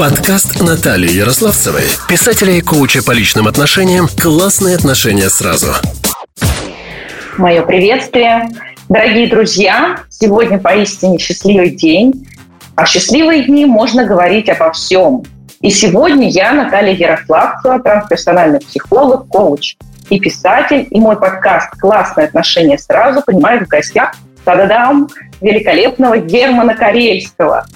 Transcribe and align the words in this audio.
Подкаст 0.00 0.62
Натальи 0.62 1.12
Ярославцевой, 1.12 1.82
писателя 2.08 2.54
и 2.54 2.62
коуча 2.62 3.04
по 3.04 3.10
личным 3.10 3.46
отношениям 3.46 4.08
«Классные 4.18 4.74
отношения 4.74 5.28
сразу». 5.28 5.74
Мое 7.36 7.60
приветствие. 7.60 8.48
Дорогие 8.88 9.28
друзья, 9.28 9.98
сегодня 10.08 10.58
поистине 10.58 11.18
счастливый 11.18 11.68
день. 11.68 12.26
А 12.76 12.86
в 12.86 12.88
счастливые 12.88 13.44
дни 13.44 13.66
можно 13.66 14.06
говорить 14.06 14.48
обо 14.48 14.72
всем. 14.72 15.22
И 15.60 15.68
сегодня 15.68 16.30
я, 16.30 16.54
Наталья 16.54 16.94
Ярославцева, 16.94 17.78
трансперсональный 17.80 18.60
психолог, 18.60 19.28
коуч 19.28 19.76
и 20.08 20.18
писатель, 20.18 20.88
и 20.90 20.98
мой 20.98 21.20
подкаст 21.20 21.78
«Классные 21.78 22.28
отношения 22.28 22.78
сразу» 22.78 23.20
принимает 23.20 23.66
в 23.66 23.68
гостях 23.68 24.14
та-да-дам, 24.46 25.10
великолепного 25.42 26.16
Германа 26.16 26.74
Карельского, 26.74 27.66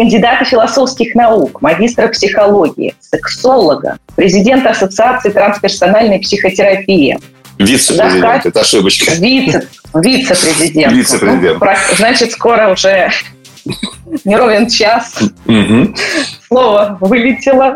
кандидата 0.00 0.46
философских 0.46 1.14
наук, 1.14 1.60
магистра 1.60 2.08
психологии, 2.08 2.94
сексолога, 3.00 3.98
президента 4.16 4.70
Ассоциации 4.70 5.28
трансперсональной 5.28 6.20
психотерапии. 6.20 7.18
Вице-президент, 7.58 8.20
Захар... 8.22 8.40
это 8.42 8.60
ошибочка. 8.62 9.12
Вице, 9.12 9.68
вице-президент. 9.92 10.94
Вице-президент. 10.94 11.60
Ну, 11.60 11.96
значит, 11.98 12.32
скоро 12.32 12.72
уже 12.72 13.10
не 14.24 14.36
ровен 14.36 14.70
час. 14.70 15.18
Слово 16.48 16.96
вылетело. 17.02 17.74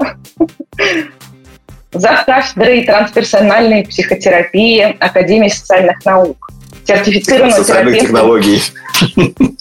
За 1.93 2.23
кафедрой 2.25 2.85
трансперсональной 2.85 3.85
психотерапии 3.85 4.97
Академии 4.99 5.51
социальных 5.51 6.03
наук. 6.07 6.49
Сертифицированный 6.87 7.53
Социальных 7.53 8.01
технологий. 8.01 8.63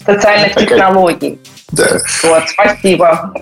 Социальных 0.06 0.54
технологий. 0.54 1.38
Да. 1.76 1.98
Вот, 2.22 2.48
спасибо. 2.48 3.34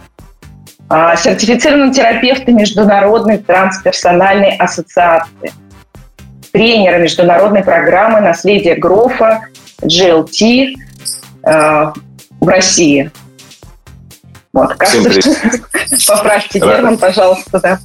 А, 0.89 1.17
сертифицированный 1.17 1.93
терапевт 1.93 2.47
Международной 2.49 3.39
трансперсональной 3.39 4.57
ассоциации. 4.57 5.53
Тренера 6.53 6.99
международной 6.99 7.63
программы 7.65 8.21
«Наследие 8.21 8.77
Грофа» 8.77 9.41
GLT 9.81 10.75
э, 11.45 11.93
в 12.41 12.47
России. 12.47 13.11
Вот, 14.53 14.75
кажется, 14.75 15.31
поправьте 16.09 16.59
Герман, 16.59 16.99
пожалуйста, 16.99 17.59
да. 17.59 17.79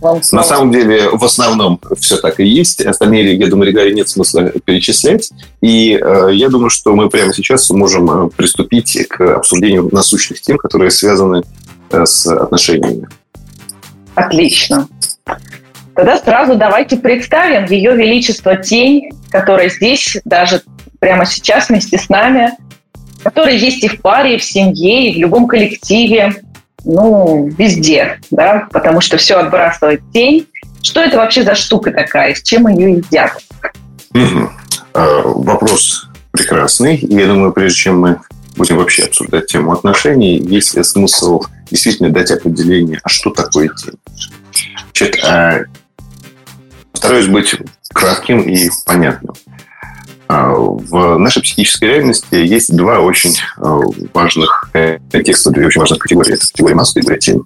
На 0.00 0.42
самом 0.42 0.72
деле, 0.72 1.10
в 1.10 1.24
основном 1.24 1.80
все 1.98 2.16
так 2.16 2.40
и 2.40 2.46
есть. 2.46 2.80
Остальные, 2.80 3.36
я 3.36 3.46
думаю, 3.48 3.68
регалии 3.68 3.92
нет 3.92 4.08
смысла 4.08 4.44
перечислять. 4.64 5.30
И 5.60 5.94
э, 5.94 6.30
я 6.32 6.48
думаю, 6.48 6.70
что 6.70 6.94
мы 6.94 7.10
прямо 7.10 7.34
сейчас 7.34 7.68
можем 7.70 8.10
э, 8.10 8.30
приступить 8.30 9.06
к 9.08 9.20
обсуждению 9.36 9.88
насущных 9.92 10.40
тем, 10.40 10.56
которые 10.56 10.90
связаны 10.90 11.42
э, 11.90 12.06
с 12.06 12.26
отношениями. 12.26 13.08
Отлично. 14.14 14.88
Тогда 15.94 16.18
сразу 16.18 16.56
давайте 16.56 16.96
представим 16.96 17.66
Ее 17.66 17.94
Величество 17.94 18.56
Тень, 18.56 19.10
которая 19.30 19.68
здесь 19.68 20.16
даже 20.24 20.62
прямо 20.98 21.26
сейчас 21.26 21.68
вместе 21.68 21.98
с 21.98 22.08
нами– 22.08 22.52
которые 23.22 23.58
есть 23.58 23.84
и 23.84 23.88
в 23.88 24.00
паре, 24.00 24.36
и 24.36 24.38
в 24.38 24.44
семье, 24.44 25.10
и 25.10 25.14
в 25.14 25.18
любом 25.18 25.46
коллективе, 25.46 26.42
ну, 26.84 27.48
везде, 27.58 28.20
да, 28.30 28.68
потому 28.72 29.00
что 29.00 29.16
все 29.16 29.36
отбрасывает 29.36 30.02
тень. 30.12 30.46
Что 30.82 31.00
это 31.00 31.18
вообще 31.18 31.42
за 31.42 31.54
штука 31.54 31.90
такая, 31.90 32.34
с 32.34 32.42
чем 32.42 32.66
ее 32.68 32.94
едят? 32.94 33.42
Угу. 34.14 34.50
Вопрос 35.42 36.08
прекрасный. 36.30 36.96
Я 36.96 37.26
думаю, 37.26 37.52
прежде 37.52 37.78
чем 37.78 38.00
мы 38.00 38.20
будем 38.56 38.76
вообще 38.76 39.04
обсуждать 39.04 39.46
тему 39.46 39.72
отношений, 39.72 40.38
есть 40.38 40.74
ли 40.74 40.82
смысл 40.82 41.42
действительно 41.70 42.10
дать 42.10 42.30
определение, 42.30 42.98
а 43.02 43.08
что 43.08 43.30
такое 43.30 43.68
тень? 43.68 43.98
Значит, 44.94 45.24
а, 45.24 45.64
постараюсь 46.92 47.26
быть 47.26 47.54
кратким 47.92 48.40
и 48.42 48.68
понятным. 48.86 49.34
А, 50.32 50.52
в 50.54 51.18
нашей 51.18 51.42
психической 51.42 51.88
реальности 51.88 52.36
есть 52.36 52.72
два 52.76 53.00
очень 53.00 53.34
а, 53.56 53.80
важных 54.14 54.70
контекста, 55.10 55.50
две 55.50 55.66
очень 55.66 55.80
важных 55.80 55.98
категории. 55.98 56.34
Это 56.34 56.46
категория 56.46 56.76
маски 56.76 56.98
и 56.98 57.00
категория 57.00 57.18
тень. 57.18 57.42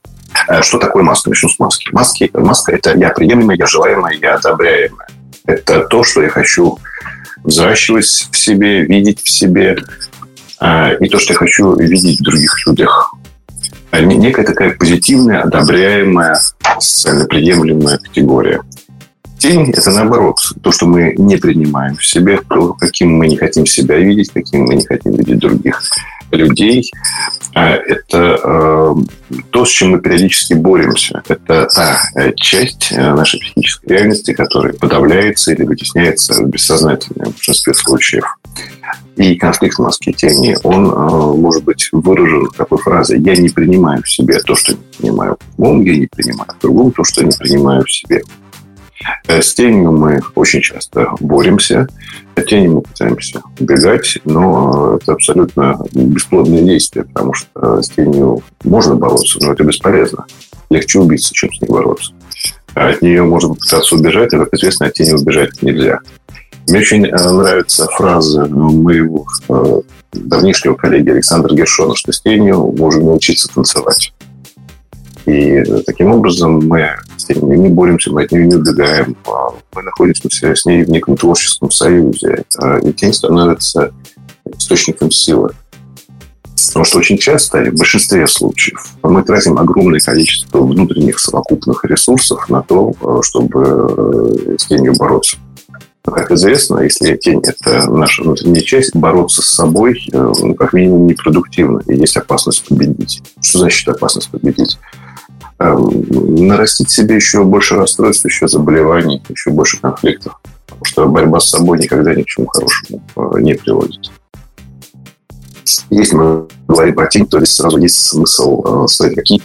А, 0.48 0.62
что 0.62 0.78
такое 0.78 1.02
маска? 1.02 1.30
Начну 1.30 1.48
с 1.48 1.58
маски. 1.58 1.88
Маски, 1.92 2.30
маска– 2.34 2.72
это 2.74 2.94
я 2.98 3.08
приемлемая, 3.08 3.56
я 3.56 3.64
желаемая, 3.64 4.14
я 4.20 4.34
одобряемая. 4.34 5.08
Это 5.46 5.84
то, 5.84 6.04
что 6.04 6.22
я 6.22 6.28
хочу 6.28 6.78
взращивать 7.42 8.04
в 8.04 8.36
себе, 8.36 8.82
видеть 8.82 9.22
в 9.22 9.30
себе, 9.30 9.78
и 11.00 11.08
то, 11.08 11.18
что 11.18 11.32
я 11.32 11.38
хочу 11.38 11.74
видеть 11.76 12.20
в 12.20 12.22
других 12.22 12.66
людях. 12.66 13.14
Некая 13.92 14.44
такая 14.44 14.72
позитивная, 14.72 15.42
одобряемая, 15.42 16.38
социально 16.78 17.24
приемлемая 17.24 17.96
категория– 17.96 18.60
Тень– 19.44 19.70
это 19.76 19.90
наоборот, 19.90 20.38
то, 20.62 20.72
что 20.72 20.86
мы 20.86 21.14
не 21.18 21.36
принимаем 21.36 21.96
в 21.96 22.06
себе, 22.06 22.40
то, 22.48 22.72
каким 22.72 23.14
мы 23.14 23.28
не 23.28 23.36
хотим 23.36 23.66
себя 23.66 23.98
видеть, 23.98 24.30
каким 24.32 24.64
мы 24.64 24.74
не 24.74 24.86
хотим 24.86 25.12
видеть 25.12 25.38
других 25.38 25.82
людей. 26.30 26.90
А 27.52 27.72
это 27.72 28.40
э, 28.42 28.94
то, 29.50 29.66
с 29.66 29.68
чем 29.68 29.90
мы 29.90 30.00
периодически 30.00 30.54
боремся. 30.54 31.22
Это 31.28 31.68
та 31.74 32.00
э, 32.14 32.32
часть 32.36 32.90
э, 32.90 33.14
нашей 33.14 33.38
психической 33.38 33.90
реальности, 33.90 34.32
которая 34.32 34.72
подавляется 34.72 35.52
или 35.52 35.64
вытесняется 35.64 36.42
в 36.42 36.48
бессознательном 36.48 37.32
в 37.32 37.34
большинстве 37.34 37.74
случаев. 37.74 38.24
И 39.16 39.36
конфликт 39.36 39.78
маски 39.78 40.12
тени, 40.12 40.56
он 40.62 40.84
может 41.38 41.64
быть 41.64 41.90
выражен 41.92 42.48
такой 42.56 42.78
фразой 42.78 43.20
«я 43.20 43.36
не 43.36 43.50
принимаю 43.50 44.02
в 44.02 44.10
себе 44.10 44.38
то, 44.40 44.54
что 44.54 44.72
не 44.72 44.78
принимаю 44.98 45.36
в 45.38 45.56
другом, 45.56 45.82
я 45.82 45.96
не 45.96 46.06
принимаю 46.06 46.50
в 46.58 46.62
другом 46.62 46.92
то, 46.92 47.04
что 47.04 47.22
не 47.22 47.36
принимаю 47.36 47.84
в 47.84 47.92
себе». 47.92 48.22
Э, 49.26 49.40
с 49.40 49.54
тенью 49.54 49.92
мы 49.92 50.20
очень 50.34 50.60
часто 50.60 51.10
боремся, 51.20 51.88
от 52.34 52.46
тени 52.46 52.68
мы 52.68 52.82
пытаемся 52.82 53.42
убегать, 53.58 54.18
но 54.24 54.98
это 55.00 55.12
абсолютно 55.12 55.78
бесплодное 55.92 56.62
действие, 56.62 57.04
потому 57.04 57.32
что 57.32 57.80
с 57.80 57.88
тенью 57.90 58.42
можно 58.64 58.96
бороться, 58.96 59.38
но 59.40 59.52
это 59.52 59.62
бесполезно. 59.64 60.26
Легче 60.70 60.98
убиться, 60.98 61.32
чем 61.32 61.52
с 61.52 61.60
ней 61.60 61.68
бороться. 61.68 62.12
А 62.74 62.88
от 62.88 63.02
нее 63.02 63.22
можно 63.22 63.54
пытаться 63.54 63.94
убежать, 63.94 64.34
а, 64.34 64.38
как 64.38 64.54
известно, 64.54 64.86
от 64.86 64.94
тени 64.94 65.12
убежать 65.12 65.62
нельзя. 65.62 66.00
Мне 66.66 66.80
очень 66.80 67.06
э, 67.06 67.30
нравится 67.30 67.86
фраза 67.86 68.46
моего 68.46 69.26
э, 69.48 69.80
давнишнего 70.12 70.74
коллеги 70.74 71.10
Александра 71.10 71.54
Гершона, 71.54 71.94
что 71.94 72.10
с 72.10 72.20
тенью 72.20 72.74
можно 72.76 73.04
научиться 73.04 73.48
танцевать. 73.54 74.12
И 75.26 75.62
таким 75.86 76.12
образом 76.12 76.66
мы 76.66 76.90
с 77.16 77.28
ней 77.28 77.38
не 77.40 77.68
боремся, 77.68 78.12
мы 78.12 78.24
от 78.24 78.32
нее 78.32 78.46
не 78.46 78.56
убегаем. 78.56 79.16
А 79.26 79.50
мы 79.74 79.82
находимся 79.82 80.54
с 80.54 80.64
ней 80.66 80.84
в 80.84 80.90
неком 80.90 81.16
творческом 81.16 81.70
союзе. 81.70 82.44
А, 82.58 82.78
и 82.78 82.92
тень 82.92 83.12
становится 83.12 83.92
источником 84.56 85.10
силы. 85.10 85.50
Потому 86.68 86.84
что 86.84 86.98
очень 86.98 87.18
часто, 87.18 87.64
в 87.70 87.74
большинстве 87.74 88.26
случаев, 88.26 88.94
мы 89.02 89.22
тратим 89.22 89.58
огромное 89.58 90.00
количество 90.00 90.60
внутренних 90.60 91.18
совокупных 91.18 91.84
ресурсов 91.84 92.48
на 92.48 92.62
то, 92.62 92.92
чтобы 93.22 93.62
э, 93.64 94.56
с 94.58 94.66
тенью 94.66 94.94
бороться. 94.96 95.36
Но, 96.06 96.12
как 96.12 96.30
известно, 96.32 96.80
если 96.80 97.16
тень– 97.16 97.40
это 97.44 97.90
наша 97.90 98.22
внутренняя 98.22 98.62
часть, 98.62 98.94
бороться 98.94 99.40
с 99.40 99.54
собой, 99.54 100.02
э, 100.12 100.32
ну, 100.40 100.54
как 100.54 100.72
минимум, 100.72 101.06
непродуктивно, 101.06 101.80
и 101.86 101.96
есть 101.96 102.16
опасность 102.16 102.64
победить. 102.68 103.22
Что 103.40 103.60
значит 103.60 103.88
опасность 103.88 104.30
победить? 104.30 104.78
Эм, 105.64 106.46
нарастить 106.46 106.90
себе 106.90 107.14
еще 107.14 107.42
больше 107.42 107.76
расстройств, 107.76 108.26
еще 108.26 108.48
заболеваний, 108.48 109.22
еще 109.30 109.50
больше 109.50 109.80
конфликтов. 109.80 110.38
Потому 110.66 110.84
что 110.84 111.06
борьба 111.06 111.40
с 111.40 111.48
собой 111.48 111.78
никогда 111.78 112.14
ни 112.14 112.22
к 112.22 112.26
чему 112.26 112.46
хорошему 112.48 113.02
э, 113.16 113.40
не 113.40 113.54
приводит. 113.54 114.10
Если 115.88 116.16
мы 116.16 116.46
говорим 116.68 116.94
про 116.94 117.06
тень, 117.06 117.26
то 117.26 117.38
здесь 117.38 117.54
сразу 117.54 117.78
есть 117.78 117.96
смысл 117.96 118.84
э, 118.84 118.88
сказать, 118.88 119.14
какие 119.14 119.40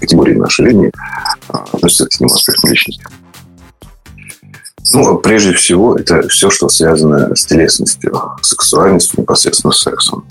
категории 0.00 0.34
нашей 0.36 0.66
линии 0.66 0.88
э, 0.88 1.56
относятся 1.72 2.06
к 2.06 2.20
ним 2.20 2.32
аспектам 2.32 2.70
личности. 2.70 3.04
Ну, 4.94 5.18
прежде 5.18 5.52
всего, 5.52 5.96
это 5.96 6.26
все, 6.28 6.48
что 6.48 6.70
связано 6.70 7.36
с 7.36 7.44
телесностью, 7.44 8.18
сексуальностью, 8.40 9.20
непосредственно 9.20 9.72
с 9.72 9.80
сексом. 9.80 10.24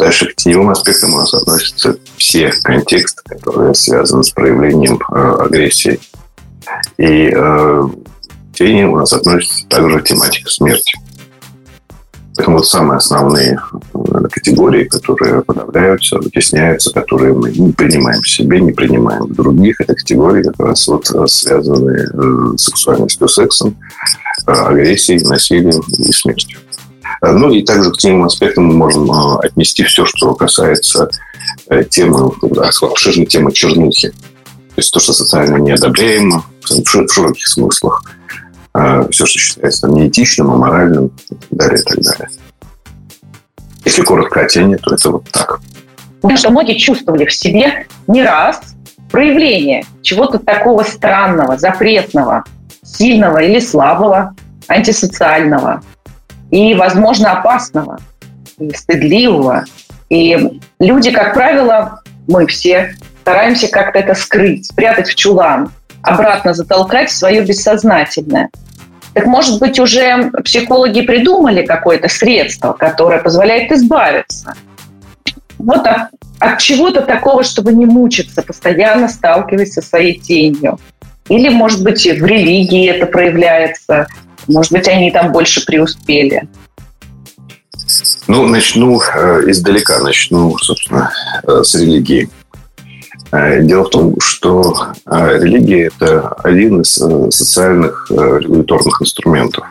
Дальше 0.00 0.28
к 0.28 0.34
теневым 0.34 0.70
аспектам 0.70 1.12
у 1.12 1.18
нас 1.18 1.34
относятся 1.34 1.94
все 2.16 2.50
контексты, 2.62 3.22
которые 3.28 3.74
связаны 3.74 4.24
с 4.24 4.30
проявлением 4.30 4.98
э, 4.98 5.44
агрессии. 5.44 6.00
И 6.96 7.30
э, 7.30 7.82
тени 8.54 8.84
у 8.84 8.96
нас 8.96 9.12
относится 9.12 9.66
также 9.68 10.00
тематика 10.00 10.48
смерти. 10.48 10.98
Поэтому 12.34 12.56
вот 12.56 12.66
самые 12.66 12.96
основные 12.96 13.60
наверное, 13.92 14.30
категории, 14.30 14.84
которые 14.84 15.42
подавляются, 15.42 16.16
вытесняются, 16.16 16.94
которые 16.94 17.34
мы 17.34 17.50
не 17.50 17.72
принимаем 17.72 18.22
в 18.22 18.28
себе, 18.28 18.58
не 18.58 18.72
принимаем 18.72 19.24
в 19.24 19.34
других, 19.34 19.82
это 19.82 19.94
категории 19.94 20.44
как 20.44 20.58
раз 20.60 20.88
вот 20.88 21.10
э, 21.10 21.26
связанные 21.26 22.08
э, 22.10 22.56
с 22.56 22.64
сексуальностью, 22.64 23.28
сексом, 23.28 23.76
э, 24.46 24.50
агрессией, 24.50 25.22
насилием 25.28 25.82
и 25.98 26.12
смертью. 26.12 26.58
Ну 27.22 27.50
и 27.50 27.62
также 27.62 27.90
к 27.90 27.98
тем 27.98 28.24
аспектам 28.24 28.64
мы 28.66 28.74
можем 28.74 29.10
отнести 29.40 29.84
все, 29.84 30.04
что 30.06 30.34
касается 30.34 31.08
темы, 31.90 32.32
обширной 32.82 33.26
темы 33.26 33.52
чернухи. 33.52 34.10
То 34.10 34.76
есть 34.76 34.92
то, 34.92 35.00
что 35.00 35.12
социально 35.12 35.56
неодобряемо 35.56 36.44
в 36.62 36.86
широких 36.86 37.46
смыслах. 37.46 38.02
Все, 39.10 39.26
что 39.26 39.38
считается 39.38 39.88
неэтичным, 39.88 40.50
аморальным 40.50 41.06
и 41.06 41.34
так 41.34 41.48
далее, 41.50 41.80
и 41.80 41.84
так 41.84 41.98
далее. 42.00 42.28
Если 43.84 44.02
коротко 44.02 44.40
о 44.40 44.44
теме, 44.46 44.76
то 44.78 44.94
это 44.94 45.10
вот 45.10 45.24
так. 45.30 45.60
Потому 46.20 46.38
что 46.38 46.50
многие 46.50 46.78
чувствовали 46.78 47.24
в 47.26 47.32
себе 47.32 47.86
не 48.06 48.22
раз 48.22 48.60
проявление 49.10 49.84
чего-то 50.02 50.38
такого 50.38 50.84
странного, 50.84 51.58
запретного, 51.58 52.44
сильного 52.84 53.38
или 53.38 53.58
слабого, 53.58 54.34
антисоциального 54.68 55.82
и, 56.50 56.74
возможно, 56.74 57.32
опасного, 57.32 57.98
и 58.58 58.70
стыдливого. 58.74 59.64
И 60.08 60.60
люди, 60.78 61.10
как 61.10 61.34
правило, 61.34 62.02
мы 62.26 62.46
все 62.46 62.94
стараемся 63.22 63.68
как-то 63.68 63.98
это 63.98 64.14
скрыть, 64.14 64.66
спрятать 64.66 65.08
в 65.08 65.14
чулан, 65.14 65.72
обратно 66.02 66.54
затолкать 66.54 67.10
в 67.10 67.16
свое 67.16 67.42
бессознательное. 67.42 68.50
Так, 69.14 69.26
может 69.26 69.58
быть, 69.58 69.78
уже 69.78 70.30
психологи 70.44 71.02
придумали 71.02 71.66
какое-то 71.66 72.08
средство, 72.08 72.72
которое 72.72 73.20
позволяет 73.20 73.72
избавиться 73.72 74.54
вот 75.60 75.86
от, 75.86 76.08
от 76.38 76.58
чего-то 76.58 77.02
такого, 77.02 77.44
чтобы 77.44 77.72
не 77.72 77.86
мучиться, 77.86 78.42
постоянно 78.42 79.08
сталкиваясь 79.08 79.72
со 79.72 79.82
своей 79.82 80.18
тенью. 80.18 80.78
Или, 81.28 81.48
может 81.48 81.82
быть, 81.84 82.04
в 82.04 82.24
религии 82.24 82.88
это 82.88 83.06
проявляется. 83.06 84.06
Может 84.46 84.72
быть, 84.72 84.88
они 84.88 85.10
там 85.10 85.32
больше 85.32 85.64
преуспели. 85.64 86.48
Ну, 88.28 88.46
начну 88.46 89.00
э, 89.00 89.50
издалека, 89.50 89.98
начну, 89.98 90.56
собственно, 90.58 91.10
э, 91.42 91.62
с 91.64 91.74
религии. 91.74 92.28
Э, 93.32 93.60
дело 93.62 93.84
в 93.84 93.90
том, 93.90 94.14
что 94.20 94.92
религия– 95.06 95.90
это 95.96 96.28
один 96.44 96.82
из 96.82 96.92
социальных 96.92 98.06
регуляторных 98.10 99.02
инструментов. 99.02 99.66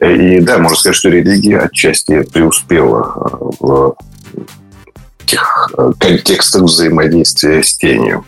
И 0.00 0.40
да, 0.40 0.58
можно 0.58 0.78
сказать, 0.78 0.96
что 0.96 1.08
религия 1.10 1.58
отчасти 1.58 2.22
преуспела 2.22 3.52
в 3.60 3.96
этих 5.26 5.70
контекстах 5.98 6.62
взаимодействия 6.62 7.62
с 7.62 7.76
тенью. 7.76 8.24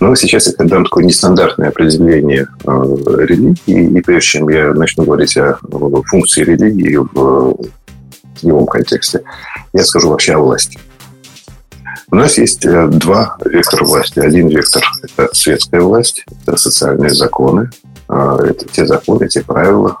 Но 0.00 0.14
сейчас 0.16 0.46
я 0.46 0.52
дам 0.66 0.84
такое 0.84 1.04
нестандартное 1.04 1.68
определение 1.68 2.48
религии, 2.64 3.98
и 3.98 4.00
прежде 4.02 4.28
чем 4.28 4.48
я 4.48 4.72
начну 4.74 5.04
говорить 5.04 5.36
о 5.36 5.58
функции 6.06 6.42
религии 6.42 6.96
в 6.96 7.56
его 8.42 8.64
контексте, 8.66 9.22
я 9.72 9.84
скажу 9.84 10.10
вообще 10.10 10.34
о 10.34 10.40
власти. 10.40 10.78
У 12.10 12.16
нас 12.16 12.38
есть 12.38 12.64
э, 12.64 12.86
два 12.88 13.36
вектора 13.44 13.84
власти. 13.84 14.20
Один 14.20 14.48
вектор– 14.48 14.84
это 15.02 15.34
светская 15.34 15.80
власть, 15.80 16.24
это 16.46 16.56
социальные 16.56 17.10
законы, 17.10 17.70
а, 18.08 18.38
это 18.44 18.66
те 18.66 18.86
законы, 18.86 19.26
те 19.28 19.42
правила, 19.42 19.96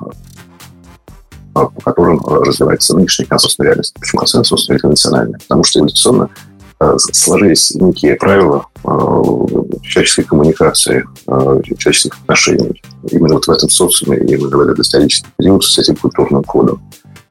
по 1.52 1.68
которым 1.84 2.20
развивается 2.20 2.96
нынешняя 2.96 3.26
консенсусная 3.26 3.68
реальность. 3.68 3.94
Почему 3.98 4.20
консенсус 4.20 4.68
национальная? 4.68 5.38
Потому 5.40 5.64
что 5.64 5.80
эволюционно 5.80 6.30
сложились 6.98 7.74
некие 7.74 8.16
правила 8.16 8.66
человеческой 9.82 10.24
коммуникации, 10.24 11.04
человеческих 11.26 12.18
отношений. 12.22 12.82
Именно 13.10 13.34
вот 13.34 13.46
в 13.46 13.50
этом 13.50 13.68
социуме, 13.70 14.18
именно 14.18 14.56
в 14.56 14.60
этот 14.60 14.78
исторический 14.78 15.28
период 15.36 15.64
с 15.64 15.78
этим 15.78 15.96
культурным 15.96 16.42
кодом. 16.42 16.82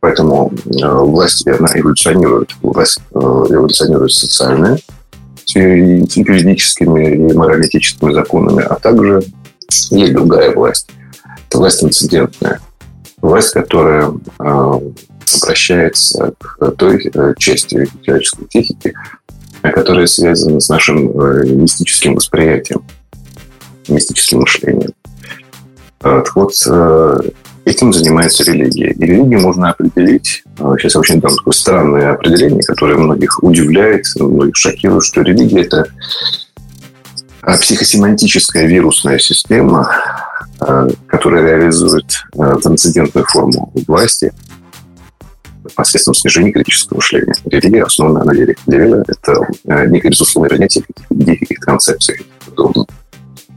Поэтому 0.04 0.52
э, 0.66 0.86
власть, 0.86 1.48
она 1.48 1.70
эволюционирует. 1.76 2.50
Власть 2.62 3.00
э, 3.14 3.18
эволюционирует 3.18 4.12
социальная, 4.12 4.78
с 5.46 5.56
юридическими 5.56 7.30
и 7.30 7.34
моралитическими 7.34 8.12
законами, 8.12 8.64
а 8.64 8.76
также 8.76 9.24
есть 9.92 10.14
другая 10.14 10.54
власть. 10.54 10.90
Это 11.48 11.58
власть 11.58 11.86
инцидентная. 11.86 12.60
Власть, 13.22 13.54
которая 13.54 14.12
э, 14.40 14.80
обращается 15.42 16.34
к 16.38 16.72
той 16.72 17.10
части 17.38 17.90
человеческой 18.02 18.46
психики, 18.48 18.94
которая 19.72 20.08
связана 20.08 20.60
с 20.60 20.70
нашим 20.70 21.12
мистическим 21.62 22.16
восприятием, 22.16 22.84
мистическим 23.88 24.42
мышлением. 24.42 24.92
Так 26.00 26.36
вот, 26.36 26.54
Этим 27.66 27.94
занимается 27.94 28.44
религия. 28.44 28.92
И 28.92 29.06
религию 29.06 29.40
можно 29.40 29.70
определить, 29.70 30.44
а, 30.60 30.76
сейчас 30.78 30.98
очень 30.98 31.22
дам 31.22 31.34
такое 31.34 31.54
странное 31.54 32.12
определение, 32.12 32.62
которое 32.62 32.98
многих 32.98 33.42
удивляет, 33.42 34.06
многих 34.18 34.58
шокирует, 34.58 35.06
что 35.06 35.22
религия– 35.22 35.62
это 35.64 35.88
а, 37.42 37.58
психосемантическая 37.58 38.66
вирусная 38.66 39.18
система, 39.18 39.90
а, 40.60 40.90
которая 41.08 41.58
реализует 41.58 42.24
трансцендентную 42.34 43.26
форму 43.28 43.72
власти 43.88 44.34
посредством 45.76 46.14
снижения 46.14 46.52
критического 46.52 46.98
мышления. 46.98 47.34
Религия 47.46 47.84
основана 47.84 48.24
на 48.24 48.32
вере. 48.32 48.56
Вера– 48.68 49.04
это 49.08 49.48
некое 49.88 50.10
безусловное 50.10 50.50
принятие 50.50 50.84
идей, 51.10 51.38
каких-то 51.38 51.66
концепций. 51.66 52.26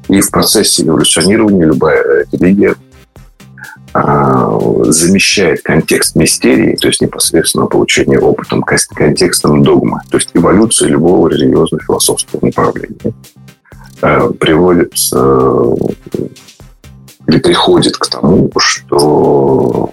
И 0.08 0.20
в 0.20 0.30
процессе 0.30 0.84
эволюционирования 0.84 1.66
любая 1.66 2.26
религия 2.32 2.76
а, 3.92 4.58
замещает 4.84 5.62
контекст 5.62 6.16
мистерии, 6.16 6.76
то 6.76 6.88
есть 6.88 7.00
непосредственно 7.00 7.66
получение 7.66 8.20
опытом, 8.20 8.62
контекстом 8.62 9.62
догмы, 9.62 10.00
то 10.10 10.18
есть 10.18 10.30
эволюция 10.34 10.88
любого 10.88 11.28
религиозно-философского 11.28 12.44
направления 12.44 13.14
а, 14.02 14.28
приводит 14.32 14.92
э, 15.14 15.74
или 17.26 17.38
приходит 17.38 17.96
к 17.96 18.06
тому, 18.06 18.50
что 18.58 19.92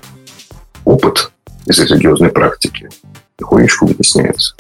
опыт 0.84 1.32
из 1.66 1.80
религиозной 1.80 2.30
практики 2.30 2.90
потихонечку 3.36 3.88
вытесняется. 3.88 4.56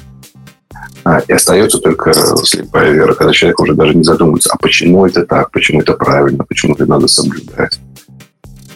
А, 1.05 1.19
и 1.19 1.33
остается 1.33 1.79
только 1.79 2.13
слепая 2.13 2.91
вера, 2.91 3.13
когда 3.13 3.33
человек 3.33 3.59
уже 3.59 3.73
даже 3.73 3.93
не 3.93 4.03
задумывается, 4.03 4.49
а 4.53 4.57
почему 4.57 5.05
это 5.05 5.25
так, 5.25 5.51
почему 5.51 5.81
это 5.81 5.93
правильно, 5.93 6.43
почему 6.45 6.75
это 6.75 6.85
надо 6.85 7.07
соблюдать. 7.07 7.79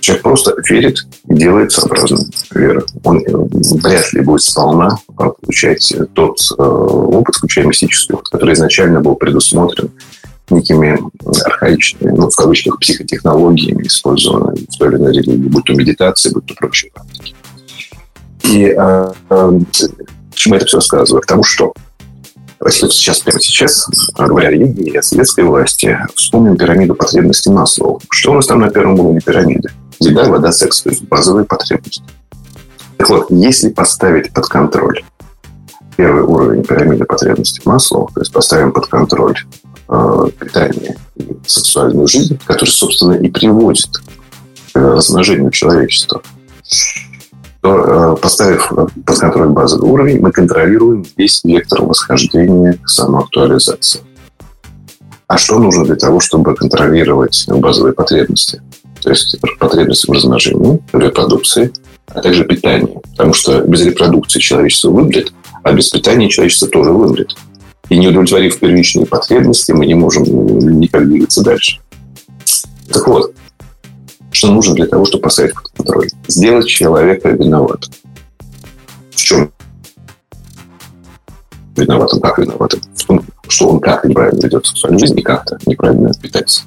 Человек 0.01 0.23
просто 0.23 0.55
верит 0.69 0.99
и 1.27 1.33
делает 1.33 1.71
сообразно 1.71 2.19
веры. 2.51 2.85
Он 3.03 3.19
э, 3.19 3.31
вряд 3.81 4.13
ли 4.13 4.21
будет 4.21 4.41
сполна 4.41 4.97
получать 5.15 5.93
тот 6.13 6.37
э, 6.57 6.61
опыт, 6.61 7.35
включая 7.35 7.65
мистический 7.65 8.13
опыт, 8.13 8.29
который 8.29 8.53
изначально 8.53 9.01
был 9.01 9.15
предусмотрен 9.15 9.91
некими 10.49 10.97
архаичными, 11.45 12.11
ну, 12.11 12.29
в 12.29 12.35
кавычках, 12.35 12.79
психотехнологиями, 12.79 13.83
использованными 13.83 14.65
в 14.69 14.77
той 14.77 14.89
или 14.89 14.95
иной 14.95 15.13
религии, 15.13 15.49
будь 15.49 15.65
то 15.65 15.73
медитация, 15.73 16.31
будь 16.31 16.45
то 16.45 16.53
прочие 16.55 16.91
практики. 16.91 17.35
И 18.47 18.73
э, 18.77 19.13
э, 19.29 19.59
я 20.45 20.55
это 20.55 20.65
все 20.65 20.77
рассказываю? 20.77 21.21
К 21.21 21.25
тому, 21.25 21.43
что 21.43 21.73
Давайте 22.59 22.89
сейчас, 22.89 23.19
прямо 23.19 23.39
сейчас, 23.39 23.87
говоря 24.17 24.47
о 24.47 24.51
религии 24.51 24.89
и 24.89 24.97
о 24.97 25.03
советской 25.03 25.43
власти, 25.43 25.99
вспомним 26.15 26.57
пирамиду 26.57 26.95
потребностей 26.95 27.51
Маслоу. 27.51 28.01
Что 28.09 28.31
у 28.31 28.33
нас 28.33 28.47
там 28.47 28.59
на 28.61 28.71
первом 28.71 28.99
уровне 28.99 29.21
пирамиды? 29.23 29.69
Еда, 29.99 30.23
вода, 30.23 30.51
секс, 30.51 30.81
то 30.81 30.89
есть 30.89 31.03
базовые 31.03 31.45
потребности. 31.45 32.03
Так 32.97 33.09
вот, 33.09 33.27
если 33.29 33.69
поставить 33.69 34.33
под 34.33 34.47
контроль 34.47 35.03
первый 35.97 36.23
уровень 36.23 36.63
пирамиды 36.63 37.05
потребностей 37.05 37.61
Маслоу, 37.63 38.09
то 38.11 38.21
есть 38.21 38.33
поставим 38.33 38.71
под 38.71 38.87
контроль 38.87 39.37
э, 39.87 40.27
питание 40.39 40.97
и 41.15 41.37
сексуальную 41.45 42.07
жизнь, 42.07 42.39
которая, 42.45 42.71
собственно, 42.71 43.13
и 43.13 43.29
приводит 43.29 43.87
к 44.73 44.79
размножению 44.79 45.51
человечества, 45.51 46.23
то, 47.67 48.13
э, 48.13 48.21
поставив 48.21 48.71
под 49.05 49.19
контроль 49.19 49.49
базовый 49.49 49.89
уровень, 49.89 50.19
мы 50.21 50.31
контролируем 50.31 51.05
весь 51.17 51.43
вектор 51.43 51.81
восхождения 51.81 52.79
к 52.81 52.87
самоактуализации. 52.87 54.01
А 55.27 55.37
что 55.37 55.59
нужно 55.59 55.83
для 55.83 55.95
того, 55.95 56.21
чтобы 56.21 56.55
контролировать 56.55 57.45
базовые 57.49 57.93
потребности? 57.93 58.61
То 59.01 59.09
есть 59.09 59.37
потребности 59.59 60.09
в 60.09 60.13
размножении, 60.13 60.79
репродукции, 60.93 61.73
а 62.07 62.21
также 62.21 62.45
питании. 62.45 62.99
Потому 63.11 63.33
что 63.33 63.61
без 63.61 63.81
репродукции 63.85 64.39
человечество 64.39 64.89
вымрет, 64.89 65.33
а 65.63 65.73
без 65.73 65.89
питания 65.89 66.29
человечество 66.29 66.69
тоже 66.69 66.91
вымрет. 66.91 67.35
И 67.89 67.97
не 67.97 68.07
удовлетворив 68.07 68.59
первичные 68.59 69.05
потребности, 69.05 69.73
мы 69.73 69.85
не 69.85 69.95
можем 69.95 70.23
никак 70.79 71.05
двигаться 71.05 71.43
дальше. 71.43 71.81
Так 72.89 73.05
вот, 73.07 73.33
что 74.37 74.51
нужно 74.51 74.75
для 74.75 74.85
того, 74.85 75.03
чтобы 75.03 75.23
поставить 75.23 75.55
под 75.55 75.67
контроль? 75.69 76.09
Сделать 76.27 76.67
человека 76.67 77.29
виноватым. 77.29 77.91
В 79.09 79.15
чем 79.15 79.51
виноватым? 81.75 82.19
Как 82.21 82.37
виноватым? 82.37 82.81
В 82.93 83.51
что 83.51 83.69
он 83.69 83.79
как 83.79 84.05
неправильно 84.05 84.45
ведет 84.45 84.67
сексуальную 84.67 84.99
жизнь 84.99 85.17
и 85.17 85.23
как-то 85.23 85.57
неправильно 85.65 86.11
питается. 86.21 86.63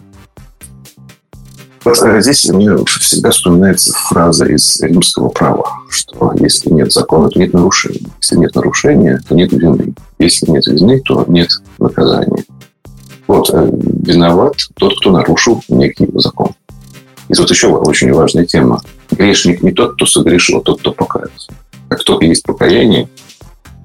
Вот 1.85 2.03
э, 2.03 2.21
здесь 2.21 2.49
мне 2.49 2.77
всегда 2.87 3.31
вспоминается 3.31 3.93
фраза 3.93 4.47
из 4.47 4.81
римского 4.81 5.29
права, 5.29 5.71
что 5.89 6.33
если 6.41 6.71
нет 6.71 6.93
закона, 6.93 7.29
то 7.31 7.39
нет 7.39 7.53
нарушения. 7.53 8.09
Если 8.21 8.37
нет 8.37 8.53
нарушения, 8.57 9.21
то 9.29 9.37
нет 9.37 9.53
вины. 9.53 9.95
Если 10.19 10.51
нет 10.51 10.67
вины, 10.67 11.01
то 11.05 11.25
нет 11.29 11.51
наказания. 11.79 12.45
Вот, 13.29 13.49
э, 13.53 13.71
виноват 13.73 14.57
тот, 14.75 14.99
кто 14.99 15.13
нарушил 15.13 15.63
некий 15.69 16.09
закон. 16.15 16.49
И 17.31 17.33
тут 17.33 17.49
еще 17.49 17.69
очень 17.69 18.13
важная 18.13 18.45
тема. 18.45 18.83
Грешник 19.13 19.63
не 19.63 19.71
тот, 19.71 19.95
кто 19.95 20.05
согрешил, 20.05 20.59
а 20.59 20.63
тот, 20.63 20.81
кто 20.81 20.93
покаялся. 20.93 21.53
Как 21.89 22.03
только 22.03 22.25
есть 22.25 22.43
покаяние, 22.43 23.09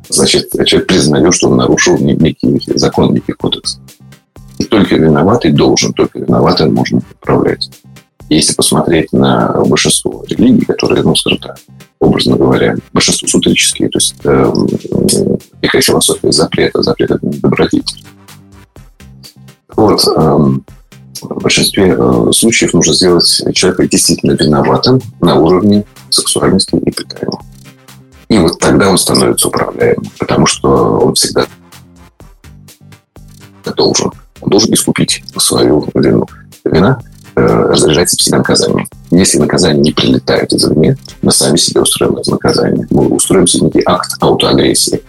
значит, 0.10 0.50
человек 0.66 0.88
признает, 0.88 1.32
что 1.36 1.50
он 1.50 1.58
нарушил 1.58 2.00
некий 2.00 2.60
закон, 2.76 3.14
некий 3.14 3.34
кодекс. 3.34 3.80
И 4.58 4.64
только 4.64 4.96
виноватый 4.96 5.52
должен, 5.52 5.94
только 5.94 6.20
виноватый 6.20 6.72
можно 6.72 7.02
управлять. 7.22 7.70
Если 8.30 8.56
посмотреть 8.56 9.14
на 9.14 9.64
большинство 9.66 10.26
религий, 10.28 10.66
которые, 10.66 11.04
ну, 11.04 11.16
скажем 11.16 11.40
так, 11.40 11.60
образно 12.00 12.38
говоря, 12.38 12.76
большинство 12.94 13.28
сутрические, 13.28 13.90
то 13.90 14.00
есть 14.00 14.16
э, 14.24 14.54
их 15.62 15.72
философия 15.84 16.32
запрета, 16.32 16.82
запрета 16.82 17.20
добродетель. 17.22 18.04
Вот, 19.76 20.02
э, 20.08 20.38
в 21.22 21.42
большинстве 21.42 21.96
э, 21.98 22.32
случаев 22.32 22.74
нужно 22.74 22.94
сделать 22.94 23.44
человека 23.54 23.88
действительно 23.88 24.34
виноватым 24.34 25.02
на 25.22 25.36
уровне 25.36 25.86
сексуальности 26.10 26.76
и 26.76 26.92
питания. 26.92 27.38
И 28.28 28.38
вот 28.38 28.60
тогда 28.60 28.90
он 28.90 28.98
становится 28.98 29.48
управляемым, 29.48 30.10
потому 30.20 30.46
что 30.46 30.70
он 31.00 31.14
всегда 31.14 31.46
должен. 33.76 34.12
Он 34.42 34.50
должен 34.50 34.74
искупить 34.74 35.24
свою 35.38 35.88
вину. 35.94 36.26
Вина 36.64 37.02
э, 37.36 37.42
разряжается 37.42 38.18
всегда 38.18 38.40
наказанием. 38.40 38.88
Если 39.12 39.38
наказание 39.38 39.82
не 39.82 39.92
прилетает 39.92 40.54
извне, 40.54 40.98
мы 41.22 41.32
сами 41.32 41.58
себе 41.58 41.82
устроим 41.82 42.18
это 42.18 42.32
наказание. 42.32 42.88
Мы 42.90 43.08
устроим 43.08 43.48
себе 43.48 43.68
некий 43.68 43.84
акт 43.86 44.12
аутоагрессии, 44.20 45.02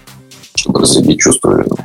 чтобы 0.54 0.80
разрядить 0.80 1.20
чувство 1.20 1.52
вины. 1.52 1.76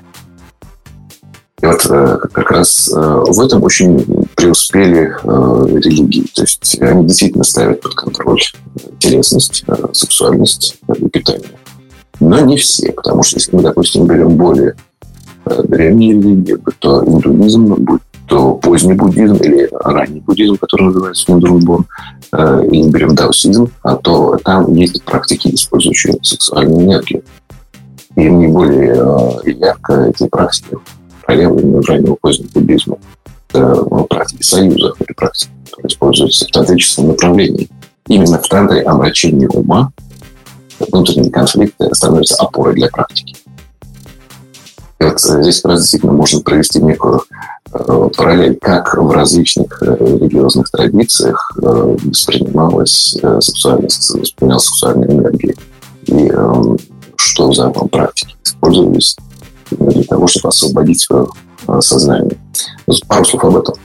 И 1.62 1.65
вот 1.65 1.86
э, 1.89 2.18
как 2.34 2.51
раз 2.51 2.91
э, 2.91 3.00
в 3.00 3.39
этом 3.39 3.63
очень 3.63 4.00
преуспели 4.36 5.13
э, 5.24 5.80
религии. 5.80 6.25
То 6.34 6.41
есть 6.41 6.82
они 6.82 7.06
действительно 7.06 7.44
ставят 7.44 7.82
под 7.82 7.94
контроль 7.94 8.41
телесность, 8.98 9.63
сексуальность 9.94 10.77
и 10.96 11.08
питание. 11.10 11.51
Но 12.20 12.39
не 12.39 12.58
все, 12.58 12.91
потому 12.91 13.22
что 13.22 13.38
если 13.38 13.56
мы, 13.56 13.62
допустим, 13.62 14.08
берем 14.08 14.38
более 14.38 14.75
древние 15.46 16.13
религии, 16.13 16.56
будь 16.56 16.80
то 16.80 17.03
индуизм, 17.03 17.75
будь 17.75 18.01
то 18.27 18.56
поздний 18.56 18.94
буддизм 18.94 19.36
или 19.36 19.70
ранний 19.72 20.22
буддизм, 20.22 20.56
который 20.58 20.84
называется 20.84 21.25
Сундурбон, 21.25 21.86
или 22.32 22.89
берем 22.89 23.13
даосизм, 23.13 23.70
а 23.84 23.96
то 23.96 24.38
там 24.44 24.74
есть 24.75 25.03
практики, 25.03 25.53
использующие 25.53 26.18
сексуальную 26.22 26.86
энергию. 26.86 27.24
И 28.15 28.30
наиболее 28.30 29.51
ярко 29.60 30.06
эти 30.06 30.27
практики 30.27 30.77
проявление 31.32 31.82
раннего 31.82 32.16
позднего 32.16 32.50
буддизма. 32.54 32.98
Это 33.50 33.86
ну, 33.90 34.06
практики 34.06 34.44
союза, 34.44 34.94
или 35.00 35.14
практики, 35.14 35.52
которые 35.66 35.88
используются 35.88 36.46
в 36.46 36.52
тантрическом 36.52 37.08
направлении. 37.08 37.70
Именно 38.08 38.40
в 38.40 38.48
тантре 38.48 38.82
омрачение 38.82 39.50
ума, 39.50 39.92
внутренние 40.80 41.32
конфликты 41.32 41.94
становятся 41.94 42.36
опорой 42.36 42.76
для 42.76 42.90
практики. 42.90 43.36
Э, 45.00 45.14
здесь 45.16 45.62
действительно 45.64 46.14
можно 46.14 46.42
провести 46.42 46.82
некую 46.82 47.24
э, 47.72 48.10
параллель, 48.18 48.58
как 48.62 48.96
в 48.98 49.12
различных 49.12 49.82
э, 49.84 49.96
религиозных 50.00 50.70
традициях 50.70 51.52
воспринималась 51.56 53.16
сексуальность, 53.40 54.10
воспринималась 54.10 54.66
сексуальная 54.66 55.10
энергия. 55.10 55.56
И 56.08 56.32
э, 56.34 56.78
что 57.16 57.54
за 57.54 57.70
практики 57.70 58.36
использовались 58.44 59.16
для 59.72 60.04
того, 60.04 60.28
чтобы 60.28 60.50
освободить 60.50 61.01
свое 61.01 61.28
э, 61.68 61.80
сознание. 61.82 62.38
Пару 63.08 63.25
слов 63.25 63.46
об 63.46 63.58
этом 63.58 63.75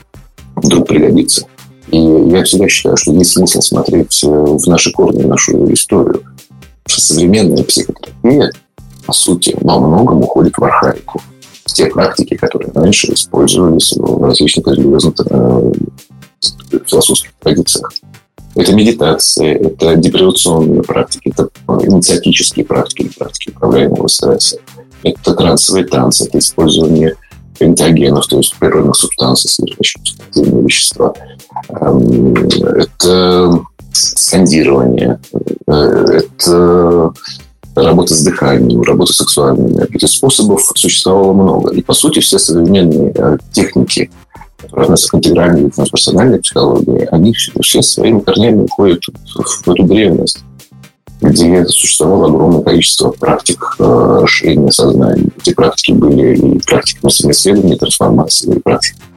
вдруг 0.55 0.87
пригодится. 0.87 1.45
И 1.89 1.97
я 1.97 2.43
всегда 2.43 2.67
считаю, 2.67 2.97
что 2.97 3.13
есть 3.13 3.31
смысл 3.31 3.61
смотреть 3.61 4.23
э, 4.23 4.27
в 4.27 4.67
наши 4.67 4.91
корни, 4.91 5.23
в 5.23 5.27
нашу 5.27 5.71
историю. 5.73 6.23
Современная 6.87 7.63
психотерапия, 7.63 8.51
по 9.05 9.13
сути, 9.13 9.55
во 9.61 9.79
многом 9.79 10.19
уходит 10.19 10.57
в 10.57 10.63
архаику. 10.63 11.21
Те 11.65 11.87
практики, 11.87 12.35
которые 12.35 12.71
раньше 12.73 13.13
использовались 13.13 13.93
в 13.95 14.23
различных 14.23 14.67
религиозных 14.67 15.15
э, 15.29 15.71
философских 16.85 17.31
традициях. 17.39 17.93
Это 18.55 18.73
медитация, 18.73 19.53
это 19.55 19.95
депривационные 19.95 20.81
практики, 20.81 21.29
это 21.29 21.49
инициатические 21.67 22.65
практики, 22.65 23.11
практики 23.17 23.51
управляемого 23.51 24.07
стресса 24.07 24.57
это 25.03 25.33
трансовые 25.33 25.85
танцы, 25.85 26.25
это 26.25 26.39
использование 26.39 27.15
пентагенов, 27.57 28.27
то 28.27 28.37
есть 28.37 28.55
природных 28.57 28.95
субстанций, 28.95 29.49
содержащих 29.49 30.03
психоактивные 30.03 30.63
вещества. 30.63 31.13
Эм, 31.69 32.33
это 32.33 33.61
скандирование, 33.91 35.19
э, 35.67 35.71
это 35.71 37.13
работа 37.75 38.13
с 38.13 38.23
дыханием, 38.23 38.81
работа 38.81 39.13
с 39.13 39.17
сексуальной 39.17 39.71
энергией. 39.71 39.97
Этих 39.97 40.09
способов 40.09 40.61
существовало 40.75 41.33
много. 41.33 41.73
И, 41.73 41.81
по 41.81 41.93
сути, 41.93 42.19
все 42.19 42.37
современные 42.37 43.11
э, 43.15 43.37
техники, 43.51 44.09
которые 44.57 44.85
относятся 44.85 45.11
к 45.11 45.15
интегральной 45.15 46.39
психологии, 46.39 47.07
они 47.11 47.33
все 47.33 47.81
своими 47.81 48.19
корнями 48.19 48.63
уходят 48.63 49.01
в 49.35 49.69
эту 49.69 49.83
древность 49.83 50.43
где 51.29 51.65
существовало 51.65 52.27
огромное 52.27 52.61
количество 52.61 53.11
практик 53.11 53.75
э, 53.79 54.19
расширения 54.21 54.71
сознания. 54.71 55.29
Эти 55.37 55.53
практики 55.53 55.91
были 55.91 56.35
и 56.35 56.59
практиками 56.59 57.09
самоисследования, 57.09 57.77
трансформации, 57.77 58.53
и 58.53 58.61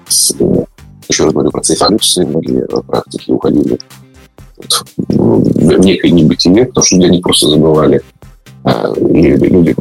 исследования. 0.09 0.67
Еще 1.09 1.25
раз 1.25 1.33
говорю, 1.33 1.51
процесс 1.51 1.81
эволюции, 1.81 2.25
многие 2.25 2.67
практики 2.83 3.31
уходили 3.31 3.79
в 5.09 5.79
некое 5.79 6.11
небытие, 6.11 6.67
потому 6.67 6.85
что 6.85 6.97
люди 6.97 7.21
просто 7.21 7.49
забывали, 7.49 8.03
а, 8.65 8.93
и 8.93 9.23
люди 9.37 9.75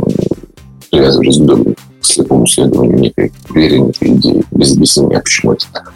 привязывались 0.90 1.38
к 1.38 2.06
слепому 2.06 2.46
исследованию 2.46 2.98
некой 2.98 3.32
веры, 3.54 3.80
некой 3.80 4.14
идеи, 4.16 4.44
без 4.52 4.74
объяснения, 4.74 5.20
почему 5.20 5.54
это 5.54 5.66
так. 5.72 5.94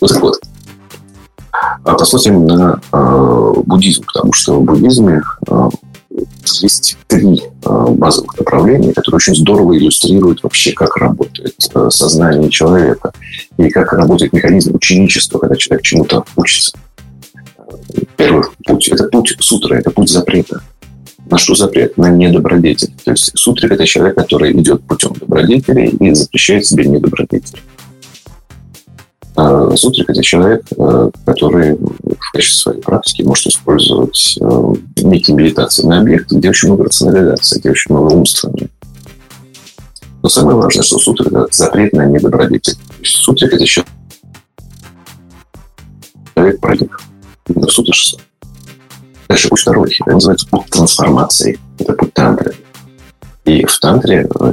Вот 0.00 0.10
так 0.10 0.22
вот. 0.22 0.40
А 1.84 1.94
посмотрим 1.94 2.46
на 2.46 2.80
э, 2.92 3.52
буддизм, 3.64 4.04
потому 4.06 4.32
что 4.32 4.60
в 4.60 4.64
буддизме 4.64 5.22
э, 5.48 5.68
есть 6.62 6.96
три 7.08 7.42
базовых 7.62 8.38
направления, 8.38 8.92
которые 8.92 9.16
очень 9.16 9.34
здорово 9.34 9.76
иллюстрируют 9.76 10.42
вообще, 10.42 10.72
как 10.72 10.96
работает 10.96 11.54
сознание 11.90 12.48
человека 12.48 13.12
и 13.58 13.68
как 13.68 13.92
работает 13.92 14.32
механизм 14.32 14.74
ученичества, 14.74 15.38
когда 15.38 15.56
человек 15.56 15.84
чему-то 15.84 16.24
учится. 16.36 16.78
Первый 18.16 18.44
путь– 18.64 18.88
это 18.92 19.04
путь 19.08 19.36
сутры, 19.40 19.78
это 19.78 19.90
путь 19.90 20.08
запрета. 20.08 20.62
На 21.28 21.38
что 21.38 21.54
запрет? 21.54 21.98
На 21.98 22.08
недобродетель. 22.08 22.92
То 23.04 23.10
есть 23.10 23.32
сутрик– 23.36 23.70
это 23.72 23.84
человек, 23.84 24.16
который 24.16 24.52
идет 24.52 24.82
путем 24.82 25.12
добродетели 25.12 25.88
и 25.88 26.14
запрещает 26.14 26.66
себе 26.66 26.86
недобродетель. 26.86 27.60
А 29.36 29.76
сутрик– 29.76 30.06
это 30.10 30.22
человек, 30.22 30.64
э, 30.76 31.10
который 31.26 31.76
в 31.76 32.32
качестве 32.32 32.56
своей 32.56 32.80
практики 32.80 33.22
может 33.22 33.46
использовать 33.48 34.38
э, 34.40 34.72
некие 35.02 35.36
медитации 35.36 35.86
объект, 35.94 36.32
где 36.32 36.48
очень 36.48 36.68
много 36.68 36.84
рационализации, 36.84 37.60
где 37.60 37.70
очень 37.70 37.94
много 37.94 38.14
умствования. 38.14 38.68
Но 40.22 40.28
самое 40.30 40.56
важное, 40.56 40.82
что 40.82 40.98
сутрик– 40.98 41.26
это 41.28 41.48
запрет 41.50 41.92
на 41.92 42.06
недобродетель. 42.06 42.76
Сутрик– 43.02 43.52
это 43.54 43.64
человек 43.66 43.88
праздник. 46.60 47.00
Именно 47.48 47.68
сутришься. 47.68 48.18
Дальше 49.28 49.48
путь 49.48 49.60
второй. 49.60 49.94
Это 50.00 50.12
называется 50.12 50.46
путь 50.48 50.66
трансформации. 50.70 51.58
Это 51.78 51.92
путь 51.92 52.12
тантры. 52.12 52.54
И 53.44 53.64
в 53.64 53.78
тантре 53.78 54.28
э, 54.40 54.52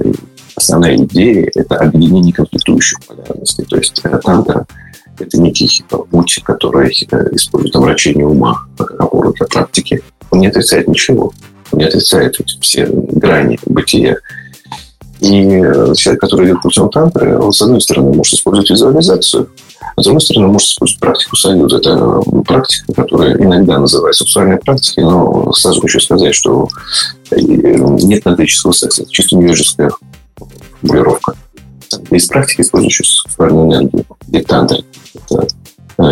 основная 0.55 0.97
идея– 0.97 1.49
это 1.55 1.77
объединение 1.77 2.33
конфликтующих 2.33 2.99
полярностей. 3.05 3.65
То 3.65 3.77
есть 3.77 4.01
тантра– 4.23 4.65
это 5.19 5.39
некий 5.39 5.83
путь, 5.87 6.41
который 6.43 6.89
э, 6.89 7.29
использует 7.31 7.75
обращение 7.75 8.25
ума 8.25 8.65
как 8.77 8.99
опору 8.99 9.33
для 9.33 9.47
практики. 9.47 10.01
Он 10.31 10.39
не 10.39 10.47
отрицает 10.47 10.87
ничего. 10.87 11.31
Он 11.71 11.79
не 11.79 11.85
отрицает 11.85 12.35
все 12.61 12.87
грани 12.87 13.59
бытия. 13.65 14.17
И 15.19 15.45
э, 15.45 15.93
человек, 15.95 16.21
который 16.21 16.47
идет 16.47 16.61
путем 16.61 16.89
тантры, 16.89 17.37
он, 17.37 17.53
с 17.53 17.61
одной 17.61 17.81
стороны, 17.81 18.13
может 18.13 18.33
использовать 18.33 18.69
визуализацию, 18.69 19.49
а 19.95 20.01
с 20.01 20.05
другой 20.05 20.21
стороны, 20.21 20.47
может 20.47 20.67
использовать 20.67 20.99
практику 20.99 21.35
союза. 21.35 21.77
Это 21.77 22.21
э, 22.25 22.41
практика, 22.41 22.93
которая 22.93 23.37
иногда 23.37 23.79
называется 23.79 24.23
сексуальной 24.23 24.57
практикой, 24.57 25.03
но 25.03 25.53
сразу 25.53 25.81
хочу 25.81 25.99
сказать, 25.99 26.33
что 26.33 26.67
нет 27.31 28.23
тантрического 28.23 28.71
секса. 28.71 29.03
Это 29.03 29.11
чисто 29.11 29.37
невежеская 29.37 29.91
формулировка. 30.81 31.35
Есть 32.11 32.29
практики, 32.29 32.61
использующие 32.61 33.05
сексуальную 33.05 33.67
энергию. 33.67 34.05
Диктанты. 34.27 34.83
Это 35.29 35.47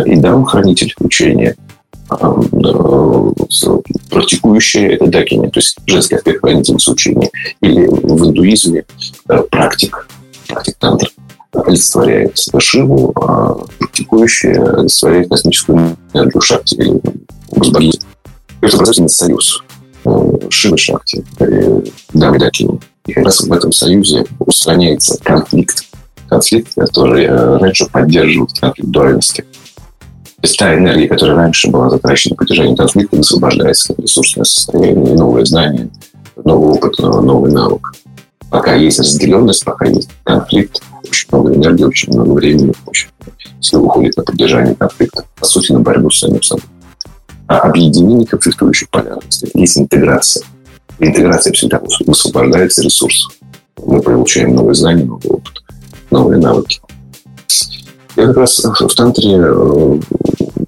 и 0.04 0.16
дам 0.16 0.46
хранитель 0.46 0.94
учения. 1.00 1.56
Практикующая– 4.10 4.90
это 4.92 5.08
дакини, 5.08 5.48
то 5.48 5.60
есть 5.60 5.78
женский 5.86 6.16
аспект 6.16 6.42
хранительницы 6.42 6.92
учения. 6.92 7.30
Или 7.62 7.88
в 7.88 8.26
индуизме 8.28 8.86
практик, 9.50 10.08
практик 10.48 10.76
тантр 10.78 11.10
олицетворяет 11.54 12.38
Шиву, 12.60 13.14
а 13.16 13.56
практикующая 13.80 14.62
олицетворяет 14.78 15.30
космическую 15.30 15.98
энергию 16.14 16.42
Шакти 16.42 16.76
или 16.76 17.02
богини. 17.52 18.00
Это 18.62 18.76
образовательный 18.76 19.10
союз 19.10 19.64
Шивы 20.50 20.78
Шакти, 20.78 21.24
Дамы 22.14 22.40
Дакини. 22.40 22.80
И 23.06 23.14
как 23.14 23.26
раз 23.26 23.42
в 23.42 23.52
этом 23.52 23.72
союзе 23.72 24.26
устраняется 24.40 25.18
конфликт. 25.24 25.86
Конфликт, 26.30 26.74
который 26.76 27.26
э, 27.26 27.58
раньше 27.58 27.88
поддерживал 27.88 28.48
конфликт 28.60 28.90
дуальности. 28.90 29.46
То 30.42 30.48
есть 30.48 30.58
та 30.58 30.76
энергия, 30.76 31.08
которая 31.08 31.36
раньше 31.36 31.70
была 31.70 31.90
затрачена 31.90 32.34
на 32.34 32.38
протяжении 32.38 32.76
конфликта, 32.76 33.18
высвобождается 33.18 33.94
как 33.94 34.00
ресурсное 34.00 34.44
состояние, 34.44 35.16
новое 35.16 35.46
знание, 35.46 35.90
новый 36.44 36.74
опыт, 36.74 36.98
новый 37.00 37.52
навык. 37.52 37.94
Пока 38.50 38.76
есть 38.76 39.00
разделенность, 39.00 39.64
пока 39.64 39.86
есть 39.86 40.10
конфликт, 40.24 40.82
очень 41.08 41.28
много 41.32 41.54
энергии, 41.54 41.84
очень 41.84 42.14
много 42.14 42.32
времени, 42.32 42.74
очень 42.86 43.10
сил 43.62 43.86
уходит 43.86 44.18
на 44.18 44.24
поддержание 44.24 44.76
конфликта, 44.76 45.26
по 45.40 45.46
сути, 45.46 45.72
на 45.72 45.80
борьбу 45.80 46.10
с 46.10 46.20
самим 46.20 46.42
собой. 46.42 46.66
А 47.48 47.60
объединение 47.60 48.26
конфликтующих 48.26 48.90
полярностей 48.90 49.50
есть 49.54 49.78
интеграция. 49.78 50.46
Интеграция 51.02 51.52
всегда 51.54 51.82
высвобождается 52.06 52.82
ресурс. 52.84 53.30
Мы 53.84 54.02
получаем 54.02 54.56
новые 54.56 54.76
знания, 54.76 55.04
новый 55.04 55.30
опыт, 55.30 55.64
новые 56.10 56.40
навыки. 56.40 56.80
И 58.16 58.22
как 58.22 58.38
раз 58.38 58.60
в 58.60 58.96
тантре 58.96 59.38
э, 59.38 60.00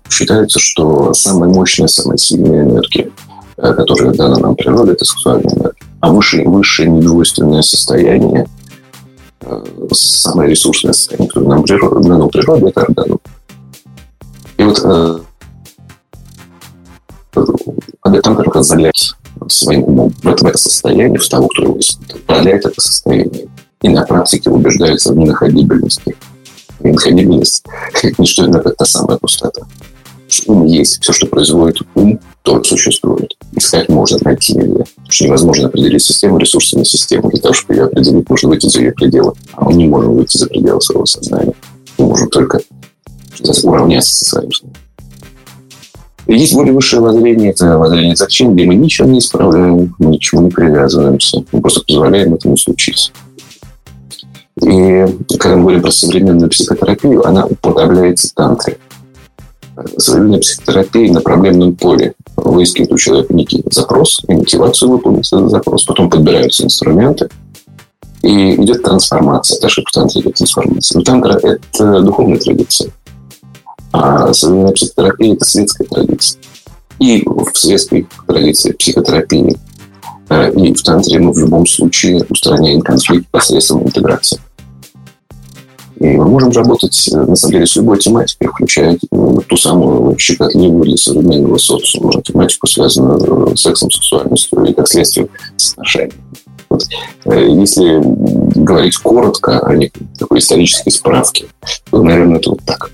считается, 0.10 0.60
что 0.60 1.14
самая 1.14 1.50
мощная, 1.50 1.88
самая 1.88 2.18
сильная 2.18 2.64
энергия, 2.64 3.12
э, 3.58 3.74
которая 3.74 4.14
дана 4.14 4.40
нам 4.40 4.56
природой, 4.56 4.96
это 4.96 5.06
сексуальная 5.06 5.54
энергия. 5.54 5.84
А 6.00 6.12
высшее, 6.12 6.48
высшее 6.48 6.90
недвойственное 6.90 7.62
состояние– 7.62 8.48
Э, 9.46 9.64
самое 9.92 10.50
ресурсное 10.50 10.94
состояние, 10.94 11.28
которое 11.28 11.48
нам 11.48 11.64
природа, 11.64 12.08
дано 12.08 12.30
природой, 12.30 12.70
это 12.70 12.82
органом. 12.84 13.20
И 14.58 14.64
вот 14.64 14.80
э, 14.84 15.20
там 18.22 18.36
как 18.36 18.56
раз 18.56 18.68
залять 18.68 19.16
своим 19.50 19.84
умом 19.84 20.14
в 20.22 20.28
это, 20.28 20.44
в 20.44 20.48
это 20.48 20.58
состояние, 20.58 21.20
в 21.20 21.28
того, 21.28 21.48
кто 21.48 21.64
его 21.64 21.80
управляет 22.14 22.66
это 22.66 22.82
состояние, 22.82 23.48
и 23.82 23.90
на 23.90 24.04
практике 24.04 24.50
убеждается 24.50 25.14
в 25.14 25.18
ненаходибельности. 25.18 26.16
Ненаходибельность– 26.80 27.64
это 27.94 28.14
не 28.18 28.28
что 28.28 28.46
иное, 28.46 28.62
как 28.62 28.76
та 28.76 28.86
самая 28.86 29.18
пустота 29.18 29.62
ум 30.48 30.66
есть. 30.66 31.02
Все, 31.02 31.14
что 31.14 31.28
производит 31.28 31.82
ум, 31.96 32.20
тоже 32.42 32.64
существует. 32.64 33.36
Искать 33.54 33.90
можно, 33.90 34.18
найти 34.24 34.54
нельзя. 34.54 34.84
Потому 34.96 35.12
что 35.12 35.26
невозможно 35.26 35.68
определить 35.68 36.04
систему 36.04 36.38
ресурсами 36.38 36.84
системы. 36.84 37.30
Для 37.30 37.42
того, 37.42 37.54
чтобы 37.54 37.76
ее 37.76 37.86
определить, 37.86 38.30
нужно 38.30 38.50
выйти 38.50 38.68
за 38.68 38.80
ее 38.80 38.92
пределы. 38.92 39.34
А 39.54 39.66
мы 39.66 39.74
не 39.74 39.88
можем 39.88 40.16
выйти 40.16 40.38
за 40.38 40.48
пределы 40.48 40.82
своего 40.82 41.06
сознания. 41.06 41.54
Мы 41.98 42.08
можем 42.08 42.30
только 42.30 42.62
уравняться 43.64 44.16
со 44.16 44.26
своим 44.26 44.52
сознанием. 44.52 44.78
Есть 46.28 46.56
более 46.56 46.74
высшее 46.74 47.02
воззрение, 47.02 47.52
это 47.52 47.78
воззрение 47.78 48.16
зачем, 48.16 48.54
где 48.54 48.66
мы 48.66 48.76
ничего 48.76 49.08
не 49.08 49.20
исправляем, 49.20 49.94
мы 50.00 50.12
ничему 50.12 50.44
не 50.44 50.50
привязываемся, 50.50 51.44
мы 51.52 51.62
просто 51.62 51.82
позволяем 51.86 52.34
этому 52.34 52.58
случиться. 52.58 53.12
И 54.62 55.06
когда 55.38 55.56
мы 55.56 55.64
говорим 55.64 55.82
про 55.82 55.92
современную 55.92 56.50
психотерапию, 56.50 57.28
она 57.28 57.46
уподобляется 57.46 58.34
тантре 58.34 58.78
современная 59.98 60.40
психотерапия 60.40 61.12
на 61.12 61.22
проблемном 61.22 61.76
поле 61.76 62.14
выискивает 62.36 62.92
у 62.92 62.98
человека 62.98 63.34
некий 63.34 63.64
запрос 63.72 64.22
и 64.28 64.34
мотивацию 64.34 64.90
выполнить 64.90 65.32
этот 65.32 65.50
запрос. 65.50 65.86
Потом 65.86 66.10
подбираются 66.10 66.64
инструменты, 66.64 67.30
и 68.22 68.56
идет 68.56 68.84
трансформация. 68.84 69.60
Даже 69.60 69.82
в 69.82 69.92
тантре 69.92 70.22
идет 70.22 70.36
трансформация. 70.36 71.00
Но 71.00 71.04
тантра– 71.04 71.40
это 71.44 72.02
духовная 72.02 72.40
традиция. 72.40 72.92
А 73.94 74.34
современная 74.34 74.74
психотерапия– 74.74 75.34
это 75.36 75.46
светская 75.46 75.88
традиция. 75.88 76.42
И 77.00 77.24
в 77.26 77.52
светской 77.54 78.08
традиции 78.28 78.72
психотерапии 78.72 79.56
э, 80.30 80.54
и 80.54 80.74
в 80.74 80.82
тантре 80.82 81.20
мы 81.20 81.32
в 81.32 81.38
любом 81.38 81.68
случае 81.68 82.26
устраняем 82.28 82.82
конфликт 82.82 83.28
посредством 83.30 83.84
интеграции. 83.84 84.40
И 86.00 86.08
мы 86.18 86.26
можем 86.26 86.50
работать, 86.52 87.08
э, 87.14 87.18
на 87.18 87.36
самом 87.36 87.54
деле, 87.54 87.68
с 87.68 87.76
любой 87.76 88.00
тематикой, 88.00 88.48
включая 88.48 88.98
ну, 89.12 89.42
ту 89.42 89.58
самую 89.58 90.18
щекотливую 90.18 90.86
для 90.86 90.98
современного 90.98 91.58
социума 91.58 92.20
тематику, 92.24 92.66
связанную 92.66 93.56
с 93.56 93.62
сексом, 93.62 93.92
сексуальностью 93.92 94.64
и, 94.64 94.74
как 94.74 94.88
следствие, 94.88 95.30
с 95.56 95.74
отношениями. 95.74 96.14
Вот. 96.70 96.84
Э, 97.26 97.48
если 97.48 98.02
говорить 98.60 98.98
коротко, 98.98 99.60
а 99.60 99.76
не 99.76 99.92
такой 100.18 100.40
исторической 100.40 100.90
справки, 100.90 101.46
то, 101.92 102.02
наверное, 102.02 102.40
это 102.40 102.50
вот 102.50 102.62
так. 102.66 102.90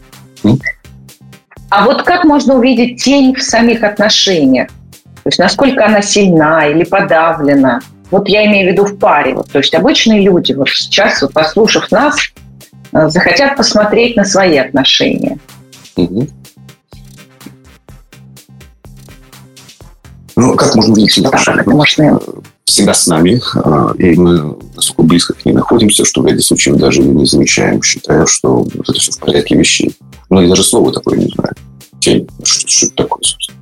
А 1.70 1.86
вот 1.86 2.04
как 2.04 2.24
можно 2.24 2.56
увидеть 2.56 3.04
тень 3.04 3.36
в 3.36 3.42
самих 3.42 3.84
отношениях? 3.84 4.70
То 4.70 5.28
есть 5.28 5.40
насколько 5.40 5.86
она 5.86 6.02
сильна 6.02 6.68
или 6.68 6.84
подавлена? 6.84 7.82
Вот 8.10 8.28
я 8.28 8.46
имею 8.48 8.70
в 8.70 8.72
виду 8.72 8.86
в 8.86 8.98
паре. 8.98 9.36
Вот, 9.36 9.52
то 9.52 9.60
есть 9.60 9.76
обычные 9.76 10.22
люди, 10.22 10.54
вот 10.54 10.70
сейчас, 10.70 11.22
вот, 11.22 11.34
послушав 11.34 11.92
нас, 11.92 12.16
Э, 12.92 13.10
захотят 13.10 13.56
посмотреть 13.56 14.16
на 14.16 14.26
свои 14.26 14.58
отношения. 14.58 15.38
Угу. 15.96 16.28
Ну, 20.40 20.56
как 20.56 20.74
можно 20.76 20.94
увидеть 20.94 21.18
отношения? 21.18 21.64
Да, 21.66 21.72
можно... 21.72 22.20
Всегда 22.64 22.94
с 22.94 23.08
нами, 23.08 23.42
э, 23.56 23.94
и 23.98 24.16
мы 24.16 24.56
настолько 24.76 25.02
близко 25.02 25.34
к 25.34 25.44
ней 25.44 25.54
находимся, 25.54 26.06
что 26.06 26.22
в 26.22 26.28
ряде 26.28 26.42
случаев 26.42 26.78
даже 26.78 27.02
не 27.02 27.26
замечаем, 27.26 27.82
считая, 27.82 28.28
что 28.28 28.58
вот 28.58 28.90
это 28.90 28.94
все 28.94 29.12
в 29.12 29.18
порядке 29.18 29.56
вещей. 29.56 29.98
Многие 30.30 30.50
даже 30.50 30.64
слова 30.64 30.94
такое 30.94 31.18
не 31.18 31.28
знают. 31.30 31.58
Тень. 32.00 32.30
Что, 32.44 32.68
что 32.68 32.86
это 32.86 32.96
такое, 32.96 33.22
собственно? 33.24 33.60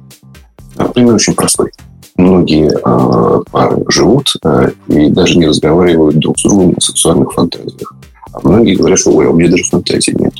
А, 0.75 0.87
пример 0.89 1.15
очень 1.15 1.33
простой. 1.33 1.71
Многие 2.17 2.69
э, 2.69 3.43
пары 3.49 3.85
живут 3.87 4.33
э, 4.43 4.71
и 4.89 5.09
даже 5.09 5.37
не 5.37 5.47
разговаривают 5.47 6.19
друг 6.19 6.37
с 6.37 6.43
другом 6.43 6.75
о 6.77 6.81
сексуальных 6.81 7.31
фантазиях. 7.31 7.95
А 8.33 8.39
многие 8.43 8.75
говорят, 8.75 8.99
что 8.99 9.11
ой, 9.11 9.25
а 9.25 9.29
у 9.29 9.33
меня 9.35 9.49
даже 9.49 9.63
фантазии 9.63 10.15
нет. 10.19 10.33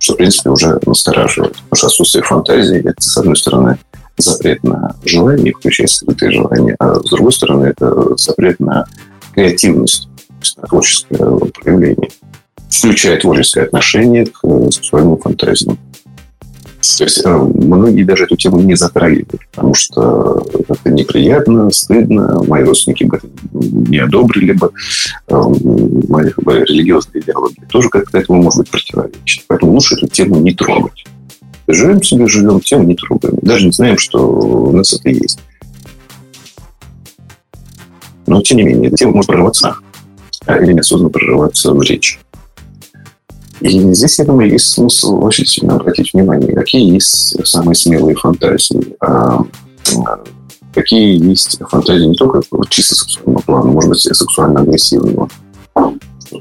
Что, 0.00 0.14
в 0.14 0.16
принципе, 0.16 0.50
уже 0.50 0.80
настораживает. 0.84 1.52
Потому 1.52 1.76
что 1.76 1.86
отсутствие 1.86 2.24
фантазии– 2.24 2.78
это, 2.84 3.00
с 3.00 3.16
одной 3.16 3.36
стороны, 3.36 3.78
запрет 4.16 4.62
на 4.64 4.96
желание, 5.04 5.52
включая 5.52 5.86
скрытые 5.86 6.32
желания, 6.32 6.76
а 6.78 6.94
с 7.00 7.10
другой 7.10 7.32
стороны, 7.32 7.66
это 7.66 8.16
запрет 8.16 8.60
на 8.60 8.86
креативность, 9.34 10.08
на 10.56 10.66
творческое 10.66 11.18
проявление, 11.62 12.10
включая 12.68 13.18
творческое 13.18 13.64
отношение 13.64 14.26
к 14.26 14.40
э, 14.44 14.70
сексуальным 14.70 15.16
фантазиям. 15.18 15.78
То 16.98 17.04
есть 17.04 17.24
э, 17.24 17.30
многие 17.30 18.02
даже 18.02 18.24
эту 18.24 18.36
тему 18.36 18.60
не 18.60 18.74
затрагивают, 18.74 19.40
потому 19.52 19.72
что 19.74 20.44
это 20.68 20.90
неприятно, 20.90 21.70
стыдно, 21.70 22.42
мои 22.42 22.64
родственники 22.64 23.04
бы 23.04 23.20
не 23.52 23.98
одобрили 23.98 24.52
бы, 24.52 24.70
э, 25.28 25.42
мои 26.08 26.30
религиозные 26.64 27.22
идеологии 27.22 27.64
тоже 27.68 27.88
как-то 27.88 28.18
этому 28.18 28.42
может 28.42 28.60
быть 28.60 28.70
противоречит. 28.70 29.44
Поэтому 29.46 29.72
лучше 29.72 29.94
эту 29.94 30.08
тему 30.08 30.36
не 30.38 30.54
трогать. 30.54 31.04
Живем 31.72 32.02
себе, 32.02 32.26
живем, 32.26 32.60
тему 32.60 32.84
не 32.84 32.94
трогаем. 32.94 33.38
Даже 33.40 33.66
не 33.66 33.72
знаем, 33.72 33.96
что 33.96 34.18
у 34.18 34.76
нас 34.76 34.92
это 34.92 35.08
есть. 35.08 35.38
Но, 38.26 38.42
тем 38.42 38.58
не 38.58 38.64
менее, 38.64 38.88
эта 38.88 38.98
тема 38.98 39.12
может 39.12 39.28
прорываться 39.28 39.76
или 40.46 40.72
неосознанно 40.74 41.10
прорываться 41.10 41.72
в 41.72 41.80
речь. 41.82 42.20
И 43.60 43.80
здесь, 43.94 44.18
я 44.18 44.24
думаю, 44.24 44.50
есть 44.50 44.66
смысл 44.66 45.22
очень 45.22 45.46
сильно 45.46 45.76
обратить 45.76 46.12
внимание, 46.12 46.54
какие 46.54 46.92
есть 46.92 47.36
самые 47.46 47.74
смелые 47.74 48.16
фантазии. 48.16 48.94
А, 49.00 49.42
какие 50.74 51.24
есть 51.26 51.58
фантазии 51.70 52.06
не 52.06 52.16
только 52.16 52.42
чисто 52.68 52.96
сексуального 52.96 53.42
плана, 53.42 53.70
может 53.70 53.90
быть, 53.90 54.00
сексуально-агрессивного. 54.00 55.28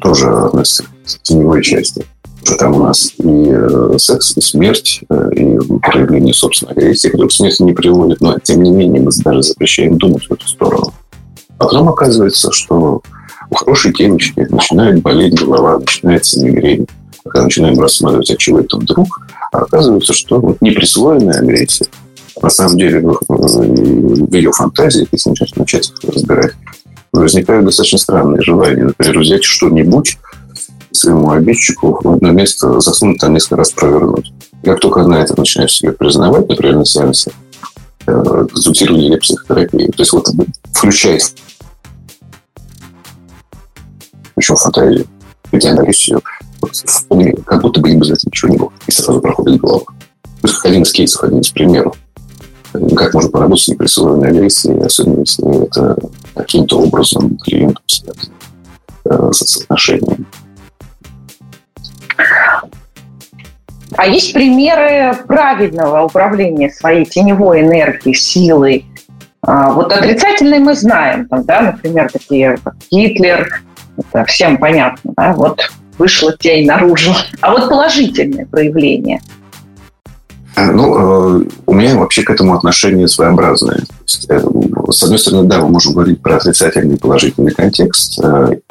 Тоже 0.01 0.29
относится 0.29 0.83
к 0.83 1.21
теневой 1.21 1.61
части. 1.61 2.05
Там 2.57 2.75
у 2.75 2.79
нас 2.83 3.13
и 3.17 3.47
э, 3.49 3.95
секс, 3.97 4.35
и 4.35 4.41
смерть, 4.41 5.01
э, 5.09 5.29
и 5.35 5.57
проявление 5.79 6.33
собственной 6.33 6.73
агрессии, 6.73 7.07
которые 7.07 7.29
к 7.29 7.33
смерти 7.33 7.61
не 7.61 7.73
приводят, 7.73 8.19
но 8.19 8.37
тем 8.39 8.63
не 8.63 8.71
менее 8.71 9.01
мы 9.01 9.11
даже 9.23 9.43
запрещаем 9.43 9.97
думать 9.97 10.25
в 10.27 10.33
эту 10.33 10.47
сторону. 10.47 10.93
А 11.57 11.65
потом 11.65 11.89
оказывается, 11.89 12.51
что 12.51 13.01
у 13.49 13.55
хорошей 13.55 13.93
девочки 13.93 14.47
начинает 14.49 15.01
болеть 15.01 15.39
голова, 15.39 15.79
начинается 15.79 16.43
мигрень 16.43 16.87
когда 17.23 17.43
начинаем 17.43 17.79
рассматривать, 17.79 18.31
от 18.31 18.37
чего 18.39 18.59
это 18.59 18.77
вдруг, 18.77 19.21
оказывается, 19.51 20.13
что 20.13 20.39
вот 20.39 20.61
неприсвоенная 20.61 21.39
агрессия, 21.39 21.85
на 22.41 22.49
самом 22.49 22.77
деле 22.77 22.99
в, 23.01 23.19
в 23.27 24.33
ее 24.33 24.51
фантазии, 24.51 25.07
если 25.11 25.29
начать, 25.29 25.55
начать 25.55 25.91
разбирать, 26.03 26.53
возникают 27.11 27.65
достаточно 27.65 27.97
странные 27.97 28.41
желания. 28.41 28.85
Например, 28.85 29.19
взять 29.19 29.43
что-нибудь 29.43 30.17
своему 31.01 31.31
обидчику 31.31 31.99
в 32.03 32.07
одно 32.07 32.31
место 32.31 32.79
засунуть, 32.79 33.19
там 33.19 33.33
несколько 33.33 33.57
раз 33.57 33.71
провернуть. 33.71 34.31
Как 34.63 34.79
только 34.79 35.03
на 35.03 35.15
это 35.15 35.37
начинаешь 35.37 35.73
себе 35.73 35.91
признавать, 35.91 36.47
например, 36.47 36.77
на 36.77 36.85
сеансе 36.85 37.31
э, 38.07 38.47
или 38.53 39.15
психотерапии, 39.17 39.87
то 39.87 40.01
есть 40.01 40.13
вот 40.13 40.27
включает 40.73 41.33
причем 44.35 44.55
фантазию, 44.55 45.05
агрессию, 45.51 46.21
вот, 46.61 46.75
вполне, 46.75 47.33
как 47.45 47.61
будто 47.61 47.79
бы 47.79 47.93
без 47.93 48.09
этого 48.09 48.29
ничего 48.31 48.51
не 48.51 48.57
было, 48.57 48.73
и 48.87 48.91
сразу 48.91 49.19
проходит 49.21 49.59
голова. 49.59 49.85
То 50.41 50.47
есть 50.47 50.65
один 50.65 50.81
из 50.83 50.91
кейсов, 50.91 51.23
один 51.23 51.39
из 51.39 51.49
примеров, 51.49 51.95
как 52.95 53.13
можно 53.13 53.29
поработать 53.29 53.65
с 53.65 53.67
непрессованной 53.67 54.29
агрессией, 54.29 54.79
особенно 54.79 55.19
если 55.19 55.63
это 55.65 55.97
каким-то 56.35 56.79
образом 56.79 57.37
клиентом 57.37 57.83
связано 57.85 58.33
э, 59.05 59.29
с 59.31 59.61
отношениями. 59.61 60.25
А 63.97 64.07
есть 64.07 64.33
примеры 64.33 65.15
правильного 65.27 66.03
управления 66.03 66.69
своей 66.69 67.05
теневой 67.05 67.61
энергией, 67.61 68.15
силой? 68.15 68.85
А, 69.41 69.71
вот 69.71 69.91
отрицательные 69.91 70.59
мы 70.59 70.75
знаем, 70.75 71.27
да, 71.29 71.61
например, 71.61 72.09
такие 72.11 72.57
как 72.63 72.75
Гитлер, 72.89 73.61
это 73.97 74.25
всем 74.25 74.57
понятно, 74.57 75.13
да, 75.17 75.33
вот 75.33 75.71
вышла 75.97 76.35
тень 76.37 76.67
наружу. 76.67 77.13
А 77.41 77.51
вот 77.51 77.67
положительные 77.69 78.45
проявления– 78.45 79.19
ну, 80.57 81.39
э, 81.39 81.45
у 81.65 81.73
меня 81.73 81.97
вообще 81.97 82.23
к 82.23 82.29
этому 82.29 82.55
отношение 82.55 83.07
своеобразное. 83.07 83.83
Есть, 84.05 84.29
э, 84.29 84.41
с 84.89 85.03
одной 85.03 85.19
стороны, 85.19 85.47
да, 85.47 85.61
мы 85.61 85.69
можем 85.69 85.93
говорить 85.93 86.21
про 86.21 86.35
отрицательный 86.37 86.95
и 86.95 86.99
положительный 86.99 87.51
контекст. 87.51 88.19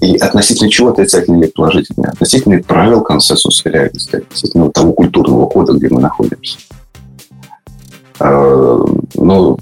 И 0.01 0.17
относительно 0.17 0.71
чего 0.71 0.91
отрицательный 0.91 1.41
или 1.41 1.47
положительный? 1.49 2.09
Относительно 2.09 2.63
правил 2.63 3.01
консенсуса 3.03 3.69
реальности, 3.71 4.17
относительно 4.17 4.71
того 4.71 4.93
культурного 4.93 5.47
кода, 5.47 5.73
где 5.73 5.89
мы 5.89 6.01
находимся. 6.01 6.59
Но 8.19 9.59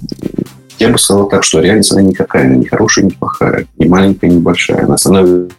я 0.79 0.89
бы 0.89 0.97
сказал 0.97 1.27
так, 1.29 1.43
что 1.43 1.59
реальность, 1.59 1.91
она 1.91 2.01
никакая, 2.01 2.45
она 2.45 2.55
не 2.55 2.65
хорошая, 2.65 3.05
не 3.05 3.11
плохая, 3.11 3.67
не 3.77 3.85
маленькая, 3.85 4.29
не 4.29 4.39
большая. 4.39 4.85
Она 4.85 4.97
становится 4.97 5.55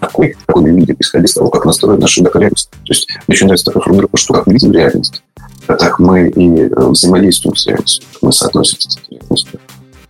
такой, 0.00 0.36
какой 0.46 0.62
мы 0.62 0.80
видим, 0.80 0.96
исходя 0.98 1.24
из 1.24 1.34
того, 1.34 1.50
как 1.50 1.64
настроена 1.64 2.00
наша 2.00 2.22
реальность. 2.22 2.70
То 2.70 2.78
есть 2.88 3.08
мне 3.26 3.34
очень 3.34 3.46
нравится 3.46 3.66
такая 3.66 3.82
формулировка, 3.82 4.16
что 4.16 4.34
как 4.34 4.46
мы 4.46 4.54
видим 4.54 4.72
реальность, 4.72 5.22
так 5.66 5.98
мы 5.98 6.28
и 6.28 6.60
э, 6.62 6.88
взаимодействуем 6.88 7.56
с 7.56 7.66
реальностью, 7.66 8.04
мы 8.22 8.32
соотносимся 8.32 8.90
с 8.90 8.98
реальностью. 9.10 9.60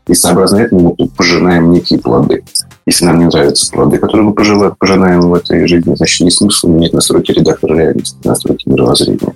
И 0.07 0.15
сообразно 0.15 0.59
этому 0.59 0.95
мы 0.99 1.09
пожинаем 1.09 1.73
некие 1.73 1.99
плоды. 1.99 2.45
Если 2.85 3.07
нам 3.07 3.19
не 3.19 3.25
нравятся 3.25 3.71
плоды, 3.73 3.97
которые 3.97 4.27
мы 4.27 4.35
пожинаем 4.35 5.23
в 5.23 5.35
этой 5.35 5.67
жизни, 5.67 5.95
значит, 5.95 6.21
есть 6.21 6.37
смысл 6.37 6.69
менять 6.69 6.93
настройки 6.93 7.33
редактора 7.33 7.75
реальности, 7.75 8.17
настройки 8.25 8.69
мировоззрения. 8.69 9.35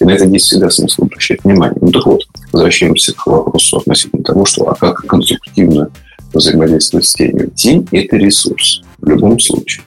И 0.00 0.04
на 0.04 0.10
это 0.10 0.24
есть 0.24 0.46
всегда 0.46 0.70
смысл 0.70 1.02
обращать 1.02 1.44
внимание. 1.44 1.78
Ну 1.80 1.90
так 1.92 2.06
вот, 2.06 2.22
возвращаемся 2.52 3.14
к 3.14 3.26
вопросу 3.26 3.76
относительно 3.76 4.22
того, 4.24 4.46
что 4.46 4.68
а 4.70 4.74
как 4.74 5.04
конструктивно 5.06 5.90
взаимодействовать 6.32 7.06
с 7.06 7.12
тенью. 7.12 7.50
Тень– 7.50 7.86
это 7.92 8.16
ресурс 8.16 8.82
в 9.04 9.08
любом 9.08 9.38
случае. 9.38 9.84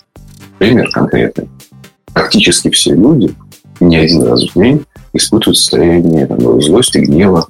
Пример 0.58 0.90
конкретный. 0.92 1.50
Практически 2.14 2.70
все 2.70 2.94
люди 2.94 3.34
не 3.80 3.98
один 3.98 4.24
раз 4.24 4.44
в 4.44 4.60
день 4.60 4.84
испытывают 5.14 5.58
состояние 5.58 6.26
там, 6.26 6.62
злости, 6.62 7.00
гнева. 7.00 7.48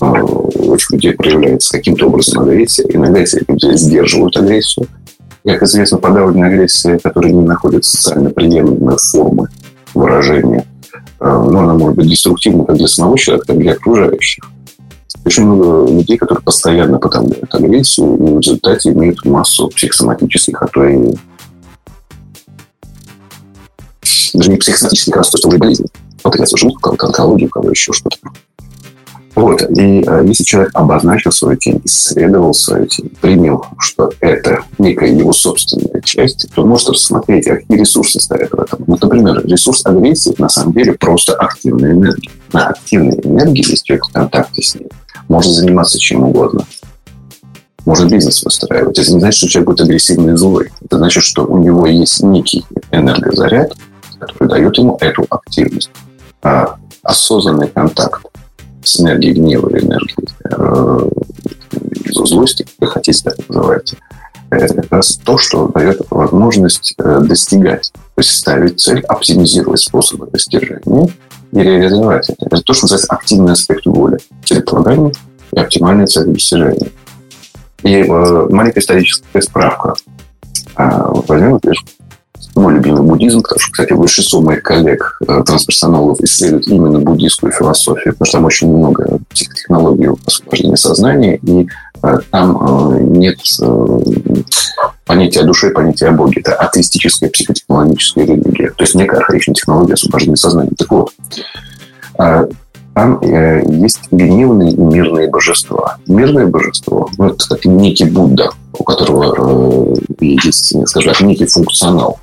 У 0.00 0.74
этих 0.74 0.90
людей 0.90 1.12
проявляется 1.12 1.76
каким-то 1.76 2.06
образом 2.06 2.42
агрессия. 2.42 2.84
Иногда 2.88 3.20
эти 3.20 3.42
люди 3.46 3.76
сдерживают 3.76 4.36
агрессию. 4.36 4.86
Как 5.44 5.62
известно, 5.62 5.98
подавленная 5.98 6.48
агрессия, 6.48 6.98
которая 6.98 7.32
не 7.32 7.42
находит 7.42 7.84
социально 7.84 8.30
приемлемой 8.30 8.96
формы 8.96 9.48
выражения, 9.94 10.64
а, 11.18 11.42
но 11.42 11.60
она 11.60 11.74
может 11.74 11.96
быть 11.96 12.08
деструктивна 12.08 12.64
как 12.64 12.76
для 12.76 12.86
самого 12.86 13.18
человека, 13.18 13.46
так 13.48 13.56
и 13.56 13.60
для 13.60 13.72
окружающих. 13.72 14.44
Очень 15.24 15.44
много 15.44 15.90
людей, 15.90 16.18
которые 16.18 16.42
постоянно 16.42 16.98
подавляют 16.98 17.54
агрессию, 17.54 18.16
и 18.16 18.34
в 18.34 18.40
результате 18.40 18.90
имеют 18.90 19.24
массу 19.24 19.68
психосоматических, 19.68 20.62
а 20.62 20.66
то 20.66 20.84
и 20.84 21.14
даже 24.34 24.50
не 24.50 24.56
психосоматических 24.56 25.14
расстройств, 25.14 25.52
а 25.52 25.58
болезней. 25.58 25.88
Вот 26.24 26.38
я 26.38 26.46
слышу, 26.46 26.68
у 26.68 26.72
кого-то 26.72 27.06
онкология, 27.06 27.46
у 27.46 27.50
кого 27.50 27.70
еще 27.70 27.92
что-то. 27.92 28.18
Вот. 29.34 29.62
И 29.62 30.04
э, 30.06 30.22
если 30.26 30.44
человек 30.44 30.70
обозначил 30.74 31.32
свою 31.32 31.56
тень, 31.56 31.80
исследовал 31.84 32.52
свою 32.52 32.86
тень, 32.86 33.10
принял, 33.20 33.64
что 33.78 34.12
это 34.20 34.62
некая 34.78 35.10
его 35.10 35.32
собственная 35.32 36.02
часть, 36.02 36.48
то 36.54 36.66
может 36.66 36.90
рассмотреть, 36.90 37.48
а 37.48 37.56
какие 37.56 37.78
ресурсы 37.78 38.20
стоят 38.20 38.50
в 38.50 38.60
этом. 38.60 38.84
Вот, 38.86 39.00
например, 39.00 39.44
ресурс 39.46 39.86
агрессии 39.86 40.34
на 40.36 40.50
самом 40.50 40.74
деле 40.74 40.92
просто 40.92 41.34
активная 41.34 41.92
энергия. 41.92 42.30
На 42.52 42.68
активной 42.68 43.18
энергии, 43.24 43.70
если 43.70 43.84
человек 43.84 44.06
в 44.06 44.12
контакте 44.12 44.62
с 44.62 44.74
ней, 44.74 44.88
может 45.28 45.52
заниматься 45.52 45.98
чем 45.98 46.24
угодно. 46.24 46.64
Может 47.84 48.10
бизнес 48.10 48.44
выстраивать. 48.44 48.98
Это 48.98 49.12
не 49.12 49.20
значит, 49.20 49.38
что 49.38 49.48
человек 49.48 49.68
будет 49.68 49.80
агрессивный 49.80 50.34
и 50.34 50.36
злой. 50.36 50.70
Это 50.84 50.98
значит, 50.98 51.24
что 51.24 51.44
у 51.44 51.58
него 51.58 51.86
есть 51.86 52.22
некий 52.22 52.64
энергозаряд, 52.92 53.74
который 54.18 54.48
дает 54.48 54.78
ему 54.78 54.96
эту 55.00 55.26
активность. 55.28 55.90
А 56.42 56.76
осознанный 57.02 57.68
контакт 57.68 58.24
с 58.84 59.00
энергией 59.00 59.34
гнева 59.34 59.68
или 59.70 59.84
энергией 59.84 60.28
э, 60.44 61.08
злости, 62.12 62.66
как 62.78 62.90
хотите 62.90 63.24
так 63.24 63.48
называйте, 63.48 63.96
это 64.50 64.74
как 64.74 64.92
раз 64.92 65.16
то, 65.16 65.38
что 65.38 65.68
дает 65.68 66.02
возможность 66.10 66.94
э, 66.98 67.20
достигать, 67.22 67.90
то 67.92 68.18
есть 68.18 68.30
ставить 68.30 68.80
цель, 68.80 69.00
оптимизировать 69.00 69.80
способы 69.80 70.26
достижения 70.26 70.80
и 71.52 71.58
реализовать 71.58 72.30
это. 72.30 72.46
Это 72.46 72.62
то, 72.62 72.72
что 72.72 72.84
называется 72.84 73.12
активный 73.12 73.52
аспект 73.52 73.86
воли, 73.86 74.18
целеполагание 74.44 75.12
и 75.52 75.58
оптимальная 75.58 76.06
цель 76.06 76.26
достижения. 76.26 76.90
И 77.82 77.94
э, 77.94 78.48
маленькая 78.50 78.80
историческая 78.80 79.42
справка. 79.42 79.94
Э, 80.76 81.10
возьмем, 81.28 81.52
например, 81.52 81.76
мой 82.54 82.74
любимый 82.74 83.02
буддизм, 83.02 83.42
потому 83.42 83.58
что, 83.60 83.72
кстати, 83.72 83.92
большинство 83.92 84.40
моих 84.40 84.62
коллег, 84.62 85.18
э, 85.26 85.42
трансперсонологов, 85.44 86.20
исследуют 86.20 86.68
именно 86.68 86.98
буддийскую 86.98 87.52
философию, 87.52 88.14
потому 88.14 88.26
что 88.26 88.38
там 88.38 88.44
очень 88.44 88.74
много 88.74 89.18
психотехнологий 89.30 90.08
освобождения 90.26 90.76
сознания, 90.76 91.36
и 91.36 91.68
там 92.30 92.94
э, 92.96 93.00
нет 93.00 93.38
понятия 95.06 95.44
души, 95.44 95.70
понятия 95.70 96.08
о 96.08 96.12
Боге. 96.12 96.40
Это 96.40 96.54
атеистическая 96.54 97.30
психотехнологическая 97.30 98.24
религия. 98.26 98.70
То 98.70 98.84
есть 98.84 98.94
некая 98.94 99.18
архаичная 99.18 99.54
технология 99.54 99.94
освобождения 99.94 100.36
сознания. 100.36 100.72
Так 100.76 100.90
вот, 100.90 101.12
там 102.94 103.20
есть 103.22 104.00
гневные 104.10 104.72
и 104.72 104.76
мирные 104.76 105.30
божества. 105.30 105.98
Мирное 106.06 106.46
божество 106.46 107.08
ну,– 107.16 107.26
это 107.30 107.48
как 107.48 107.64
некий 107.64 108.04
Будда, 108.04 108.50
у 108.78 108.84
которого 108.84 109.96
есть, 110.20 110.74
скажем 110.88 111.12
так, 111.12 111.20
некий 111.22 111.46
функционал. 111.46 112.18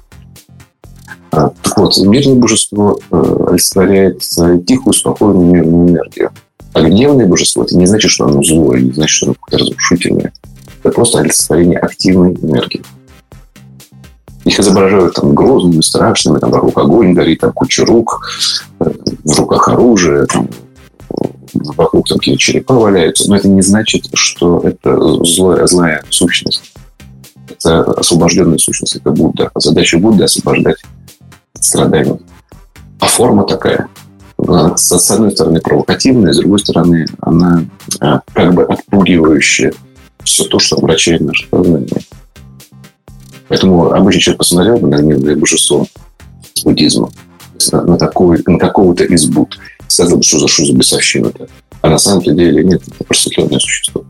Так 1.32 1.78
вот, 1.78 1.98
мирное 2.00 2.36
божество 2.36 3.00
э, 3.12 3.46
олицетворяет 3.50 4.20
тихую, 4.66 4.94
спокойную, 4.94 5.46
мирную 5.46 5.90
энергию. 5.90 6.32
А 6.74 6.82
гневное 6.82 7.26
божество– 7.26 7.64
это 7.66 7.76
не 7.78 7.86
значит, 7.86 8.12
что 8.12 8.26
оно 8.26 8.44
злое, 8.44 8.82
не 8.82 8.92
значит, 8.92 9.16
что 9.16 9.26
оно 9.28 9.34
какое-то 9.34 9.66
разрушительное. 9.66 10.32
Это 10.84 10.94
просто 10.94 11.20
олицетворение 11.20 11.80
активной 11.80 12.34
энергии. 12.34 12.84
Их 14.46 14.60
изображают 14.60 15.16
там 15.16 15.36
грозными, 15.36 15.82
страшными, 15.82 16.40
там 16.40 16.52
вокруг 16.52 16.78
огонь 16.78 17.14
горит, 17.14 17.42
там 17.42 17.52
куча 17.52 17.86
рук, 17.86 18.22
в 18.80 19.38
руках 19.38 19.68
оружие, 19.68 20.26
там, 20.28 20.48
вокруг 21.54 22.08
там 22.08 22.18
какие-то 22.20 22.40
черепа 22.40 22.76
валяются. 22.76 23.30
Но 23.30 23.36
это 23.36 23.50
не 23.50 23.62
значит, 23.62 24.08
что 24.14 24.62
это 24.64 25.24
злая, 25.26 25.68
злая 25.68 26.04
сущность. 26.10 26.72
Это 27.50 27.84
освобожденная 27.92 28.58
сущность, 28.58 28.96
это 28.96 29.12
Будда. 29.12 29.52
А 29.54 29.60
задача 29.60 29.98
Будды– 29.98 30.24
освобождать 30.26 30.78
страданий. 31.60 32.20
А 33.00 33.08
форма 33.08 33.44
такая. 33.44 33.90
С 34.76 35.12
одной 35.12 35.32
стороны, 35.32 35.60
провокативная, 35.60 36.34
с 36.34 36.38
другой 36.38 36.60
стороны, 36.60 37.06
она 37.20 37.66
а, 38.00 38.22
как 38.34 38.54
бы 38.54 38.64
отпугивающая 38.64 39.74
все 40.24 40.46
то, 40.46 40.60
что 40.60 40.78
обращает 40.78 41.22
наше 41.22 41.48
сознание. 41.50 41.90
Поэтому 43.50 43.92
обычный 43.92 44.22
человек 44.22 44.40
посмотрел 44.40 44.78
бы 44.78 44.88
на 44.88 44.98
гневное 44.98 45.36
божество 45.36 45.86
буддизма, 46.64 47.10
на, 47.72 47.82
на, 47.84 47.98
такой, 47.98 48.42
на 48.46 48.58
какого-то 48.58 49.04
из 49.04 49.26
Будд, 49.26 49.58
сказал 49.88 50.18
бы, 50.18 50.24
что 50.24 50.40
за 50.40 50.48
что 50.48 50.66
за 50.66 50.74
бесовщина-то. 50.74 51.48
А 51.82 51.90
на 51.90 51.98
самом 51.98 52.24
деле 52.24 52.64
нет, 52.64 52.82
это 52.88 53.04
просветленное 53.04 53.60
существо. 53.60 54.06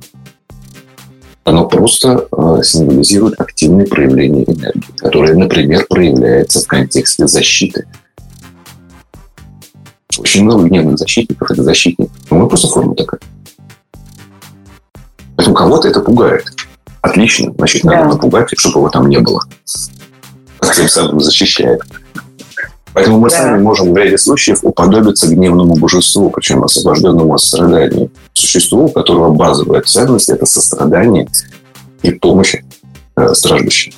Оно 1.43 1.67
просто 1.67 2.27
э, 2.31 2.59
символизирует 2.63 3.39
активное 3.39 3.87
проявление 3.87 4.43
энергии, 4.43 4.93
которое, 4.97 5.35
например, 5.35 5.87
проявляется 5.89 6.61
в 6.61 6.67
контексте 6.67 7.25
защиты. 7.27 7.87
Очень 10.17 10.43
много 10.43 10.65
гневных 10.65 10.97
защитников– 10.97 11.51
это 11.51 11.63
защитник. 11.63 12.09
Ну, 12.31 12.47
просто 12.47 12.67
форма 12.67 12.95
такая. 12.95 13.19
Поэтому 15.35 15.55
кого-то 15.55 15.87
это 15.87 15.99
пугает. 16.01 16.45
Отлично. 17.01 17.53
Значит, 17.57 17.83
надо 17.83 18.03
да. 18.03 18.09
напугать, 18.09 18.49
чтобы 18.57 18.79
его 18.79 18.89
там 18.89 19.07
не 19.07 19.19
было. 19.19 19.41
Тем 20.75 20.89
самым 20.89 21.19
защищает. 21.19 21.81
Поэтому 22.93 23.19
мы 23.19 23.29
да. 23.29 23.37
сами 23.37 23.61
можем 23.61 23.93
в 23.93 23.97
ряде 23.97 24.17
случаев 24.17 24.59
уподобиться 24.63 25.27
гневному 25.27 25.75
божеству, 25.75 26.29
причем 26.31 26.63
освобожденному 26.63 27.33
от 27.35 27.41
страданий. 27.41 28.09
Существу, 28.33 28.85
у 28.85 28.89
которого 28.89 29.31
базовая 29.31 29.81
ценность– 29.81 30.29
это 30.29 30.45
сострадание 30.45 31.27
и 32.01 32.11
помощь 32.11 32.55
э, 33.15 33.33
страждущим. 33.33 33.93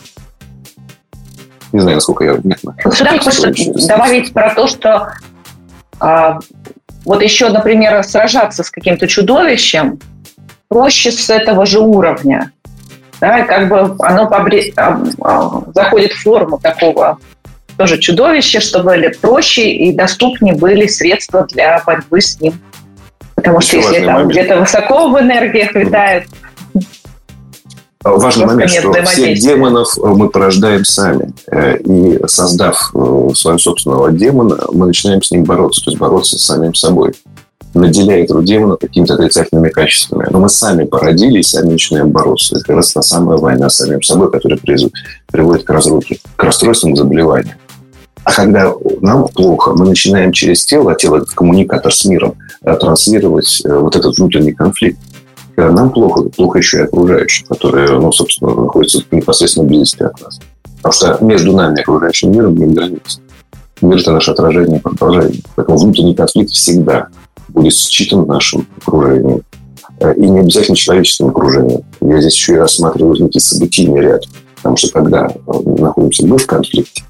Не 1.71 1.80
знаю, 1.80 1.97
насколько 1.97 2.26
я 2.26 2.34
внятно. 2.34 2.76
Сюда 2.93 3.17
хочется 3.17 3.88
добавить 3.88 4.34
про 4.34 4.54
то, 4.54 4.67
что 4.67 5.13
вот 7.06 7.22
еще, 7.22 7.50
например, 7.50 8.04
сражаться 8.04 8.64
с 8.64 8.70
каким-то 8.70 9.08
чудовищем 9.08 10.00
проще 10.68 11.12
с 11.12 11.30
этого 11.30 11.66
же 11.66 11.80
уровня. 11.80 12.52
Да, 13.20 13.44
как 13.44 13.70
бы 13.70 13.96
оно 14.00 14.28
побре... 14.28 14.74
а, 14.78 15.00
а, 15.22 15.62
заходит 15.76 16.14
в 16.14 16.24
форму 16.24 16.60
такого 16.60 17.20
тоже 17.78 17.98
чудовища, 17.98 18.62
чтобы 18.62 19.12
проще 19.22 19.72
и 19.72 19.94
доступнее 19.94 20.56
были 20.56 20.88
средства 20.88 21.46
для 21.48 21.82
борьбы 21.86 22.22
с 22.22 22.40
ним. 22.40 22.54
Потому 23.36 23.62
что 23.62 23.78
если 23.78 24.06
там 24.06 24.28
где-то 24.28 24.60
высоко 24.60 25.10
в 25.10 25.20
энергиях 25.20 25.74
витает, 25.74 26.26
Важный 28.04 28.46
момент, 28.46 28.72
что 28.72 28.92
всех 29.06 29.40
демонов 29.40 29.98
э, 29.98 30.06
мы 30.06 30.30
порождаем 30.30 30.86
сами. 30.86 31.34
Э, 31.52 31.78
и 31.78 32.20
создав 32.28 32.92
э, 32.94 33.30
своего 33.36 33.60
собственного 33.60 34.12
демона, 34.12 34.58
мы 34.72 34.88
начинаем 34.88 35.22
с 35.22 35.30
ним 35.32 35.44
бороться, 35.44 35.84
то 35.84 35.92
есть 35.92 36.00
бороться 36.00 36.38
с 36.38 36.46
самим 36.46 36.74
собой 36.74 37.14
наделяя 37.74 38.24
этого 38.24 38.44
демона 38.44 38.76
какими-то 38.76 39.14
отрицательными 39.14 39.70
качествами. 39.70 40.28
Но 40.30 40.40
мы 40.40 40.50
сами 40.50 40.84
породили 40.84 41.40
и 41.40 41.44
сами 41.44 41.72
начинаем 41.72 42.10
бороться. 42.10 42.56
Это 42.56 42.66
как 42.66 42.76
раз 42.76 42.92
та 42.92 43.02
самая 43.02 43.38
война 43.38 43.70
с 43.70 43.78
самим 43.78 44.02
собой, 44.02 44.30
которая 44.30 44.60
приводит 44.60 45.64
к 45.64 45.70
разрухе, 45.70 46.20
к 46.36 46.44
расстройствам, 46.44 46.98
заболеваниям. 46.98 47.56
А 48.26 48.34
когда 48.34 48.74
нам 49.00 49.28
плохо, 49.30 49.72
мы 49.74 49.86
начинаем 49.86 50.34
через 50.34 50.66
тело, 50.66 50.92
а 50.92 50.96
тело– 50.96 51.16
это 51.18 51.28
коммуникатор 51.34 51.94
с 51.94 52.04
миром, 52.04 52.36
транслировать 52.62 53.62
вот 53.64 53.96
этот 53.96 54.18
внутренний 54.18 54.52
конфликт. 54.52 55.00
Нам 55.58 55.92
плохо, 55.92 56.24
плохо 56.24 56.58
еще 56.58 56.80
и 56.80 56.84
окружающим, 56.84 57.48
которые, 57.48 57.92
ну, 58.00 58.12
собственно, 58.12 58.54
находятся 58.54 59.02
в 59.02 59.12
непосредственной 59.12 59.68
близости 59.68 60.04
от 60.04 60.20
нас. 60.22 60.40
Потому 60.78 60.94
что 60.94 61.26
между 61.26 61.56
нами 61.56 61.78
и 61.78 61.82
окружающим 61.82 62.32
миром 62.32 62.56
нет 62.56 62.74
границ. 62.74 63.22
Мир– 63.82 63.98
это 64.00 64.12
наше 64.12 64.32
отражение 64.32 64.80
и 64.80 64.82
продолжение. 64.82 65.42
Поэтому 65.56 65.78
внутренний 65.78 66.16
конфликт 66.16 66.52
всегда 66.52 67.08
будет 67.50 67.74
считан 67.74 68.26
нашим 68.28 68.68
окружением. 68.86 69.42
Э, 70.00 70.14
и 70.16 70.30
не 70.30 70.40
обязательно 70.40 70.76
человеческим 70.76 71.28
окружением. 71.28 71.82
Я 72.02 72.22
здесь 72.22 72.36
еще 72.36 72.54
и 72.54 72.58
рассматриваю 72.58 73.22
некий 73.22 73.40
событийный 73.40 74.02
ряд. 74.02 74.24
Потому 74.56 74.78
что 74.78 74.92
когда 74.92 75.32
находимся 75.46 76.26
мы 76.26 76.38
в 76.38 76.46
конфликте, 76.46 77.04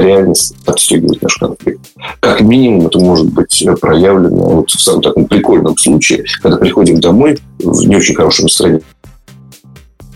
реальность 0.00 0.54
подстегивает 0.64 1.22
наш 1.22 1.36
конфликт. 1.36 1.80
Как 2.20 2.40
минимум 2.40 2.86
это 2.86 2.98
может 2.98 3.32
быть 3.32 3.66
проявлено 3.80 4.36
вот 4.36 4.70
в 4.70 4.80
самом 4.80 5.02
таком 5.02 5.26
прикольном 5.26 5.76
случае, 5.76 6.24
когда 6.42 6.58
приходим 6.58 7.00
домой 7.00 7.38
в 7.58 7.86
не 7.86 7.96
очень 7.96 8.14
хорошем 8.14 8.44
настроении, 8.44 8.82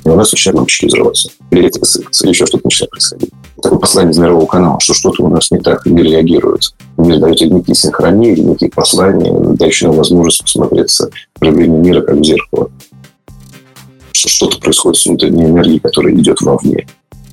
и 0.05 0.09
у 0.09 0.17
нас 0.17 0.33
начинают 0.33 0.57
лампочки 0.57 0.87
взрываться, 0.87 1.31
или 1.51 1.61
электрика 1.61 1.87
сыпаться, 1.87 2.25
или 2.25 2.33
еще 2.33 2.47
что-то 2.47 2.65
начинает 2.65 2.91
происходить. 2.91 3.31
Такое 3.63 3.79
послание 3.79 4.13
из 4.13 4.19
мирового 4.19 4.47
канала, 4.47 4.81
что 4.81 4.95
что-то 4.95 5.23
у 5.23 5.29
нас 5.29 5.51
не 5.53 5.59
так, 5.61 5.87
мир 5.87 6.05
реагирует. 6.05 6.75
Мир 6.97 7.21
дает 7.21 7.41
некие 7.41 7.77
синхронии, 7.77 8.35
некие 8.35 8.71
послания, 8.71 9.33
дающие 9.55 9.89
нам 9.89 9.97
возможность 9.97 10.43
посмотреться 10.43 11.11
в 11.35 11.39
проявление 11.39 11.79
мира 11.79 12.01
как 12.01 12.17
в 12.17 12.25
зеркало. 12.25 12.71
Что 14.11 14.29
что-то 14.29 14.59
происходит 14.59 15.01
с 15.01 15.07
внутренней 15.07 15.45
энергией, 15.45 15.79
которая 15.79 16.15
идет 16.15 16.41
вовне. 16.41 16.89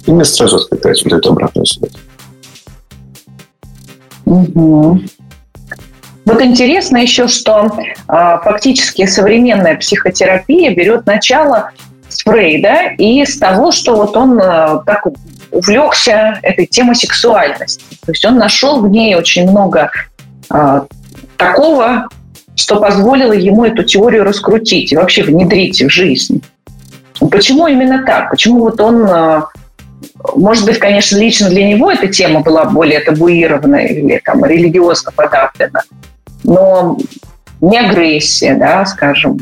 И 0.05 0.11
мне 0.11 0.23
сразу 0.23 0.57
откликается 0.57 1.05
вот 1.05 1.13
эту 1.13 1.31
обратную 1.31 1.65
связь. 1.65 1.93
Вот 6.25 6.41
интересно 6.43 6.97
еще, 6.97 7.27
что 7.27 7.71
э, 7.79 8.37
фактически 8.43 9.07
современная 9.07 9.77
психотерапия 9.77 10.75
берет 10.75 11.07
начало 11.07 11.71
с 12.07 12.21
Фрейда 12.23 12.93
и 12.99 13.25
с 13.25 13.39
того, 13.39 13.71
что 13.71 13.95
вот 13.95 14.15
он 14.15 14.39
э, 14.39 14.81
так 14.85 15.07
увлекся 15.49 16.37
этой 16.43 16.67
темой 16.67 16.95
сексуальности. 16.95 17.83
То 18.05 18.11
есть 18.11 18.23
он 18.25 18.37
нашел 18.37 18.79
в 18.81 18.87
ней 18.87 19.15
очень 19.15 19.49
много 19.49 19.89
э, 20.53 20.81
такого, 21.37 22.07
что 22.55 22.79
позволило 22.79 23.33
ему 23.33 23.65
эту 23.65 23.81
теорию 23.81 24.23
раскрутить 24.23 24.91
и 24.91 24.95
вообще 24.95 25.23
внедрить 25.23 25.81
в 25.81 25.89
жизнь. 25.89 26.43
Почему 27.31 27.65
именно 27.65 28.05
так? 28.05 28.29
Почему 28.29 28.59
вот 28.59 28.79
он 28.79 29.07
может 30.35 30.65
быть, 30.65 30.79
конечно, 30.79 31.17
лично 31.17 31.49
для 31.49 31.67
него 31.67 31.91
эта 31.91 32.07
тема 32.07 32.41
была 32.41 32.65
более 32.65 32.99
табуирована 32.99 33.77
или 33.77 34.21
там 34.23 34.43
религиозно 34.45 35.11
подавлена, 35.11 35.83
но 36.43 36.97
не 37.61 37.77
агрессия, 37.77 38.55
да, 38.55 38.85
скажем, 38.85 39.39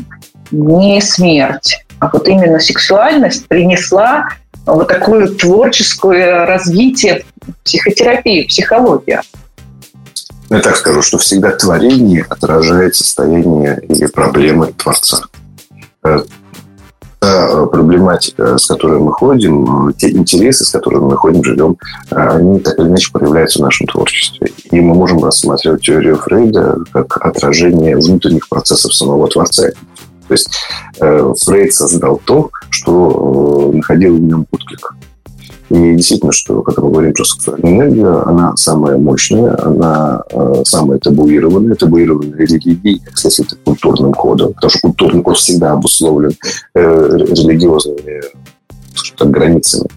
не 0.50 1.00
смерть, 1.00 1.84
а 1.98 2.08
вот 2.12 2.26
именно 2.28 2.58
сексуальность 2.58 3.46
принесла 3.48 4.28
вот 4.66 4.88
такое 4.88 5.28
творческое 5.28 6.44
развитие 6.44 7.24
психотерапии, 7.64 8.46
психологии. 8.46 9.20
Я 10.50 10.60
так 10.60 10.76
скажу, 10.76 11.02
что 11.02 11.18
всегда 11.18 11.50
творение 11.52 12.24
отражает 12.28 12.94
состояние 12.94 13.80
или 13.88 14.06
проблемы 14.06 14.72
Творца. 14.72 15.24
Э, 17.28 17.48
та 17.48 17.66
проблематика, 17.66 18.58
с 18.58 18.66
которой 18.66 18.98
мы 18.98 19.12
ходим, 19.12 19.92
те 19.96 20.10
интересы, 20.10 20.64
с 20.64 20.70
которыми 20.70 21.04
мы 21.04 21.16
ходим, 21.16 21.44
живем, 21.44 21.76
они 22.10 22.60
так 22.60 22.78
или 22.78 22.86
иначе 22.86 23.12
проявляются 23.12 23.58
в 23.58 23.62
нашем 23.62 23.86
творчестве. 23.86 24.50
И 24.70 24.80
мы 24.80 24.94
можем 24.94 25.22
рассматривать 25.22 25.82
теорию 25.82 26.16
Фрейда 26.16 26.78
как 26.92 27.18
отражение 27.18 27.96
внутренних 27.96 28.48
процессов 28.48 28.94
самого 28.94 29.28
Творца. 29.28 29.68
То 30.28 30.34
есть 30.34 30.50
э, 31.00 31.34
Фрейд 31.44 31.74
создал 31.74 32.20
то, 32.24 32.50
что 32.70 33.70
э, 33.72 33.76
находил 33.76 34.16
в 34.16 34.20
нем 34.20 34.46
отклик. 34.50 34.94
И 35.70 35.94
действительно, 35.94 36.32
что 36.32 36.62
когда 36.62 36.82
мы 36.82 36.90
говорим 36.90 37.12
про 37.12 37.24
сексуальную 37.24 37.76
энергию, 37.76 38.26
она 38.26 38.56
самая 38.56 38.96
мощная, 38.96 39.54
она 39.62 40.22
э, 40.30 40.62
самая 40.64 40.98
табуированная, 40.98 41.74
табуированная 41.74 42.38
религией, 42.38 43.00
как 43.00 43.18
следствие, 43.18 43.48
культурным 43.64 44.14
кодом, 44.14 44.54
потому 44.54 44.70
что 44.70 44.80
культурный 44.80 45.22
код 45.22 45.36
всегда 45.36 45.72
обусловлен 45.72 46.32
э, 46.74 47.08
религиозными 47.18 48.22
так, 49.18 49.30
границами. 49.30 49.88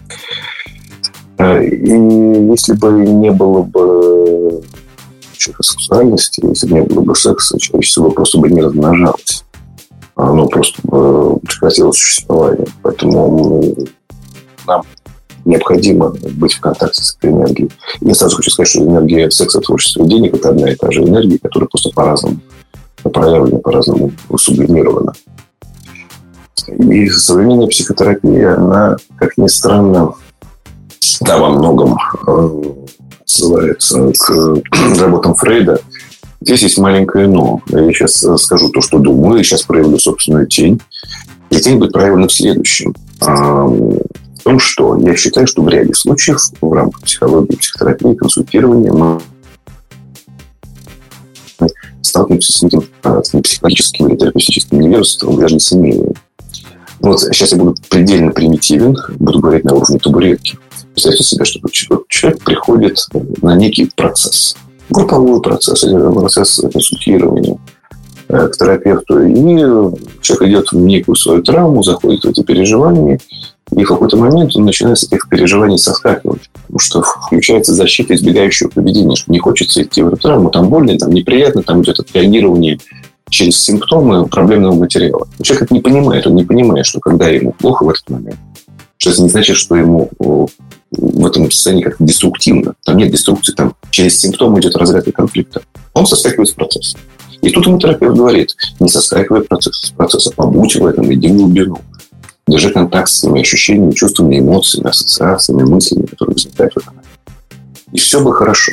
Э, 1.38 1.64
и 1.64 2.50
если 2.50 2.74
бы 2.74 2.92
не 2.92 3.30
было 3.30 3.62
бы 3.62 4.62
сексуальности, 5.38 6.44
если 6.46 6.68
бы 6.68 6.74
не 6.74 6.82
было 6.82 7.00
бы 7.00 7.16
секса, 7.16 7.58
человечество 7.58 8.08
бы 8.08 8.10
просто 8.12 8.38
бы 8.38 8.50
не 8.50 8.60
размножалось. 8.60 9.44
Оно 10.14 10.46
просто 10.46 10.80
бы 10.84 11.38
прекратило 11.40 11.92
существование. 11.92 12.66
Поэтому 12.82 13.74
нам 14.66 14.82
необходимо 15.44 16.14
быть 16.34 16.54
в 16.54 16.60
контакте 16.60 17.02
с 17.02 17.16
этой 17.16 17.30
энергией. 17.30 17.70
Я 18.00 18.14
сразу 18.14 18.36
хочу 18.36 18.50
сказать, 18.50 18.68
что 18.68 18.80
энергия 18.80 19.30
секса, 19.30 19.60
творчества 19.60 20.04
и 20.04 20.08
денег– 20.08 20.34
это 20.36 20.50
одна 20.50 20.70
и 20.70 20.74
та 20.74 20.90
же 20.90 21.02
энергия, 21.02 21.38
которая 21.38 21.68
просто 21.68 21.90
по-разному 21.90 22.38
проявлена, 23.02 23.58
по-разному 23.58 24.12
сублимирована. 24.36 25.12
И 26.68 27.08
современная 27.08 27.66
психотерапия, 27.66 28.56
она, 28.56 28.96
как 29.16 29.36
ни 29.36 29.48
странно, 29.48 30.14
да, 31.20 31.38
во 31.38 31.50
многом 31.50 31.98
э, 32.26 32.62
ссылается 33.24 34.12
к 34.16 34.62
работам 35.00 35.34
Фрейда. 35.34 35.80
Здесь 36.40 36.62
есть 36.62 36.78
маленькое 36.78 37.28
«но». 37.28 37.60
Я 37.68 37.92
сейчас 37.92 38.14
скажу 38.42 38.70
то, 38.70 38.80
что 38.80 38.98
думаю, 38.98 39.40
и 39.40 39.44
сейчас 39.44 39.62
проявлю 39.62 39.98
собственную 39.98 40.46
тень. 40.46 40.80
И 41.50 41.56
тень 41.56 41.78
будет 41.78 41.92
проявлена 41.92 42.26
в 42.26 42.32
следующем 42.32 42.94
в 44.42 44.44
том, 44.44 44.58
что 44.58 44.96
я 44.96 45.14
считаю, 45.14 45.46
что 45.46 45.62
в 45.62 45.68
ряде 45.68 45.94
случаев 45.94 46.40
в 46.60 46.72
рамках 46.72 47.02
психологии, 47.02 47.54
психотерапии, 47.54 48.14
консультирования 48.14 48.92
мы 48.92 49.20
сталкиваемся 52.02 52.52
с 52.52 52.60
неким, 52.62 52.82
а, 53.04 53.22
с 53.22 53.30
психологическим 53.30 54.08
или 54.08 54.16
терапевтическим 54.16 54.80
невежеством, 54.80 55.38
даже 55.38 55.60
семейным. 55.60 56.14
Вот 56.98 57.20
сейчас 57.20 57.52
я 57.52 57.58
буду 57.58 57.76
предельно 57.88 58.32
примитивен, 58.32 58.96
буду 59.20 59.38
говорить 59.38 59.64
на 59.64 59.74
уровне 59.74 60.00
табуретки. 60.00 60.58
Представьте 60.92 61.22
себе, 61.22 61.44
что 61.44 61.60
человек 62.08 62.42
приходит 62.42 62.98
на 63.42 63.54
некий 63.54 63.92
процесс, 63.94 64.56
групповой 64.90 65.40
процесс, 65.40 65.84
процесс 65.84 66.60
консультирования 66.72 67.58
э, 68.26 68.48
к 68.48 68.56
терапевту, 68.56 69.20
и 69.22 69.34
человек 70.20 70.48
идет 70.48 70.72
в 70.72 70.76
некую 70.78 71.14
свою 71.14 71.44
травму, 71.44 71.84
заходит 71.84 72.24
в 72.24 72.28
эти 72.28 72.42
переживания, 72.42 73.20
и 73.74 73.84
в 73.84 73.88
какой-то 73.88 74.16
момент 74.16 74.54
он 74.56 74.64
начинает 74.64 74.98
с 74.98 75.04
этих 75.04 75.28
переживаний 75.28 75.78
соскакивать, 75.78 76.50
потому 76.52 76.78
что 76.78 77.02
включается 77.02 77.74
защита 77.74 78.14
избегающего 78.14 78.68
поведения, 78.68 79.16
что 79.16 79.32
не 79.32 79.38
хочется 79.38 79.82
идти 79.82 80.02
в 80.02 80.12
эту 80.12 80.50
там 80.50 80.68
больно, 80.68 80.98
там 80.98 81.10
неприятно, 81.10 81.62
там 81.62 81.82
идет 81.82 82.00
отреагирование 82.00 82.78
через 83.30 83.60
симптомы 83.62 84.26
проблемного 84.26 84.74
материала. 84.74 85.26
Но 85.38 85.44
человек 85.44 85.64
это 85.64 85.74
не 85.74 85.80
понимает, 85.80 86.26
он 86.26 86.34
не 86.34 86.44
понимает, 86.44 86.84
что 86.86 87.00
когда 87.00 87.28
ему 87.28 87.52
плохо 87.52 87.84
в 87.84 87.88
этот 87.88 88.08
момент, 88.10 88.36
что 88.98 89.10
это 89.10 89.22
не 89.22 89.28
значит, 89.28 89.56
что 89.56 89.74
ему 89.74 90.10
в 90.92 91.26
этом 91.26 91.50
состоянии 91.50 91.82
как 91.82 91.96
деструктивно. 91.98 92.74
Там 92.84 92.98
нет 92.98 93.10
деструкции, 93.10 93.52
там 93.52 93.74
через 93.90 94.18
симптомы 94.18 94.60
идет 94.60 94.76
разряд 94.76 95.06
конфликта. 95.14 95.62
Он 95.94 96.06
соскакивает 96.06 96.48
с 96.48 96.52
процесса. 96.52 96.98
И 97.40 97.50
тут 97.50 97.66
ему 97.66 97.78
терапевт 97.78 98.16
говорит, 98.16 98.54
не 98.78 98.88
соскакивай 98.88 99.42
процесс, 99.42 99.76
с 99.76 99.90
процесса, 99.90 100.30
побудь 100.36 100.76
в 100.76 100.86
этом, 100.86 101.12
иди 101.12 101.28
в 101.28 101.36
глубину. 101.36 101.78
Держи 102.46 102.70
контакт 102.70 103.08
с 103.08 103.20
своими 103.20 103.40
ощущениями, 103.40 103.92
чувствами, 103.92 104.38
эмоциями, 104.38 104.88
ассоциациями, 104.88 105.62
мыслями, 105.62 106.06
которые 106.06 106.34
возникают 106.34 106.74
в 106.74 106.76
этом. 106.78 106.94
И 107.92 107.98
все 107.98 108.20
бы 108.20 108.34
хорошо. 108.34 108.72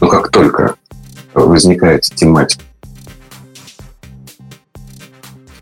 Но 0.00 0.08
как 0.08 0.30
только 0.30 0.76
возникает 1.34 2.02
тематика 2.02 2.62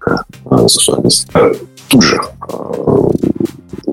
э, 0.05 0.69
сексуальности, 0.69 1.29
э, 1.35 1.55
тут 1.89 2.03
же 2.03 2.21
э, 2.49 3.11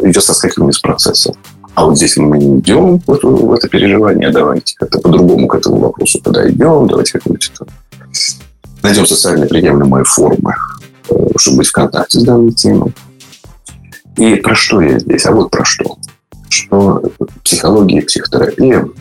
идет 0.02 0.24
соскакивание 0.24 0.74
с 0.74 0.80
процесса. 0.80 1.34
А 1.76 1.86
вот 1.86 1.98
здесь 1.98 2.18
мы 2.18 2.38
не 2.38 2.60
идем 2.60 3.00
в 3.00 3.12
это, 3.12 3.28
в 3.28 3.54
это 3.54 3.68
переживание, 3.68 4.30
давайте 4.30 4.76
как-то 4.78 5.00
по-другому 5.00 5.48
к 5.48 5.56
этому 5.56 5.78
вопросу 5.78 6.22
подойдем, 6.22 6.88
давайте 6.88 7.14
как-нибудь 7.14 7.52
найдем 8.84 9.08
социально 9.08 9.48
приемлемые 9.48 10.04
формы, 10.04 10.54
чтобы 11.38 11.58
быть 11.58 11.68
в 11.68 11.72
контакте 11.72 12.20
с 12.20 12.24
данной 12.24 12.52
темой. 12.52 12.94
И 14.18 14.36
про 14.36 14.56
что 14.56 14.82
я 14.82 15.00
здесь? 15.00 15.26
А 15.26 15.32
вот 15.32 15.52
про 15.52 15.66
что. 15.66 15.98
Что 16.50 17.02
психология 17.44 18.00
и 18.00 18.06
психотерапия– 18.06 18.88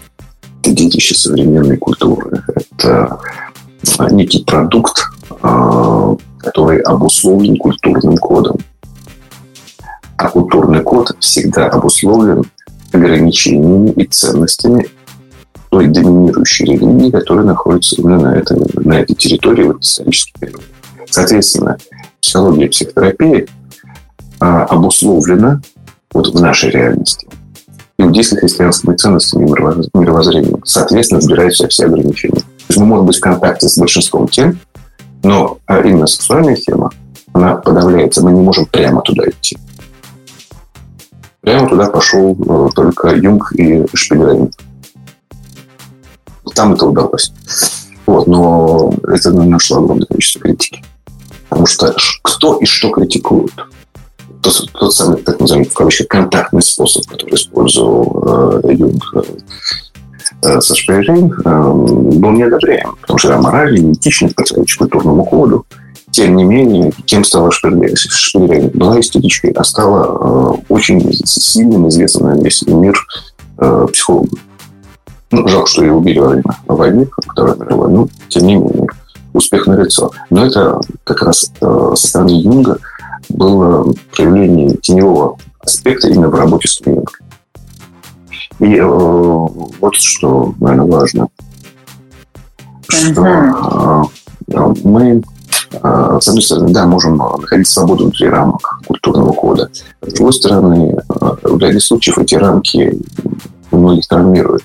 детище 0.70 1.14
современной 1.14 1.76
культуры. 1.76 2.42
Это 2.54 3.18
некий 4.10 4.44
продукт, 4.44 5.04
а, 5.42 6.16
который 6.38 6.80
обусловлен 6.80 7.56
культурным 7.56 8.16
кодом. 8.16 8.58
А 10.16 10.28
культурный 10.28 10.82
код 10.82 11.16
всегда 11.20 11.68
обусловлен 11.68 12.44
ограничениями 12.92 13.90
и 13.90 14.06
ценностями 14.06 14.88
той 15.70 15.86
доминирующей 15.86 16.66
религии, 16.66 17.10
которая 17.10 17.46
находится 17.46 17.96
именно 17.96 18.20
на, 18.20 18.36
этой, 18.36 18.58
на 18.74 19.00
этой 19.00 19.14
территории 19.14 19.64
в 19.64 19.80
исторический 19.80 20.34
период. 20.38 20.62
Соответственно, 21.08 21.78
психология 22.20 22.66
и 22.66 22.68
психотерапия 22.68 23.46
а, 24.42 24.64
обусловлена 24.64 25.60
вот 26.12 26.34
в 26.34 26.40
нашей 26.40 26.70
реальности 26.70 27.28
иудейской 27.96 28.40
христианскими 28.40 28.96
ценностями 28.96 29.46
и 29.46 29.50
мировоззрением. 29.96 30.60
Соответственно, 30.64 31.20
сбираются 31.20 31.68
все 31.68 31.86
ограничения. 31.86 32.40
То 32.40 32.66
есть 32.70 32.80
мы 32.80 32.86
можем 32.86 33.06
быть 33.06 33.18
в 33.18 33.20
контакте 33.20 33.68
с 33.68 33.78
большинством 33.78 34.26
тем, 34.26 34.58
но 35.22 35.58
а, 35.66 35.78
именно 35.78 36.08
сексуальная 36.08 36.56
тема, 36.56 36.90
она 37.32 37.54
подавляется. 37.54 38.24
Мы 38.24 38.32
не 38.32 38.40
можем 38.40 38.66
прямо 38.66 39.00
туда 39.02 39.28
идти. 39.28 39.56
Прямо 41.42 41.68
туда 41.68 41.86
пошел 41.86 42.36
э, 42.36 42.68
только 42.74 43.14
Юнг 43.14 43.52
и 43.52 43.86
Шпигелайн. 43.94 44.50
Там 46.56 46.72
это 46.72 46.86
удалось. 46.86 47.32
Вот, 48.06 48.26
но 48.26 48.92
это 49.06 49.32
нашло 49.32 49.78
огромное 49.78 50.06
количество 50.06 50.40
критики. 50.40 50.84
Потому 51.48 51.66
что 51.66 51.94
кто 52.22 52.58
и 52.58 52.64
что 52.64 52.90
критикуют? 52.90 53.52
Тот, 54.42 54.70
тот 54.72 54.94
самый, 54.94 55.22
так 55.22 55.40
называемый, 55.40 55.70
в 55.70 55.74
кавычках, 55.74 56.08
контактный 56.08 56.62
способ, 56.62 57.06
который 57.06 57.34
использовал 57.34 58.60
э, 58.64 58.74
Юнг 58.74 59.02
э, 59.14 59.22
э 60.42 60.60
со 60.60 60.74
Шпейрин, 60.74 61.32
э, 61.32 61.72
был 62.18 62.30
неодобряем, 62.32 62.96
потому 63.00 63.18
что 63.18 63.36
аморальный, 63.36 63.80
неэтичный, 63.80 64.30
противоречит 64.30 64.78
культурному 64.78 65.24
коду. 65.24 65.64
Тем 66.10 66.36
не 66.36 66.44
менее, 66.44 66.92
кем 67.06 67.24
стала 67.24 67.50
Шпейрин? 67.50 68.68
Была 68.74 69.00
эстетичкой, 69.00 69.52
а 69.52 69.64
стала 69.64 70.04
э, 70.04 70.62
очень 70.68 71.00
сильным, 71.24 71.88
известным 71.88 72.36
на 72.36 72.42
весь 72.42 72.62
мир 72.66 72.94
э, 73.58 73.86
психологом. 73.92 74.38
Ну, 75.30 75.48
жалко, 75.48 75.70
что 75.70 75.82
ее 75.82 75.92
убили 75.92 76.18
во 76.18 76.28
время 76.28 76.44
войны, 76.66 77.08
Второй 77.30 77.56
мировой, 77.56 77.90
но 77.90 78.08
тем 78.28 78.46
не 78.46 78.56
менее, 78.56 78.88
успех 79.32 79.66
налицо. 79.66 80.10
Но 80.28 80.44
это 80.44 80.78
как 81.04 81.22
раз 81.22 81.50
э, 81.60 81.92
со 81.94 82.06
стороны 82.08 82.30
Юнга– 82.30 82.78
было 83.32 83.92
проявление 84.14 84.76
теневого 84.76 85.38
аспекта 85.60 86.08
именно 86.08 86.28
в 86.28 86.34
работе 86.34 86.68
с 86.68 86.78
клиенткой. 86.78 87.26
И 88.58 88.76
э, 88.76 88.84
вот 88.84 89.94
что, 89.94 90.54
наверное, 90.60 90.86
важно, 90.86 91.28
что 92.88 94.08
э, 94.48 94.74
мы, 94.84 95.22
э, 95.72 96.18
с 96.20 96.28
одной 96.28 96.42
стороны, 96.42 96.72
да, 96.72 96.86
можем 96.86 97.16
находить 97.16 97.66
свободу 97.66 98.04
внутри 98.04 98.28
рамок 98.28 98.80
культурного 98.86 99.32
кода. 99.32 99.70
С 100.02 100.12
другой 100.12 100.32
стороны, 100.32 100.96
э, 100.96 101.36
в 101.42 101.58
ряде 101.58 101.80
случаев 101.80 102.18
эти 102.18 102.34
рамки 102.34 102.98
многих 103.70 104.06
травмируют. 104.06 104.62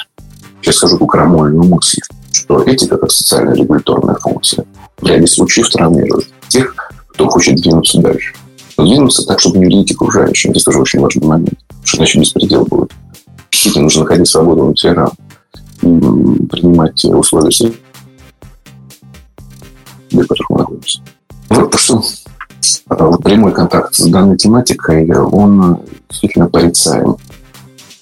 Сейчас 0.62 0.76
скажу 0.76 0.96
такую 0.96 1.08
крамольную 1.08 1.64
мысль, 1.64 2.02
что 2.32 2.62
этика 2.64 2.98
как 2.98 3.12
социальная 3.12 3.56
регуляторная 3.56 4.16
функция 4.16 4.66
в 5.00 5.08
ряде 5.08 5.28
случаев 5.28 5.70
травмирует 5.70 6.28
тех, 6.50 6.76
кто 7.10 7.30
хочет 7.30 7.56
двинуться 7.56 8.02
дальше 8.02 8.34
двинуться 8.78 9.26
так, 9.26 9.40
чтобы 9.40 9.58
не 9.60 9.66
вредить 9.66 9.92
окружающим. 9.94 10.52
Это 10.52 10.64
тоже 10.64 10.80
очень 10.80 11.00
важный 11.00 11.26
момент. 11.26 11.60
Что 11.84 11.98
иначе 12.00 12.20
беспредел 12.20 12.66
будет. 12.66 12.92
Действительно, 13.52 13.84
нужно 13.84 14.04
находить 14.04 14.28
свободу 14.28 14.66
внутри 14.66 14.92
рам. 14.92 15.12
Принимать 15.82 17.04
условия 17.06 17.52
среды, 17.52 17.78
в 20.12 20.28
которых 20.28 20.50
мы 20.50 20.58
находимся. 20.60 21.00
Вот 21.50 21.72
то, 21.72 21.78
что 21.78 22.04
а, 22.90 23.18
прямой 23.18 23.54
контакт 23.54 23.94
с 23.94 24.06
данной 24.08 24.38
тематикой, 24.38 25.10
он 25.12 25.80
действительно 26.10 26.48
порицаем. 26.48 27.18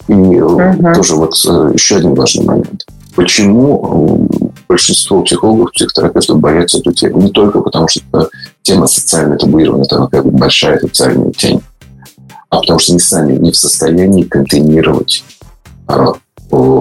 И 0.07 0.13
uh-huh. 0.13 0.93
тоже 0.93 1.15
вот 1.15 1.33
э, 1.47 1.71
еще 1.73 1.95
один 1.95 2.13
важный 2.13 2.45
момент. 2.45 2.85
Почему 3.15 4.29
большинство 4.67 5.21
психологов, 5.23 5.71
психотерапевтов 5.71 6.39
боятся 6.39 6.80
эту 6.80 6.91
тему. 6.91 7.21
Не 7.21 7.32
только 7.32 7.62
потому, 7.62 7.88
что 7.88 8.01
это 8.12 8.30
тема 8.62 8.88
социально 8.88 9.38
табуирована, 9.38 9.84
это 9.84 10.08
как 10.08 10.25
бы 10.25 10.32
большая 10.32 10.80
социальная 10.80 11.32
тень, 11.32 11.62
а 12.49 12.60
потому 12.60 12.80
что 12.80 12.93
они 12.93 12.99
сами 12.99 13.36
не 13.38 13.51
в 13.51 13.58
состоянии 13.58 14.23
контейнировать 14.23 15.23
а, 15.88 16.13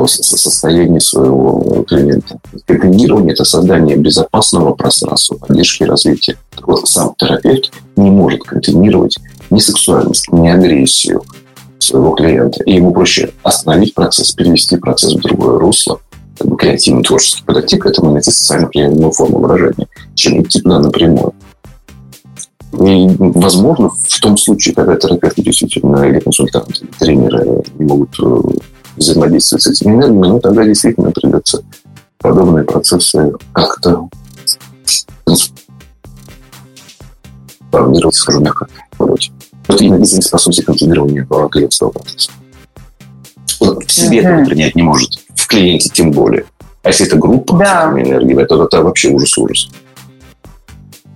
состояние 0.07 1.01
своего 1.01 1.85
клиента. 1.89 2.39
Контейнирование– 2.67 3.33
это 3.35 3.45
создание 3.45 3.97
безопасного 3.97 4.75
пространства, 4.75 5.37
поддержки 5.37 5.85
развития. 5.85 6.37
Вот 6.63 6.89
сам 6.89 7.15
терапевт 7.19 7.73
не 7.97 8.11
может 8.11 8.45
контейнировать 8.45 9.19
ни 9.51 9.59
сексуальность, 9.59 10.31
ни 10.33 10.49
агрессию 10.49 11.23
своего 11.79 12.13
клиента. 12.13 12.63
И 12.65 12.75
ему 12.75 12.93
проще 12.93 13.33
остановить 13.43 13.95
процесс, 13.95 14.33
перевести 14.33 14.77
процесс 14.77 15.15
в 15.15 15.21
другое 15.21 15.59
русло, 15.59 16.01
как 16.39 16.49
бы, 16.49 16.57
креативный 16.57 17.03
творческий 17.03 17.45
подойти 17.45 17.77
к 17.77 17.87
этому 17.87 18.11
и 18.11 18.15
найти 18.15 18.31
социально 18.31 18.67
приемлемую 18.67 19.13
форму 19.13 19.39
выражения, 19.39 19.89
чем 20.15 20.43
идти 20.43 20.61
туда 20.61 20.79
напрямую. 20.79 21.35
И, 22.73 23.07
возможно, 23.19 23.91
в 23.91 24.21
том 24.21 24.37
случае, 24.37 24.75
когда 24.75 24.97
терапевты 24.97 25.43
действительно 25.43 26.03
или 26.05 26.19
консультанты, 26.19 26.73
или 26.81 26.91
тренеры 26.99 27.63
не 27.79 27.85
могут 27.85 28.19
э, 28.21 28.41
взаимодействовать 28.97 29.63
с 29.63 29.67
этими 29.69 29.93
энергиями, 29.93 30.27
ну, 30.27 30.41
тогда 30.41 30.65
действительно 30.65 31.13
придется 31.13 31.63
подобные 32.19 32.65
процессы 32.65 33.33
как-то 33.53 34.09
планировать, 37.71 38.15
скажу 38.17 38.41
мягко, 38.41 38.67
вроде. 38.99 39.31
Вот 39.69 39.81
именно 39.81 40.03
из-за 40.03 40.17
неспособности 40.17 40.63
контролирования 40.63 41.27
клиентского 41.49 41.91
процесса. 41.91 42.31
Вот 43.61 43.85
в 43.85 43.93
себе 43.93 44.19
это 44.19 44.45
принять 44.45 44.75
не 44.75 44.83
может 44.83 45.11
клиенте 45.55 45.89
тем 45.89 46.11
более. 46.11 46.45
А 46.83 46.89
если 46.89 47.07
это 47.07 47.17
группа 47.17 47.57
да. 47.57 47.93
энергии, 47.93 48.45
то 48.45 48.65
это 48.65 48.83
вообще 48.83 49.09
ужас-ужас. 49.09 49.71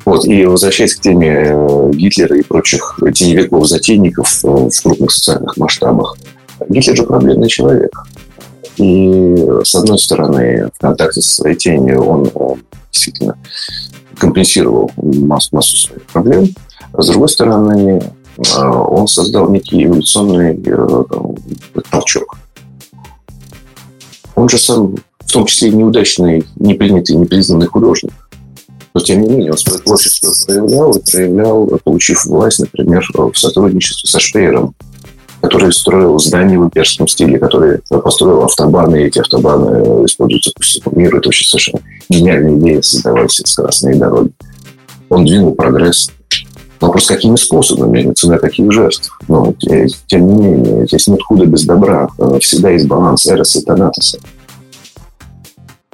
Вот. 0.05 0.24
И 0.24 0.46
возвращаясь 0.46 0.94
к 0.94 1.01
теме 1.01 1.51
э, 1.51 1.90
Гитлера 1.92 2.38
и 2.38 2.42
прочих 2.42 2.98
теневиков-затейников 3.14 4.44
э, 4.44 4.48
в 4.48 4.83
крупных 4.83 5.11
социальных 5.11 5.57
масштабах, 5.59 6.16
Гитлер 6.68 6.96
же 6.96 7.03
проблемный 7.03 7.48
человек. 7.48 7.92
И, 8.79 9.37
с 9.64 9.74
одной 9.74 9.98
стороны, 9.98 10.70
в 10.74 10.81
контакте 10.81 11.20
со 11.20 11.35
своей 11.35 11.57
тенью 11.57 12.03
он 12.03 12.31
действительно 12.90 13.37
компенсировал 14.16 14.90
массу, 14.96 15.55
массу 15.55 15.77
своих 15.77 16.05
проблем. 16.05 16.48
А 16.94 17.03
с 17.03 17.09
другой 17.09 17.29
стороны, 17.29 18.00
э, 18.38 18.65
он 18.65 19.06
создал 19.08 19.50
некий 19.50 19.85
эволюционный 19.85 20.58
толчок. 21.90 22.37
Он 24.38 24.48
же 24.48 24.56
сам, 24.56 24.94
в 25.18 25.32
том 25.32 25.46
числе 25.46 25.70
и 25.70 25.72
неудачный, 25.72 26.46
непринятый, 26.56 27.16
непризнанный 27.16 27.66
художник. 27.66 28.12
Но, 28.94 29.00
тем 29.00 29.20
не 29.20 29.28
менее, 29.28 29.50
он 29.50 29.58
свое 29.58 29.80
творчество 29.80 30.32
проявлял 30.46 30.92
и 30.92 31.10
проявлял, 31.10 31.66
получив 31.82 32.24
власть, 32.24 32.60
например, 32.60 33.04
в 33.14 33.36
сотрудничестве 33.36 34.08
со 34.08 34.20
Шпеером, 34.20 34.76
который 35.40 35.72
строил 35.72 36.16
здания 36.20 36.56
в 36.56 36.64
имперском 36.64 37.08
стиле, 37.08 37.40
который 37.40 37.80
построил 37.88 38.44
автобаны, 38.44 39.02
и 39.02 39.06
эти 39.06 39.18
автобаны 39.18 40.04
используются 40.06 40.52
по 40.54 40.62
всему 40.62 40.92
миру. 40.94 41.18
Это 41.18 41.30
очень 41.30 41.46
совершенно 41.46 41.82
гениальная 42.08 42.56
идея 42.58 42.82
создавать 42.82 43.32
скоростные 43.32 43.96
дороги. 43.96 44.30
Он 45.08 45.24
двинул 45.24 45.52
прогресс. 45.56 46.12
Вопрос, 46.81 47.06
какими 47.06 47.37
способами, 47.37 48.12
цена 48.12 48.38
каких 48.38 48.70
жертв. 48.72 49.18
Но, 49.26 49.52
тем 50.06 50.26
не 50.26 50.46
менее, 50.46 50.87
здесь 50.87 51.08
нет 51.08 51.22
худа 51.22 51.44
без 51.46 51.64
добра. 51.64 52.08
Всегда 52.40 52.70
есть 52.70 52.87
баланс 52.87 53.26
эроса 53.26 53.58
и 53.58 53.64
танатоса. 53.64 54.18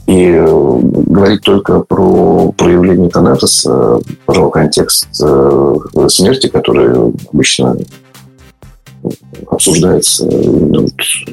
И 0.07 0.27
э, 0.27 0.81
говорить 0.83 1.41
только 1.41 1.81
про 1.81 2.53
проявление 2.53 3.09
танатоса, 3.09 4.01
про 4.27 4.51
контекст 4.51 5.09
э, 5.23 5.77
смерти, 6.09 6.49
который 6.49 7.13
обычно 7.33 7.77
обсуждается 9.51 10.27
ну, 10.27 10.87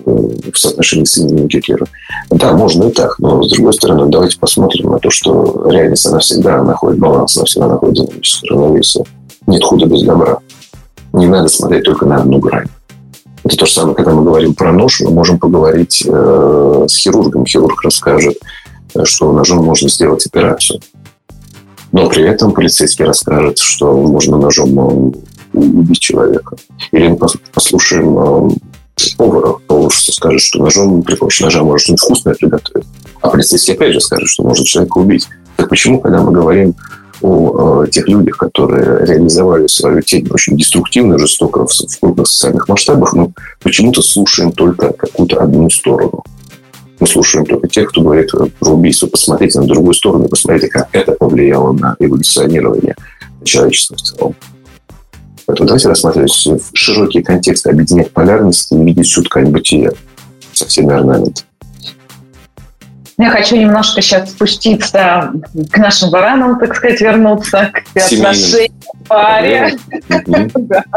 в 0.06 0.58
соотношении 0.58 1.06
с 1.06 1.18
именем. 1.18 1.50
Да, 2.30 2.54
можно 2.54 2.86
и 2.86 2.92
так, 2.92 3.20
но 3.20 3.44
с 3.44 3.52
другой 3.52 3.74
стороны, 3.74 4.10
давайте 4.10 4.40
посмотрим 4.40 4.92
на 4.92 5.00
то, 5.00 5.10
что 5.10 5.70
реальность, 5.70 6.06
она 6.08 6.20
всегда 6.20 6.64
находит 6.64 7.00
баланс, 7.00 7.38
она 7.38 7.46
всегда 7.46 7.68
находит 7.68 8.06
динамическое 8.06 8.52
равновесие. 8.52 9.06
Нет 9.52 9.64
худа 9.66 9.86
без 9.86 10.04
добра. 10.04 10.40
Не 11.12 11.28
надо 11.28 11.50
смотреть 11.50 11.84
только 11.84 12.06
на 12.06 12.18
одну 12.18 12.40
грань. 12.40 12.68
Это 13.44 13.58
то 13.58 13.66
же 13.66 13.74
самое, 13.74 13.96
когда 13.96 14.14
мы 14.14 14.24
говорим 14.24 14.54
про 14.54 14.72
нож, 14.72 15.02
мы 15.02 15.12
можем 15.12 15.40
поговорить 15.40 16.06
э, 16.08 16.86
с 16.88 16.98
хирургом. 16.98 17.46
Хирург 17.46 17.84
расскажет, 17.84 18.38
что 19.04 19.34
ножом 19.34 19.66
можно 19.66 19.90
сделать 19.90 20.26
операцию. 20.26 20.80
Но 21.92 22.08
при 22.08 22.24
этом 22.24 22.54
полицейский 22.54 23.04
расскажет, 23.04 23.58
что 23.58 23.92
можно 23.92 24.38
ножом 24.38 25.14
убить 25.52 26.00
человека. 26.00 26.56
Или 26.94 27.10
мы 27.10 27.18
послушаем 27.54 28.18
э, 28.18 28.50
повара, 29.18 29.58
повар 29.68 29.92
скажет, 29.92 30.40
что 30.40 30.60
ножом 30.60 31.04
при 31.04 31.16
помощи 31.16 31.44
ножа 31.44 31.60
что-нибудь 31.60 32.02
вкусное 32.02 32.36
приготовить. 32.36 32.88
А 33.22 33.30
полицейский 33.30 33.74
опять 33.74 33.92
же 33.92 34.00
скажет, 34.00 34.30
что 34.30 34.44
может 34.44 34.66
человека 34.66 34.98
убить. 34.98 35.28
Так 35.58 35.68
почему, 35.68 36.00
когда 36.00 36.22
мы 36.22 36.32
говорим 36.32 36.74
о 37.22 37.84
э, 37.84 37.88
тех 37.90 38.08
людях, 38.08 38.38
которые 38.38 39.06
реализовали 39.06 39.68
свою 39.68 40.02
тень 40.02 40.28
очень 40.32 40.58
деструктивно, 40.58 41.18
жестоко 41.18 41.66
в, 41.66 42.00
крупных 42.00 42.28
социальных 42.28 42.68
масштабах, 42.68 43.14
мы 43.14 43.32
почему-то 43.62 44.02
слушаем 44.02 44.52
только 44.52 44.94
какую-то 44.94 45.42
одну 45.42 45.70
сторону. 45.70 46.24
Мы 47.00 47.08
слушаем 47.08 47.46
только 47.46 47.68
тех, 47.68 47.90
кто 47.90 48.02
говорит 48.02 48.32
про 48.60 48.72
убийство. 48.72 49.08
Посмотрите 49.08 49.60
на 49.60 49.66
другую 49.66 49.94
сторону, 49.94 50.28
посмотрите, 50.28 50.68
как 50.68 50.90
это 50.92 51.14
повлияло 51.14 51.72
на 51.74 51.96
эволюционирование 52.00 52.96
человечества 53.44 53.98
в 53.98 54.02
целом. 54.02 54.36
Поэтому 55.48 55.68
давайте 55.68 55.90
рассматривать 55.90 56.48
широкий 56.74 57.24
контекст, 57.24 57.66
объединять 57.66 58.12
полярности 58.12 58.74
и 58.74 58.84
видеть 58.84 59.08
всю 59.08 59.24
ткань 59.24 59.48
бытия 59.48 59.92
со 60.54 60.68
всеми 60.68 60.94
орнаментами. 60.94 61.51
Я 63.18 63.30
хочу 63.30 63.56
немножко 63.56 64.02
сейчас 64.02 64.32
спуститься 64.32 65.32
к 65.72 65.78
нашим 65.78 66.10
баранам, 66.10 66.60
так 66.60 66.76
сказать, 66.76 67.02
вернуться 67.02 67.72
к 67.74 67.98
отношениям 67.98 68.74
паре. 69.08 69.78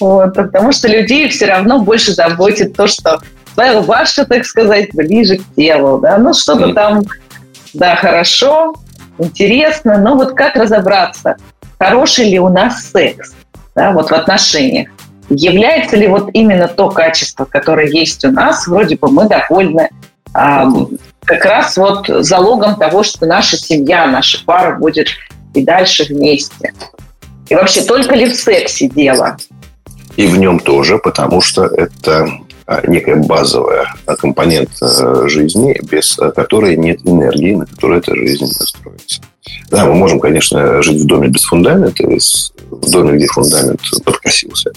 Вот, 0.00 0.34
потому 0.34 0.72
что 0.72 0.88
людей 0.88 1.28
все 1.28 1.44
равно 1.44 1.78
больше 1.78 2.12
заботит 2.12 2.74
то, 2.74 2.86
что 2.86 3.20
твоя 3.54 3.74
рубашка, 3.74 4.24
так 4.24 4.46
сказать, 4.46 4.88
ближе 4.94 5.36
к 5.36 5.42
телу. 5.54 5.98
Да? 5.98 6.16
Ну, 6.16 6.32
что-то 6.32 6.72
там, 6.72 7.04
да, 7.74 7.94
хорошо, 7.96 8.74
интересно, 9.18 9.98
но 9.98 10.16
вот 10.16 10.34
как 10.34 10.56
разобраться, 10.56 11.36
хороший 11.78 12.30
ли 12.30 12.38
у 12.38 12.48
нас 12.48 12.90
секс 12.90 13.34
да, 13.74 13.92
вот 13.92 14.10
в 14.10 14.12
отношениях? 14.12 14.88
Является 15.30 15.96
ли 15.96 16.06
вот 16.06 16.30
именно 16.34 16.68
то 16.68 16.90
качество, 16.90 17.44
которое 17.44 17.88
есть 17.88 18.24
у 18.24 18.30
нас, 18.30 18.66
вроде 18.66 18.96
бы 18.96 19.10
мы 19.10 19.28
довольны, 19.28 19.90
как 20.34 21.44
раз 21.44 21.76
вот 21.76 22.06
залогом 22.08 22.76
того, 22.76 23.02
что 23.02 23.26
наша 23.26 23.56
семья, 23.56 24.06
наша 24.06 24.44
пара 24.44 24.76
будет 24.78 25.08
и 25.54 25.62
дальше 25.62 26.04
вместе. 26.04 26.74
И 27.48 27.54
вообще, 27.54 27.82
только 27.82 28.14
ли 28.14 28.26
в 28.26 28.34
сексе 28.34 28.88
дело? 28.88 29.36
И 30.16 30.26
в 30.26 30.36
нем 30.36 30.58
тоже, 30.58 30.98
потому 30.98 31.40
что 31.40 31.64
это 31.64 32.28
а, 32.66 32.86
некая 32.86 33.16
базовая 33.16 33.94
компонент 34.18 34.70
э, 34.80 35.28
жизни, 35.28 35.78
без 35.82 36.16
которой 36.16 36.76
нет 36.76 37.00
энергии, 37.04 37.54
на 37.54 37.66
которой 37.66 37.98
эта 37.98 38.14
жизнь 38.14 38.46
строится. 38.46 39.20
Да, 39.70 39.84
мы 39.84 39.94
можем, 39.94 40.20
конечно, 40.20 40.82
жить 40.82 41.02
в 41.02 41.06
доме 41.06 41.28
без 41.28 41.44
фундамента, 41.44 42.04
в 42.70 42.90
доме, 42.90 43.16
где 43.18 43.26
фундамент 43.26 43.80
подкосился. 44.04 44.72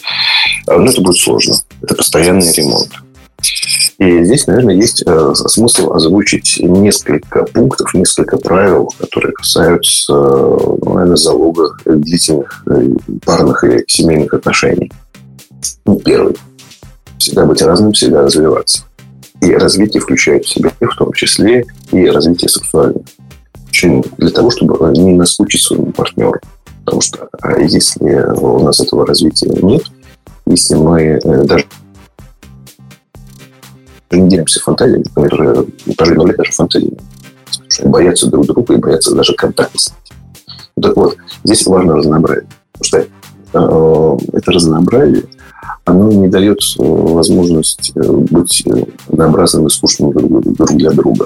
А, 0.67 0.77
но 0.77 0.91
это 0.91 1.01
будет 1.01 1.17
сложно. 1.17 1.55
Это 1.81 1.95
постоянный 1.95 2.51
ремонт. 2.51 2.91
И 3.99 4.23
здесь, 4.23 4.45
наверное, 4.45 4.75
есть 4.75 5.03
э, 5.05 5.33
смысл 5.33 5.91
озвучить 5.91 6.59
несколько 6.61 7.45
пунктов, 7.45 7.93
несколько 7.95 8.37
правил, 8.37 8.91
которые 8.99 9.33
касаются, 9.33 10.13
ну, 10.13 10.93
наверное, 10.93 11.15
залога 11.15 11.77
длительных 11.83 12.63
э, 12.67 12.89
парных 13.25 13.63
и 13.63 13.83
семейных 13.87 14.33
отношений. 14.35 14.91
Ну, 15.85 15.99
первый. 15.99 16.37
Всегда 17.17 17.45
быть 17.45 17.61
разным, 17.63 17.91
всегда 17.93 18.21
развиваться. 18.21 18.83
И 19.41 19.51
развитие 19.53 20.01
включает 20.01 20.45
в 20.45 20.49
себя 20.49 20.71
в 20.79 20.95
том 20.95 21.11
числе 21.13 21.65
и 21.91 22.05
развитие 22.07 22.49
сексуальное. 22.49 23.03
Почему? 23.65 24.03
Для 24.17 24.29
того, 24.29 24.51
чтобы 24.51 24.91
не 24.91 25.13
наскучить 25.13 25.63
своему 25.63 25.91
партнеру. 25.91 26.39
Потому 26.85 27.01
что 27.01 27.27
а 27.41 27.59
если 27.59 28.31
у 28.39 28.59
нас 28.59 28.79
этого 28.79 29.07
развития 29.07 29.49
нет, 29.49 29.83
если 30.45 30.75
мы 30.75 31.01
э, 31.01 31.43
даже 31.43 31.65
не 34.15 34.29
делимся 34.29 34.61
фантазиями, 34.61 35.03
которые 35.03 35.65
прожили 35.97 36.27
лет 36.27 36.37
даже 36.37 36.51
фантазиями, 36.51 36.97
боятся 37.83 38.27
друг 38.29 38.45
друга 38.45 38.73
и 38.73 38.77
боятся 38.77 39.15
даже 39.15 39.33
контакта 39.33 39.77
с 39.77 39.87
этим. 39.87 40.81
Так 40.81 40.95
вот, 40.95 41.17
здесь 41.43 41.65
важно 41.65 41.95
разнообразие. 41.95 42.47
Потому 42.73 42.83
что 42.83 42.97
э, 43.53 44.37
это 44.37 44.51
разнообразие 44.51 45.23
оно 45.87 46.11
не 46.11 46.27
дает 46.27 46.59
э, 46.77 46.83
возможность 46.83 47.93
э, 47.95 48.01
быть 48.01 48.63
э, 48.65 48.83
однообразным 49.09 49.67
и 49.67 49.69
скучным 49.69 50.11
друг 50.11 50.71
для 50.71 50.91
друга. 50.91 51.25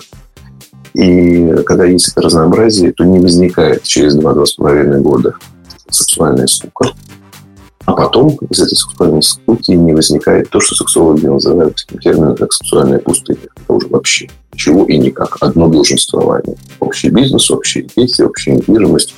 И 0.94 1.64
когда 1.66 1.86
есть 1.86 2.10
это 2.10 2.22
разнообразие, 2.22 2.92
то 2.92 3.04
не 3.04 3.20
возникает 3.20 3.84
через 3.84 4.16
2-2,5 4.18 5.00
года 5.00 5.36
сексуальная 5.90 6.48
скука. 6.48 6.90
А 7.92 7.94
потом 7.94 8.38
из 8.50 8.60
этой 8.60 8.76
сексуальной 8.76 9.22
скуки 9.22 9.72
не 9.72 9.94
возникает 9.94 10.50
то, 10.50 10.62
что 10.62 10.76
сексологи 10.76 11.26
называют 11.26 11.86
термином, 12.02 12.38
как 12.38 12.54
сексуальная 12.54 13.00
пустыня. 13.00 13.40
Это 13.42 13.74
уже 13.74 13.88
вообще 13.88 14.30
ничего 14.54 14.86
и 14.86 14.98
никак. 14.98 15.38
Одно 15.42 15.68
долженствование. 15.68 16.56
Общий 16.80 17.10
бизнес, 17.10 17.52
общие 17.52 17.88
действия, 17.96 18.26
общая 18.28 18.56
недвижимость 18.56 19.14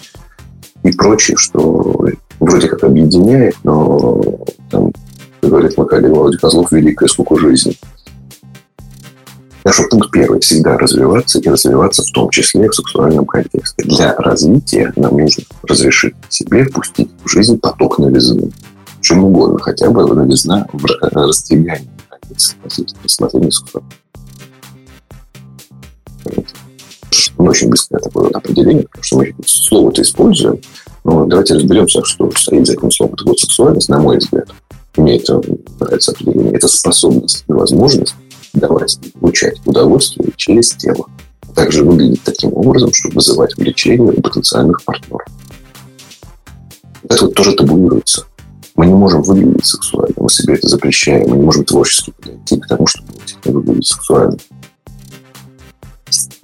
и 0.84 0.92
прочее, 0.92 1.38
что 1.38 2.08
вроде 2.40 2.68
как 2.68 2.84
объединяет, 2.84 3.56
но 3.64 4.22
там 4.70 4.92
как 5.42 5.50
говорит 5.50 5.76
коллега 5.76 6.14
Володя 6.14 6.38
Козлов, 6.38 6.72
великая 6.72 7.08
скука 7.08 7.38
жизни. 7.38 7.78
Так 9.64 9.74
что 9.74 9.84
пункт 9.90 10.12
первый– 10.12 10.40
всегда 10.42 10.78
развиваться 10.78 11.40
и 11.40 11.48
развиваться 11.48 12.04
в 12.04 12.12
том 12.12 12.30
числе 12.30 12.70
в 12.70 12.76
сексуальном 12.76 13.26
контексте. 13.26 13.84
Для 13.84 14.14
развития 14.18 14.92
нам 14.98 15.18
нужно 15.18 15.44
разрешить 15.64 16.16
себе 16.28 16.66
пустить 16.66 17.10
в 17.24 17.30
жизнь 17.30 17.58
поток 17.60 17.98
новизны. 17.98 18.52
Чем 19.04 19.26
угодно, 19.26 19.60
хотя 19.60 19.90
бы 19.90 20.08
новизна 20.16 20.66
в 20.72 20.86
раздвигании 21.14 21.90
границ 22.10 22.56
рассмотрения 23.04 23.52
сексуального. 23.52 23.94
Не 27.38 27.50
очень 27.50 27.70
быстрое 27.70 28.02
такое 28.02 28.30
определение, 28.30 28.84
потому 28.84 29.04
что 29.04 29.18
мы 29.18 29.36
слово-то 29.46 30.02
используем, 30.02 30.62
но 31.04 31.26
давайте 31.26 31.56
разберемся, 31.56 32.02
что 32.06 32.32
стоит 32.32 32.66
за 32.66 32.74
этим 32.74 32.90
словом. 32.92 33.16
Это 33.16 33.26
вот 33.26 33.40
сексуальность, 33.40 33.90
на 33.90 34.00
мой 34.00 34.20
взгляд, 34.20 34.50
мне 34.96 35.18
это 35.18 35.42
нравится 35.82 36.12
определение, 36.12 36.54
это 36.54 36.70
способность 36.70 37.44
и 37.50 37.52
возможность 37.52 38.16
давать 38.54 38.98
получать 39.20 39.60
удовольствие 39.66 40.32
через 40.38 40.70
тело. 40.72 41.08
Также 41.54 41.84
выглядит 41.84 42.22
таким 42.24 42.54
образом, 42.54 42.92
чтобы 42.94 43.16
вызывать 43.16 43.58
влечение 43.58 44.14
у 44.14 44.22
потенциальных 44.22 44.82
партнеров. 44.86 45.28
Это 47.10 47.26
вот 47.26 47.34
тоже 47.34 47.54
табуируется. 47.54 48.26
Мы 48.76 48.88
не 48.88 48.94
можем 48.94 49.22
выглядеть 49.22 49.66
сексуально, 49.66 50.16
мы 50.18 50.30
себе 50.30 50.56
это 50.56 50.68
запрещаем, 50.68 51.30
мы 51.30 51.38
не 51.38 51.44
можем 51.44 51.64
творчески 51.64 52.12
подойти 52.12 52.60
к 52.60 52.68
тому, 52.68 52.88
чтобы 52.88 53.08
выглядеть 53.46 53.88
сексуально. 53.88 54.38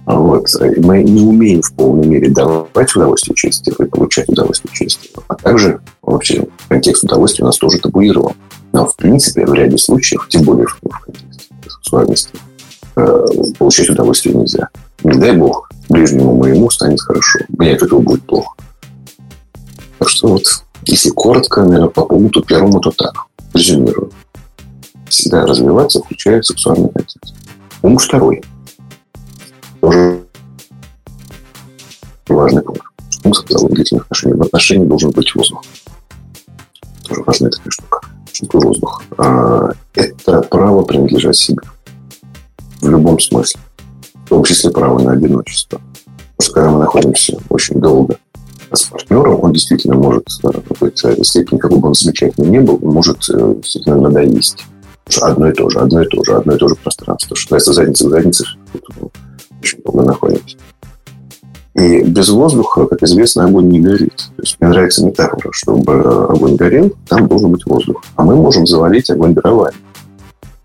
Вот. 0.05 0.47
Мы 0.77 1.03
не 1.03 1.21
умеем 1.21 1.61
в 1.61 1.71
полной 1.73 2.07
мере 2.07 2.30
давать 2.30 2.95
удовольствие 2.95 3.36
через 3.36 3.61
и 3.67 3.86
получать 3.86 4.27
удовольствие 4.27 4.73
через. 4.73 4.99
А 5.27 5.36
также 5.36 5.82
вообще 6.01 6.47
контекст 6.67 7.03
удовольствия 7.03 7.43
у 7.43 7.47
нас 7.47 7.57
тоже 7.57 7.77
табуирован. 7.80 8.34
Но, 8.71 8.88
в 8.88 8.95
принципе, 8.95 9.45
в 9.45 9.53
ряде 9.53 9.77
случаев, 9.77 10.27
тем 10.30 10.43
более 10.43 10.65
в, 10.65 10.80
контексте 10.80 11.53
сексуальности, 11.67 12.32
э, 12.95 13.25
получать 13.57 13.89
удовольствие 13.89 14.36
нельзя. 14.36 14.69
Не 15.03 15.19
дай 15.19 15.36
бог, 15.36 15.69
ближнему 15.89 16.36
моему 16.36 16.69
станет 16.71 17.01
хорошо. 17.01 17.39
Мне 17.49 17.73
от 17.73 17.84
этого 17.84 17.99
будет 17.99 18.23
плохо. 18.23 18.55
Так 19.99 20.09
что 20.09 20.30
вот, 20.30 20.43
если 20.89 21.09
коротко, 21.09 21.63
наверное, 21.63 21.89
по 21.89 22.05
пункту 22.05 22.41
первому, 22.43 22.79
то 22.79 22.91
так. 22.91 23.13
Резюмирую. 23.53 24.11
Всегда 25.07 25.45
развиваться, 25.45 25.99
включая 25.99 26.41
сексуальный 26.41 26.89
контекст. 26.89 27.33
Пункт 27.81 28.05
второй– 28.05 28.43
тоже 29.79 30.23
важный 32.27 32.61
пункт. 32.61 32.83
Смысл 33.09 33.67
длительных 33.69 34.03
отношений. 34.03 34.33
В 34.35 34.41
отношении 34.41 34.85
должен 34.85 35.11
быть 35.11 35.33
воздух. 35.35 35.63
Тоже 37.07 37.23
важная 37.25 37.49
такая 37.49 37.71
штука. 37.71 38.01
Что 38.31 38.45
такое 38.45 38.61
воздух? 38.61 39.03
А, 39.17 39.71
это 39.93 40.41
право 40.43 40.83
принадлежать 40.83 41.35
себе. 41.35 41.61
В 42.81 42.89
любом 42.89 43.19
смысле. 43.19 43.59
В 44.25 44.29
том 44.29 44.43
числе 44.43 44.69
право 44.71 44.99
на 44.99 45.13
одиночество. 45.13 45.81
Потому 46.37 46.41
что 46.41 46.53
когда 46.53 46.71
мы 46.71 46.79
находимся 46.79 47.37
очень 47.49 47.79
долго 47.79 48.17
с 48.76 48.84
партнером, 48.84 49.43
он 49.43 49.53
действительно 49.53 49.95
может 49.95 50.26
в 50.43 50.51
какой-то 50.51 51.24
степени, 51.24 51.57
какой 51.57 51.80
бы 51.80 51.88
он 51.88 51.93
замечательный 51.93 52.49
не 52.49 52.59
был, 52.59 52.80
может 52.82 53.30
э, 53.30 53.55
действительно 53.55 54.01
надоесть. 54.01 54.65
Одно 55.22 55.49
и 55.49 55.53
то 55.53 55.70
же, 55.70 55.80
одно 55.80 56.01
и 56.03 56.07
то 56.07 56.24
же, 56.24 56.36
одно 56.36 56.53
и 56.53 56.57
то 56.57 56.67
же 56.67 56.76
пространство. 56.76 57.36
Что 57.36 57.55
называется 57.55 57.74
задница 57.74 58.07
в 58.07 58.09
заднице, 58.09 58.45
очень 59.61 59.82
долго 59.84 60.03
находимся. 60.03 60.57
И 61.76 62.03
без 62.03 62.30
воздуха, 62.30 62.86
как 62.86 63.03
известно, 63.03 63.45
огонь 63.45 63.70
не 63.70 63.80
горит. 63.80 64.15
То 64.36 64.41
есть 64.41 64.57
мне 64.59 64.70
нравится 64.70 65.05
метафора, 65.05 65.49
чтобы 65.51 66.01
огонь 66.30 66.55
горел, 66.55 66.93
там 67.07 67.28
должен 67.28 67.51
быть 67.51 67.65
воздух. 67.65 68.03
А 68.15 68.24
мы 68.24 68.36
можем 68.36 68.67
завалить 68.67 69.09
огонь 69.09 69.34
дровами. 69.34 69.76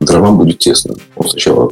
Дровам 0.00 0.38
будет 0.38 0.58
тесно. 0.58 0.94
Он 1.16 1.28
сначала 1.28 1.70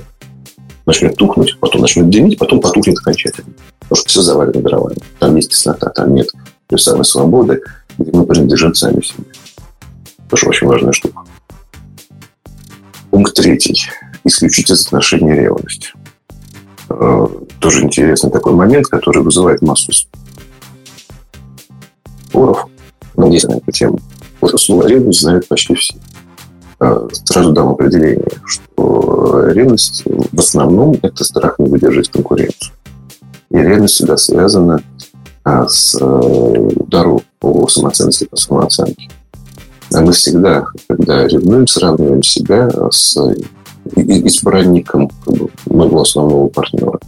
начнет 0.87 1.17
тухнуть, 1.17 1.59
потом 1.61 1.81
начнет 1.81 2.09
дымить, 2.11 2.39
потом 2.39 2.61
потухнет 2.61 2.99
окончательно. 2.99 3.53
Потому 3.81 3.97
что 3.97 4.09
все 4.09 4.23
завалено 4.23 4.61
дровами. 4.63 4.97
Там 5.19 5.37
есть 5.37 5.51
теснота, 5.51 5.91
там 5.91 6.15
нет 6.15 6.29
той 6.69 6.79
самой 6.79 7.05
свободы, 7.05 7.61
где 7.99 8.11
мы 8.13 8.25
принадлежим 8.25 8.75
сами 8.75 9.03
себе. 9.03 9.25
Тоже 10.29 10.49
очень 10.49 10.67
важная 10.67 10.93
штука. 10.93 11.23
Пункт 13.11 13.35
третий. 13.35 13.79
Исключить 14.25 14.71
из 14.71 14.87
отношений 14.87 15.33
ревность. 15.33 15.93
Э, 16.89 17.27
тоже 17.59 17.83
интересный 17.83 18.31
такой 18.31 18.55
момент, 18.55 18.87
который 18.87 19.23
вызывает 19.23 19.61
массу 19.63 19.93
споров. 22.29 22.67
Есть 23.31 23.49
на 23.49 23.55
эту 23.55 23.71
тему. 23.71 23.99
Вот 24.41 24.59
слово 24.61 24.89
ревность 24.89 25.21
знают 25.21 25.47
почти 25.49 25.75
все. 25.75 25.95
Э, 26.85 27.09
сразу 27.13 27.53
дам 27.53 27.69
определение, 27.69 28.27
что 28.45 29.51
ревность 29.51 30.03
в 30.05 30.39
основном 30.39 30.97
это 31.01 31.23
страх 31.23 31.61
не 31.61 31.71
выдержать 31.71 32.09
конкуренцию. 32.09 32.73
И 33.51 33.57
ревность 33.57 33.95
всегда 33.95 34.17
связана 34.17 34.83
а, 35.45 35.69
с 35.69 35.97
э, 36.01 36.05
ударом 36.05 37.21
по 37.39 37.69
самоценности, 37.69 38.25
по 38.25 38.37
самооценке. 38.37 39.09
А 39.93 40.01
мы 40.01 40.11
всегда, 40.11 40.65
когда 40.89 41.29
ревнуем, 41.29 41.69
сравниваем 41.69 42.25
себя 42.25 42.69
с 42.91 43.17
избранником 43.95 45.09
как 45.25 45.35
бы, 45.35 45.51
моего 45.67 46.01
основного 46.01 46.49
партнера. 46.49 46.99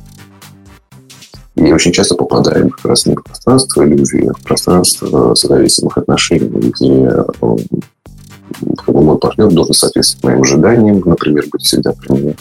И 1.56 1.72
очень 1.72 1.92
часто 1.92 2.14
попадаем 2.14 2.70
как 2.70 2.84
раз 2.84 3.06
не 3.06 3.16
в 3.16 3.24
пространство 3.24 3.84
иллюзии, 3.84 4.28
а 4.28 4.34
в 4.34 4.42
пространство 4.42 5.34
созависимых 5.34 5.98
отношений, 5.98 6.46
где 6.46 7.10
мой 8.86 9.18
партнер 9.18 9.50
должен 9.50 9.74
соответствовать 9.74 10.24
моим 10.24 10.42
ожиданиям, 10.42 11.02
например, 11.04 11.44
быть 11.50 11.62
всегда 11.62 11.92
при 11.92 12.12
мне. 12.12 12.36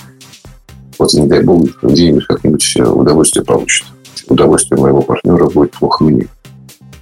Вот, 1.00 1.14
не 1.14 1.28
дай 1.28 1.44
бог, 1.44 1.68
где-нибудь 1.82 2.26
как-нибудь 2.26 2.76
удовольствие 2.78 3.46
получит. 3.46 3.86
Удовольствие 4.28 4.80
моего 4.80 5.02
партнера 5.02 5.50
будет 5.50 5.72
плохо 5.72 6.04
мне. 6.04 6.28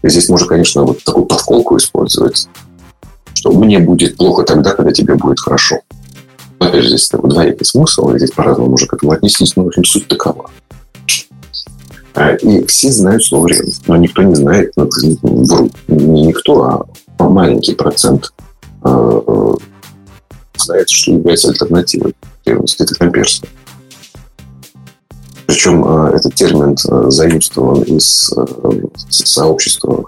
И 0.02 0.10
здесь 0.10 0.30
можно, 0.30 0.48
конечно, 0.48 0.84
вот 0.84 1.04
такую 1.04 1.26
подколку 1.26 1.78
использовать 1.78 2.48
что 3.42 3.52
мне 3.54 3.80
будет 3.80 4.18
плохо 4.18 4.44
тогда, 4.44 4.72
когда 4.76 4.92
тебе 4.92 5.16
будет 5.16 5.40
хорошо. 5.40 5.80
Но, 6.60 6.68
опять 6.68 6.84
же, 6.84 6.90
здесь 6.90 7.10
такой 7.10 7.32
двоякий 7.32 7.66
смысл, 7.66 8.12
и 8.12 8.20
здесь 8.20 8.30
по-разному 8.30 8.70
можно 8.70 8.88
к 8.88 8.94
этому 8.94 9.14
отнестись, 9.14 9.56
но, 9.56 9.64
в 9.64 9.68
общем, 9.68 9.84
суть 9.84 10.08
такова. 10.08 10.52
А, 12.14 12.34
и 12.36 12.64
все 12.68 12.92
знают 12.92 13.26
слово 13.26 13.48
ревность, 13.48 13.88
но 13.88 13.96
никто 13.96 14.22
не 14.22 14.36
знает, 14.36 14.74
ну, 14.76 14.88
не 15.88 16.28
никто, 16.28 16.86
а 17.18 17.24
маленький 17.24 17.74
процент 17.74 18.32
знает, 18.84 20.90
что 20.90 21.12
является 21.12 21.50
альтернативой 21.50 22.16
ревности. 22.46 22.84
Это 22.84 22.96
комперство. 22.96 23.48
Причем 25.48 25.86
этот 25.86 26.36
термин 26.36 26.78
заимствован 27.12 27.82
из 27.84 28.34
сообщества 29.10 30.06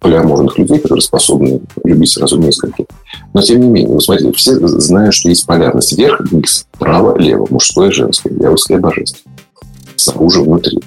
полиаморных 0.00 0.58
людей, 0.58 0.78
которые 0.78 1.02
способны 1.02 1.60
любить 1.84 2.10
сразу 2.10 2.38
нескольких. 2.38 2.86
Но, 3.32 3.40
тем 3.40 3.60
не 3.60 3.68
менее, 3.68 3.94
вы 3.94 4.00
смотрите, 4.00 4.32
все 4.32 4.54
знают, 4.66 5.14
что 5.14 5.30
есть 5.30 5.46
полярность 5.46 5.96
вверх, 5.96 6.20
вниз, 6.20 6.66
право, 6.78 7.16
лево, 7.16 7.46
мужское, 7.48 7.90
женское, 7.90 8.34
дьявольское, 8.34 8.78
божественное. 8.78 9.38
Снаружи, 9.96 10.42
внутри. 10.42 10.78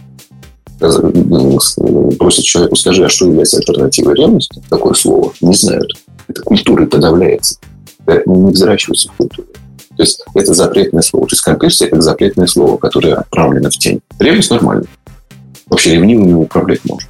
Просит 0.79 2.45
человеку, 2.45 2.75
скажи, 2.75 3.03
а 3.03 3.09
что 3.09 3.25
является 3.25 3.57
альтернативой 3.57 4.15
ревности? 4.15 4.61
Такое 4.69 4.93
слово. 4.93 5.33
Не 5.41 5.55
знают. 5.55 5.91
Это 6.29 6.41
культурой 6.43 6.87
подавляется. 6.87 7.59
Это 8.05 8.29
не 8.29 8.51
взращивается 8.51 9.09
в 9.09 9.17
культуре. 9.17 9.49
То 9.97 10.03
есть 10.03 10.23
это 10.33 10.53
запретное 10.53 11.01
слово. 11.01 11.27
То 11.27 11.33
есть 11.33 11.43
компрессия– 11.43 11.87
это 11.89 11.99
запретное 11.99 12.47
слово, 12.47 12.77
которое 12.77 13.15
отправлено 13.15 13.69
в 13.69 13.73
тень. 13.73 13.99
Ревность 14.19 14.51
нормально. 14.51 14.85
Вообще 15.67 15.95
ревнивыми 15.95 16.33
управлять 16.33 16.85
можно. 16.85 17.09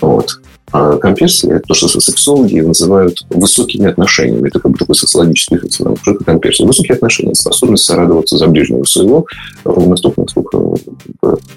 Вот. 0.00 0.40
А 0.72 0.96
комперсия– 0.96 1.54
это 1.56 1.66
то, 1.68 1.74
что 1.74 1.88
сексологи 2.00 2.60
называют 2.60 3.18
высокими 3.30 3.88
отношениями. 3.88 4.48
Это 4.48 4.58
как 4.58 4.72
бы 4.72 4.78
такой 4.78 4.94
социологический 4.94 5.58
феномен. 5.68 5.98
Что 6.00 6.12
это 6.12 6.24
комперсия? 6.24 6.66
Высокие 6.66 6.94
отношения, 6.94 7.34
способность 7.34 7.84
сорадоваться 7.84 8.36
за 8.36 8.46
ближнего 8.46 8.84
своего 8.84 9.26
ровно 9.64 9.90
настолько, 9.90 10.22
насколько 10.22 10.76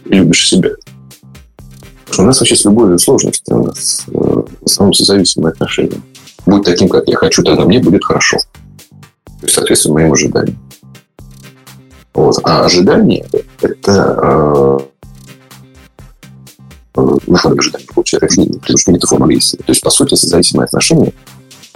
любишь 0.06 0.50
себя. 0.50 0.72
У 2.18 2.22
нас 2.24 2.40
вообще 2.40 2.56
с 2.56 2.66
любовью 2.66 3.00
сложности. 3.00 3.54
У 3.54 3.64
нас 3.64 4.06
э, 4.08 4.12
в 4.12 4.66
основном 4.66 4.94
созависимые 4.94 5.52
отношения. 5.52 6.02
Будь 6.50 6.66
таким, 6.66 6.90
как 6.90 7.08
я 7.08 7.16
хочу, 7.16 7.44
тогда 7.44 7.66
мне 7.66 7.80
будет 7.80 8.04
хорошо. 8.04 8.38
То 9.26 9.44
есть, 9.44 9.54
соответственно, 9.54 9.96
моим 9.96 10.14
ожиданиям. 10.14 10.58
Вот. 12.14 12.38
А 12.44 12.66
ожидание– 12.66 13.26
это 13.62 14.20
э, 14.22 14.80
выхода 16.96 17.56
ожидания 17.60 17.86
рождение, 18.20 18.60
потому 18.60 18.78
что 18.78 18.92
это 18.92 19.08
форма 19.08 19.26
агрессии. 19.28 19.58
То 19.58 19.66
есть, 19.68 19.82
по 19.82 19.90
сути, 19.92 20.16
созависимые 20.16 20.66
отношения 20.66 21.14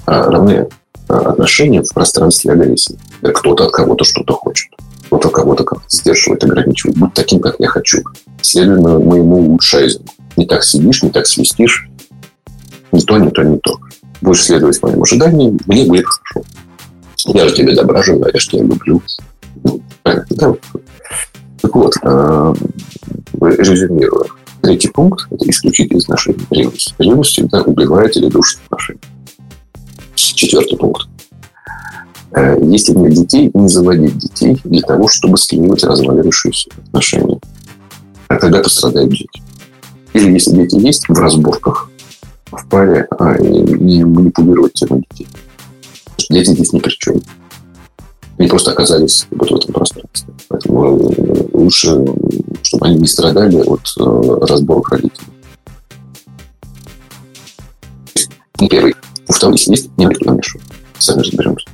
а, 0.05 0.31
равны 0.31 0.67
а, 1.07 1.17
отношения 1.17 1.83
в 1.83 1.93
пространстве 1.93 2.53
агрессии. 2.53 2.97
Кто-то 3.21 3.65
от 3.65 3.71
кого-то 3.71 4.03
что-то 4.03 4.33
хочет. 4.33 4.71
Кто-то 5.05 5.29
кого-то 5.29 5.63
как-то 5.63 5.85
сдерживает, 5.87 6.43
ограничивает. 6.43 6.97
Будь 6.97 7.13
таким, 7.13 7.39
как 7.39 7.57
я 7.59 7.67
хочу. 7.67 8.01
Следуй 8.41 8.79
моему 8.79 9.37
улучшайзингу. 9.37 10.09
Не 10.35 10.47
так 10.47 10.63
сидишь, 10.63 11.03
не 11.03 11.11
так 11.11 11.27
свистишь. 11.27 11.87
Не 12.91 13.01
то, 13.01 13.17
не 13.17 13.29
то, 13.29 13.43
не 13.43 13.59
то. 13.59 13.77
Будешь 14.23 14.45
следовать 14.45 14.81
моим 14.81 15.03
ожиданиям, 15.03 15.59
мне 15.65 15.83
будет 15.83 16.05
хорошо. 16.05 16.47
Я 17.25 17.45
же 17.45 17.55
тебе 17.55 17.75
добра 17.75 18.01
желаю, 18.01 18.33
я 18.33 18.63
люблю. 18.63 19.01
Да? 20.03 20.55
Так 21.61 21.75
вот, 21.75 21.93
э, 22.01 22.53
резюмируя. 23.41 24.29
Третий 24.61 24.87
пункт– 24.87 25.27
это 25.29 25.49
исключить 25.49 25.91
из 25.91 26.03
отношений 26.03 26.45
ревность. 26.51 26.95
Ревность 26.99 27.31
всегда 27.31 27.63
убивает 27.63 28.15
или 28.15 28.29
душит 28.29 28.61
отношения. 28.69 29.01
Четвертый 30.15 30.77
пункт. 30.77 31.05
Э, 32.31 32.57
если 32.63 32.93
нет 32.93 33.13
детей, 33.13 33.51
не 33.53 33.67
заводить 33.67 34.17
детей 34.17 34.57
для 34.63 34.81
того, 34.83 35.09
чтобы 35.09 35.37
склеивать 35.37 35.83
развалившиеся 35.83 36.69
отношения. 36.87 37.41
А 38.29 38.37
тогда 38.37 38.59
пострадают 38.59 39.09
дети. 39.09 39.43
Или 40.13 40.31
если 40.31 40.51
дети 40.51 40.75
есть, 40.75 41.09
в 41.09 41.13
разборках, 41.19 41.89
в 42.57 42.67
паре, 42.67 43.07
а 43.19 43.37
не 43.37 44.03
манипулировать 44.03 44.73
тему 44.73 45.03
детей. 45.09 45.27
Дети 46.29 46.51
здесь 46.51 46.73
ни 46.73 46.79
при 46.79 46.91
чем. 46.91 47.21
Они 48.37 48.47
просто 48.47 48.71
оказались 48.71 49.27
вот 49.31 49.51
в 49.51 49.55
этом 49.55 49.73
пространстве. 49.73 50.33
Поэтому 50.47 50.97
э, 50.97 51.45
лучше, 51.53 52.05
чтобы 52.63 52.87
они 52.87 52.99
не 52.99 53.07
страдали 53.07 53.57
от 53.57 53.81
э, 53.99 54.45
разборок 54.47 54.89
родителей. 54.89 55.27
Не 58.59 58.69
первый. 58.69 58.95
Если 59.27 59.71
есть, 59.71 59.97
не 59.97 60.05
никто 60.05 60.31
мешает. 60.31 60.65
Сами 60.97 61.21
разберемся. 61.21 61.67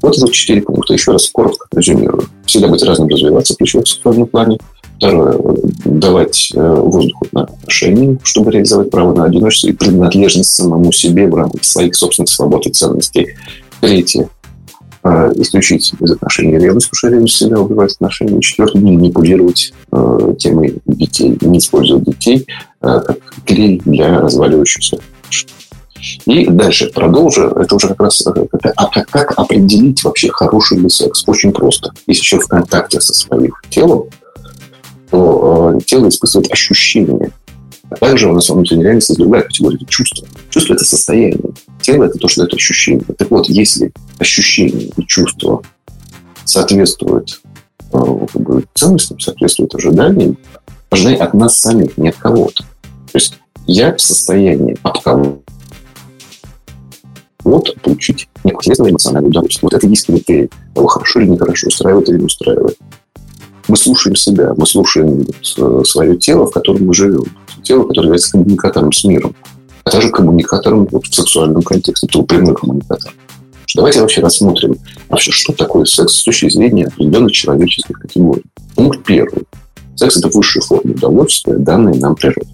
Вот 0.00 0.16
это 0.16 0.30
четыре 0.30 0.62
пункта. 0.62 0.92
Еще 0.92 1.12
раз 1.12 1.28
коротко 1.30 1.66
резюмирую. 1.72 2.28
Всегда 2.46 2.68
быть 2.68 2.82
разным, 2.82 3.08
развиваться, 3.08 3.56
ключевом 3.56 3.84
в 3.84 3.88
сексуальном 3.88 4.26
плане. 4.28 4.58
Второе. 4.96 5.38
Давать 5.84 6.52
э, 6.54 6.74
воздух 6.74 7.22
на 7.32 7.42
отношения, 7.42 8.18
чтобы 8.22 8.52
реализовать 8.52 8.90
право 8.90 9.14
на 9.14 9.24
одиночество 9.24 9.68
и 9.68 9.72
принадлежность 9.72 10.54
самому 10.54 10.92
себе 10.92 11.28
в 11.28 11.34
рамках 11.34 11.64
своих 11.64 11.94
собственных 11.96 12.30
свобод 12.30 12.66
и 12.66 12.70
ценностей. 12.70 13.34
Третье. 13.80 14.28
Э, 15.02 15.32
исключить 15.36 15.92
из 16.00 16.12
отношений 16.12 16.58
ревность, 16.58 16.88
потому 16.88 16.98
что 16.98 17.08
ревность 17.08 17.34
всегда 17.34 17.60
убивает 17.60 17.92
отношения. 17.92 18.40
Четвертое, 18.40 18.78
манипулировать 18.78 19.74
э, 19.92 20.34
темой 20.38 20.76
детей, 20.86 21.36
не 21.40 21.58
использовать 21.58 22.04
детей 22.04 22.46
э, 22.80 23.00
как 23.04 23.18
клей 23.44 23.82
для 23.84 24.20
разваливающихся 24.20 24.98
и 26.26 26.46
дальше 26.46 26.90
продолжу. 26.92 27.48
Это 27.48 27.74
уже 27.74 27.88
как 27.88 28.00
раз 28.00 28.26
это, 28.26 28.72
а 28.76 28.86
как, 28.88 29.08
как 29.08 29.38
определить 29.38 30.02
вообще 30.04 30.30
хороший 30.30 30.78
ли 30.78 30.88
секс? 30.88 31.24
Очень 31.26 31.52
просто. 31.52 31.92
Если 32.06 32.22
человек 32.22 32.46
в 32.46 32.50
контакте 32.50 33.00
со 33.00 33.14
своим 33.14 33.52
телом, 33.70 34.04
то 35.14 35.74
э, 35.76 35.80
тело 35.86 36.08
испытывает 36.08 36.52
ощущение 36.52 37.30
А 37.90 37.96
также 37.96 38.28
у 38.28 38.32
нас 38.32 38.48
во 38.48 38.56
внутренней 38.56 38.82
реальности 38.82 39.12
есть 39.12 39.20
другая 39.20 39.42
категория– 39.42 39.76
это 39.80 39.86
чувство. 39.86 40.26
Это 40.52 40.84
состояние. 40.84 41.52
Тело– 41.80 42.04
это 42.04 42.18
то, 42.18 42.26
что 42.26 42.42
это 42.44 42.56
ощущение. 42.56 43.04
Так 43.16 43.30
вот, 43.30 43.48
если 43.48 43.92
ощущение 44.18 44.90
и 44.96 45.06
чувство 45.06 45.62
соответствуют 46.44 47.40
э, 47.92 48.26
как 48.32 48.42
бы, 48.42 48.64
ценностям, 48.74 49.20
соответствуют 49.20 49.74
ожиданиям, 49.76 50.36
ожиданий 50.90 51.18
от 51.18 51.32
нас 51.34 51.60
самих, 51.60 51.96
не 51.96 52.08
от 52.08 52.16
кого-то. 52.16 52.64
То 52.64 53.18
есть 53.18 53.38
я 53.66 53.94
в 53.94 54.00
состоянии 54.00 54.76
от 54.82 55.00
кого 55.00 55.42
вот 57.44 57.80
получить 57.82 58.28
непосредственно 58.42 58.88
эмоциональное 58.88 59.30
удовольствие. 59.30 59.68
Вот 59.70 59.74
это 59.74 59.86
есть 59.86 60.06
критерий 60.06 60.50
того, 60.74 60.88
хорошо 60.88 61.20
или 61.20 61.28
нехорошо, 61.28 61.68
устраивает 61.68 62.08
или 62.08 62.18
не 62.18 62.24
устраивает. 62.24 62.76
Мы 63.68 63.76
слушаем 63.76 64.16
себя, 64.16 64.52
мы 64.56 64.66
слушаем 64.66 65.26
э, 65.56 65.82
свое 65.84 66.16
тело, 66.16 66.46
в 66.46 66.50
котором 66.50 66.86
мы 66.86 66.94
живем. 66.94 67.24
Тело, 67.62 67.84
которое 67.84 68.06
является 68.06 68.32
коммуникатором 68.32 68.92
с 68.92 69.04
миром, 69.04 69.34
а 69.84 69.90
также 69.90 70.10
коммуникатором 70.10 70.86
вот, 70.90 71.06
в 71.06 71.14
сексуальном 71.14 71.62
контексте, 71.62 72.06
это 72.06 72.22
прямой 72.22 72.54
коммуникатор. 72.54 73.12
Давайте 73.74 74.00
вообще 74.00 74.20
рассмотрим, 74.20 74.76
вообще, 75.08 75.32
что 75.32 75.52
такое 75.52 75.84
секс 75.84 76.14
с 76.14 76.24
точки 76.24 76.48
зрения 76.48 76.86
определенных 76.86 77.32
человеческих 77.32 77.98
категорий. 77.98 78.44
Пункт 78.76 79.04
первый. 79.04 79.44
Секс– 79.96 80.16
это 80.18 80.28
высшая 80.28 80.60
форма 80.60 80.92
удовольствия, 80.92 81.54
данная 81.54 81.94
нам 81.94 82.14
природой 82.14 82.48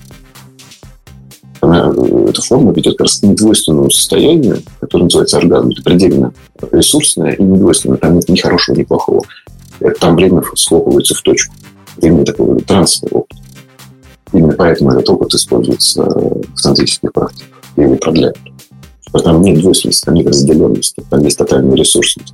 она, 1.60 1.92
эта 2.28 2.42
форма 2.42 2.72
ведет 2.72 2.94
как 2.94 3.06
раз 3.06 3.18
к 3.18 3.22
недвойственному 3.22 3.90
состоянию, 3.90 4.62
которое 4.80 5.04
называется 5.04 5.38
оргазм. 5.38 5.70
Это 5.70 5.82
предельно 5.82 6.32
ресурсное 6.72 7.32
и 7.32 7.42
недвойственное. 7.42 7.98
Там 7.98 8.14
нет 8.14 8.28
ни 8.28 8.36
хорошего, 8.36 8.76
ни 8.76 8.82
плохого. 8.82 9.22
Это, 9.80 9.98
там 10.00 10.16
время 10.16 10.42
схлопывается 10.54 11.14
в 11.14 11.22
точку. 11.22 11.54
Время 11.96 12.24
такого 12.24 12.60
трансового 12.60 13.20
опыта. 13.20 13.42
Именно 14.32 14.52
поэтому 14.54 14.90
этот 14.92 15.10
опыт 15.10 15.34
используется 15.34 16.02
в 16.02 16.62
тантрических 16.62 17.12
практиках. 17.12 17.48
И 17.76 17.82
его 17.82 17.96
продляют. 17.96 18.38
Там 19.12 19.42
нет 19.42 19.60
двойственности, 19.60 20.04
там 20.04 20.14
нет 20.14 20.28
разделенности, 20.28 21.02
там 21.10 21.20
есть 21.24 21.36
тотальная 21.36 21.76
ресурсность. 21.76 22.32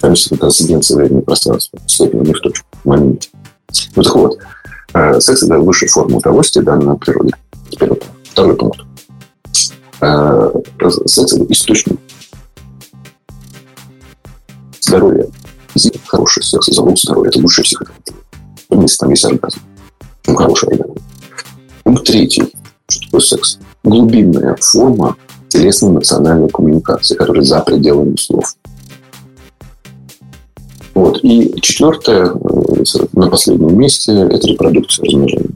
Там 0.00 0.10
есть 0.10 0.28
трансценденция 0.38 0.98
времени 0.98 1.20
и 1.20 1.24
пространства, 1.24 1.78
схлопывание 1.86 2.34
в 2.34 2.40
точку, 2.40 2.66
в 2.82 2.86
моменте. 2.86 3.30
Ну 3.96 4.02
так 4.02 4.14
вот, 4.14 4.38
э, 4.92 5.20
секс– 5.20 5.42
это 5.44 5.58
высшая 5.58 5.88
форма 5.88 6.18
удовольствия, 6.18 6.60
данная 6.60 6.96
природой. 6.96 7.32
Теперь 7.70 7.88
вот 7.88 8.04
Второй 8.34 8.56
пункт. 8.56 8.80
Э, 10.00 10.50
секс– 11.06 11.32
это 11.34 11.52
источник 11.52 12.00
здоровья. 14.80 15.28
Хороший 16.06 16.42
секс, 16.42 16.66
залог 16.66 16.98
здоровья– 16.98 17.28
это 17.30 17.40
лучшее 17.40 17.64
всех. 17.64 17.82
Если 18.70 18.96
там 18.96 19.10
есть 19.10 19.24
оргазм. 19.24 19.60
Ну, 20.26 20.34
хороший 20.34 20.68
оргазм. 20.70 20.94
Пункт 21.82 22.06
третий. 22.06 22.44
Что 22.88 23.04
такое 23.06 23.20
секс? 23.20 23.58
Глубинная 23.82 24.56
форма 24.60 25.16
телесно-эмоциональной 25.48 26.48
коммуникации, 26.48 27.14
которая 27.14 27.42
за 27.42 27.60
пределами 27.60 28.16
слов. 28.16 28.54
Вот. 30.94 31.20
И 31.22 31.60
четвертое, 31.60 32.26
э, 32.26 33.06
на 33.12 33.28
последнем 33.28 33.78
месте, 33.78 34.12
это 34.12 34.46
репродукция, 34.46 35.04
размножение. 35.04 35.50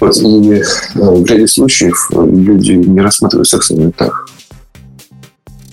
Вот, 0.00 0.16
и 0.16 0.54
э, 0.54 0.62
в 0.94 1.26
ряде 1.26 1.46
случаев 1.46 2.10
люди 2.10 2.72
не 2.72 3.00
рассматривают 3.00 3.48
секс 3.48 3.70
именно 3.70 3.92
так. 3.92 4.26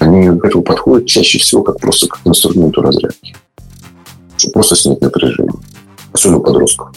Они 0.07 0.39
к 0.39 0.45
этому 0.45 0.63
подходят 0.63 1.05
чаще 1.05 1.37
всего 1.37 1.63
как 1.63 1.79
просто 1.79 2.07
как 2.07 2.21
инструменту 2.23 2.81
разрядки. 2.81 3.35
Чтобы 4.37 4.53
просто 4.53 4.75
снять 4.75 5.01
напряжение. 5.01 5.51
Особенно 6.13 6.39
подростков. 6.39 6.95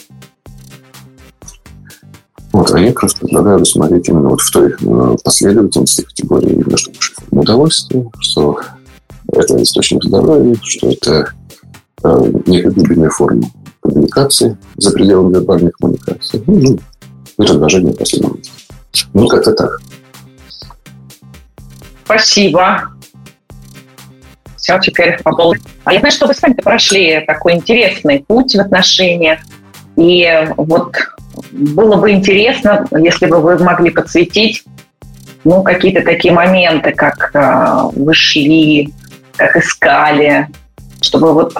Вот, 2.53 2.71
а 2.71 2.79
я 2.79 2.93
как 2.93 3.03
раз 3.03 3.13
предлагаю 3.15 3.59
рассмотреть 3.59 4.07
именно 4.07 4.29
вот 4.29 4.39
в 4.39 4.51
той 4.51 4.73
э, 4.73 5.17
последовательности 5.23 6.03
категории 6.03 6.53
именно 6.53 6.77
что 6.77 6.91
удовольствие, 7.31 8.09
что 8.19 8.59
это 9.33 9.61
источник 9.61 10.03
здоровья, 10.03 10.55
что 10.61 10.89
это 10.89 11.33
э, 12.03 12.31
глубинная 12.45 13.09
форма 13.09 13.43
коммуникации 13.81 14.57
за 14.77 14.91
пределами 14.91 15.33
вербальной 15.33 15.71
коммуникации. 15.71 16.43
Ну, 16.47 16.77
ну 17.37 17.43
и 17.43 17.47
размножение 17.47 17.93
последнего. 17.93 18.37
Ну, 19.13 19.27
как-то 19.27 19.53
так. 19.53 19.81
Спасибо. 22.05 22.90
Все, 24.79 24.91
теперь 24.91 25.21
по 25.23 25.35
поводу... 25.35 25.61
А 25.83 25.93
я 25.93 25.99
знаю, 25.99 26.11
что 26.11 26.27
вы 26.27 26.33
сами 26.33 26.53
прошли 26.53 27.23
такой 27.25 27.53
интересный 27.53 28.23
путь 28.27 28.55
в 28.55 28.59
отношениях. 28.59 29.39
И 29.95 30.47
вот 30.57 30.95
было 31.51 31.97
бы 31.97 32.11
интересно, 32.11 32.87
если 32.97 33.25
бы 33.25 33.41
вы 33.41 33.57
могли 33.59 33.89
подсветить 33.89 34.63
ну, 35.43 35.63
какие-то 35.63 36.03
такие 36.03 36.33
моменты, 36.33 36.91
как 36.91 37.31
э, 37.33 37.89
вы 37.95 38.13
шли, 38.13 38.93
как 39.35 39.55
искали, 39.57 40.47
чтобы 41.01 41.33
вот 41.33 41.53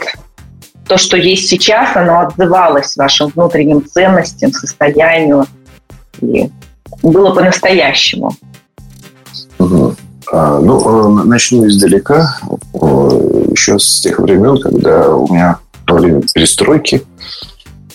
то, 0.88 0.98
что 0.98 1.18
есть 1.18 1.48
сейчас, 1.48 1.96
оно 1.96 2.22
отзывалось 2.22 2.96
вашим 2.96 3.30
внутренним 3.30 3.86
ценностям, 3.86 4.52
состоянию, 4.52 5.46
и 6.22 6.50
было 7.02 7.34
по-настоящему. 7.34 8.36
Угу. 9.58 9.96
А, 10.32 10.60
ну, 10.60 11.22
э, 11.22 11.24
начну 11.26 11.68
издалека. 11.68 12.38
Еще 13.52 13.78
с 13.78 14.02
тех 14.02 14.20
времен, 14.20 14.60
когда 14.60 15.14
у 15.16 15.32
меня 15.32 15.60
во 15.88 15.98
время 15.98 16.22
перестройки 16.34 17.04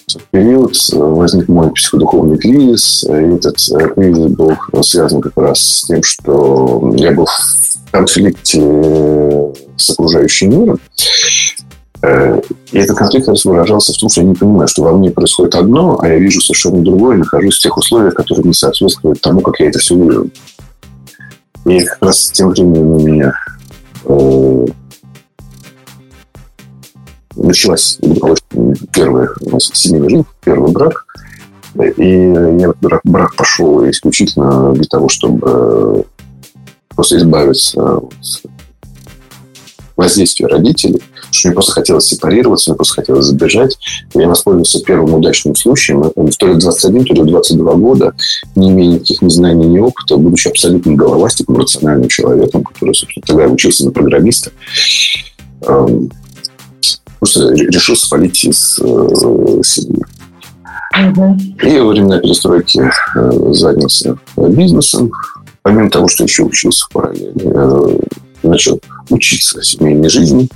в 0.09 0.23
период 0.31 0.75
э, 0.93 0.97
возник 0.97 1.49
мой 1.49 1.71
психодуховный 1.73 2.39
кризис. 2.39 3.05
И 3.05 3.13
этот 3.13 3.57
э, 3.73 3.89
кризис 3.95 4.27
был 4.33 4.57
связан 4.83 5.21
как 5.21 5.37
раз 5.37 5.61
с 5.61 5.83
тем, 5.85 6.03
что 6.03 6.93
я 6.97 7.13
был 7.13 7.27
в 7.27 7.91
конфликте 7.91 8.61
с 9.77 9.91
окружающим 9.91 10.51
миром. 10.51 10.81
Э, 12.03 12.41
и 12.73 12.79
этот 12.79 12.97
конфликт 12.97 13.29
выражался 13.45 13.93
в 13.93 13.97
том, 13.97 14.09
что 14.09 14.21
я 14.21 14.29
не 14.29 14.35
понимаю, 14.35 14.69
что 14.69 14.83
во 14.83 14.93
мне 14.93 15.11
происходит 15.11 15.55
одно, 15.55 15.99
а 16.01 16.09
я 16.09 16.19
вижу 16.19 16.41
совершенно 16.41 16.83
другое, 16.83 17.17
нахожусь 17.17 17.57
в 17.57 17.63
тех 17.63 17.77
условиях, 17.77 18.15
которые 18.15 18.47
не 18.47 18.55
соответствуют 18.55 19.21
тому, 19.21 19.41
как 19.41 19.59
я 19.61 19.69
это 19.69 19.79
все 19.79 19.97
вижу. 19.97 20.31
И 21.67 21.85
как 21.85 22.03
раз 22.03 22.31
тем 22.31 22.51
временем 22.51 22.93
у 22.93 23.01
меня 23.01 23.35
э, 24.05 24.67
началась 27.35 27.99
первая 28.93 29.29
у 29.41 29.51
нас 29.51 29.71
семейная 29.75 30.09
жизнь, 30.09 30.27
первый 30.45 30.71
брак. 30.71 31.07
И 31.97 32.09
я 32.09 32.73
брак, 32.81 33.01
брак 33.05 33.35
пошел 33.35 33.89
исключительно 33.91 34.73
для 34.75 34.85
того, 34.85 35.09
чтобы 35.09 35.49
э, 35.51 36.03
просто 36.95 37.17
избавиться 37.19 37.97
от 37.97 38.15
воздействия 39.97 40.47
родителей– 40.47 41.03
что 41.31 41.49
мне 41.49 41.55
просто 41.55 41.73
хотелось 41.73 42.07
сепарироваться, 42.07 42.71
мне 42.71 42.77
просто 42.77 42.95
хотелось 42.95 43.27
сбежать. 43.27 43.79
Я 44.15 44.29
воспользовался 44.29 44.83
первым 44.83 45.15
удачным 45.15 45.55
случаем. 45.55 46.03
Это 46.03 46.39
то 46.39 46.47
ли 46.47 46.55
21, 46.55 47.05
то 47.05 47.15
ли 47.15 47.23
22 47.25 47.75
года, 47.75 48.15
не 48.55 48.71
имея 48.71 48.93
никаких 48.93 49.23
ни 49.23 49.29
знаний, 49.29 49.67
ни 49.67 49.79
опыта, 49.79 50.17
будучи 50.17 50.49
абсолютно 50.49 50.95
головастиком, 50.95 51.57
рациональным 51.57 52.09
человеком, 52.09 52.65
который, 52.65 52.95
собственно, 52.95 53.25
тогда 53.27 53.47
учился 53.47 53.85
на 53.85 53.93
программиста, 53.93 54.51
эм, 55.63 56.11
просто 57.19 57.53
решил 57.53 57.97
свалить 57.97 58.45
из 58.45 58.79
э, 58.81 59.61
семьи. 59.65 60.03
И 61.63 61.79
во 61.79 61.89
времена 61.89 62.19
перестройки 62.19 62.81
э, 62.81 63.53
занялся 63.53 64.17
бизнесом. 64.37 65.11
Помимо 65.63 65.91
того, 65.91 66.09
что 66.09 66.25
еще 66.25 66.45
учился 66.45 66.87
параллельно, 66.93 67.43
э, 67.45 67.99
начал 68.43 68.81
учиться 69.11 69.63
семейной 69.63 70.09
жизни, 70.09 70.49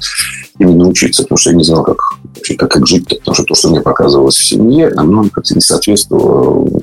именно 0.58 0.88
учиться, 0.88 1.22
потому 1.22 1.38
что 1.38 1.50
я 1.50 1.56
не 1.56 1.64
знал, 1.64 1.84
как, 1.84 1.98
вообще, 2.36 2.54
как, 2.54 2.70
как 2.70 2.86
жить, 2.86 3.06
потому 3.08 3.34
что 3.34 3.44
то, 3.44 3.54
что 3.54 3.70
мне 3.70 3.80
показывалось 3.80 4.36
в 4.36 4.44
семье, 4.44 4.88
оно 4.96 5.28
как-то 5.30 5.54
не 5.54 5.60
соответствовало 5.60 6.82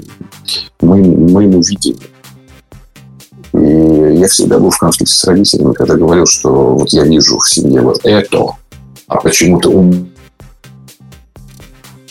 моему, 0.82 1.30
моему 1.30 1.62
видению. 1.62 2.00
И 3.54 4.20
я 4.20 4.28
всегда 4.28 4.60
был 4.60 4.70
в 4.70 4.78
конфликте 4.78 5.16
с 5.16 5.24
родителями, 5.24 5.74
когда 5.74 5.96
говорил, 5.96 6.26
что 6.26 6.76
вот 6.76 6.90
я 6.90 7.04
вижу 7.04 7.40
в 7.40 7.50
семье 7.50 7.82
вот 7.82 8.02
это, 8.04 8.48
а 9.08 9.22
почему-то 9.22 9.70
у 9.70 9.84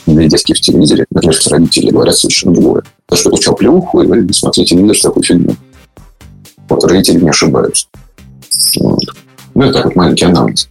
меня 0.06 0.28
дядьки 0.28 0.54
в 0.54 0.60
телевизоре, 0.60 1.04
например, 1.10 1.36
родители 1.50 1.90
говорят 1.90 2.16
совершенно 2.16 2.54
другое. 2.54 2.84
То, 3.06 3.16
что 3.16 3.30
получал 3.30 3.54
плюху 3.56 4.02
и 4.02 4.06
говорили, 4.06 4.32
смотрите 4.32 4.74
телевизор, 4.74 4.96
такую 5.02 5.24
фигню. 5.24 5.56
Вот 6.68 6.84
родители 6.84 7.20
не 7.20 7.28
ошибаются. 7.28 7.86
Ну, 9.54 9.62
это 9.62 9.72
так 9.72 9.84
вот 9.86 9.96
маленький 9.96 10.26
анализ 10.26 10.68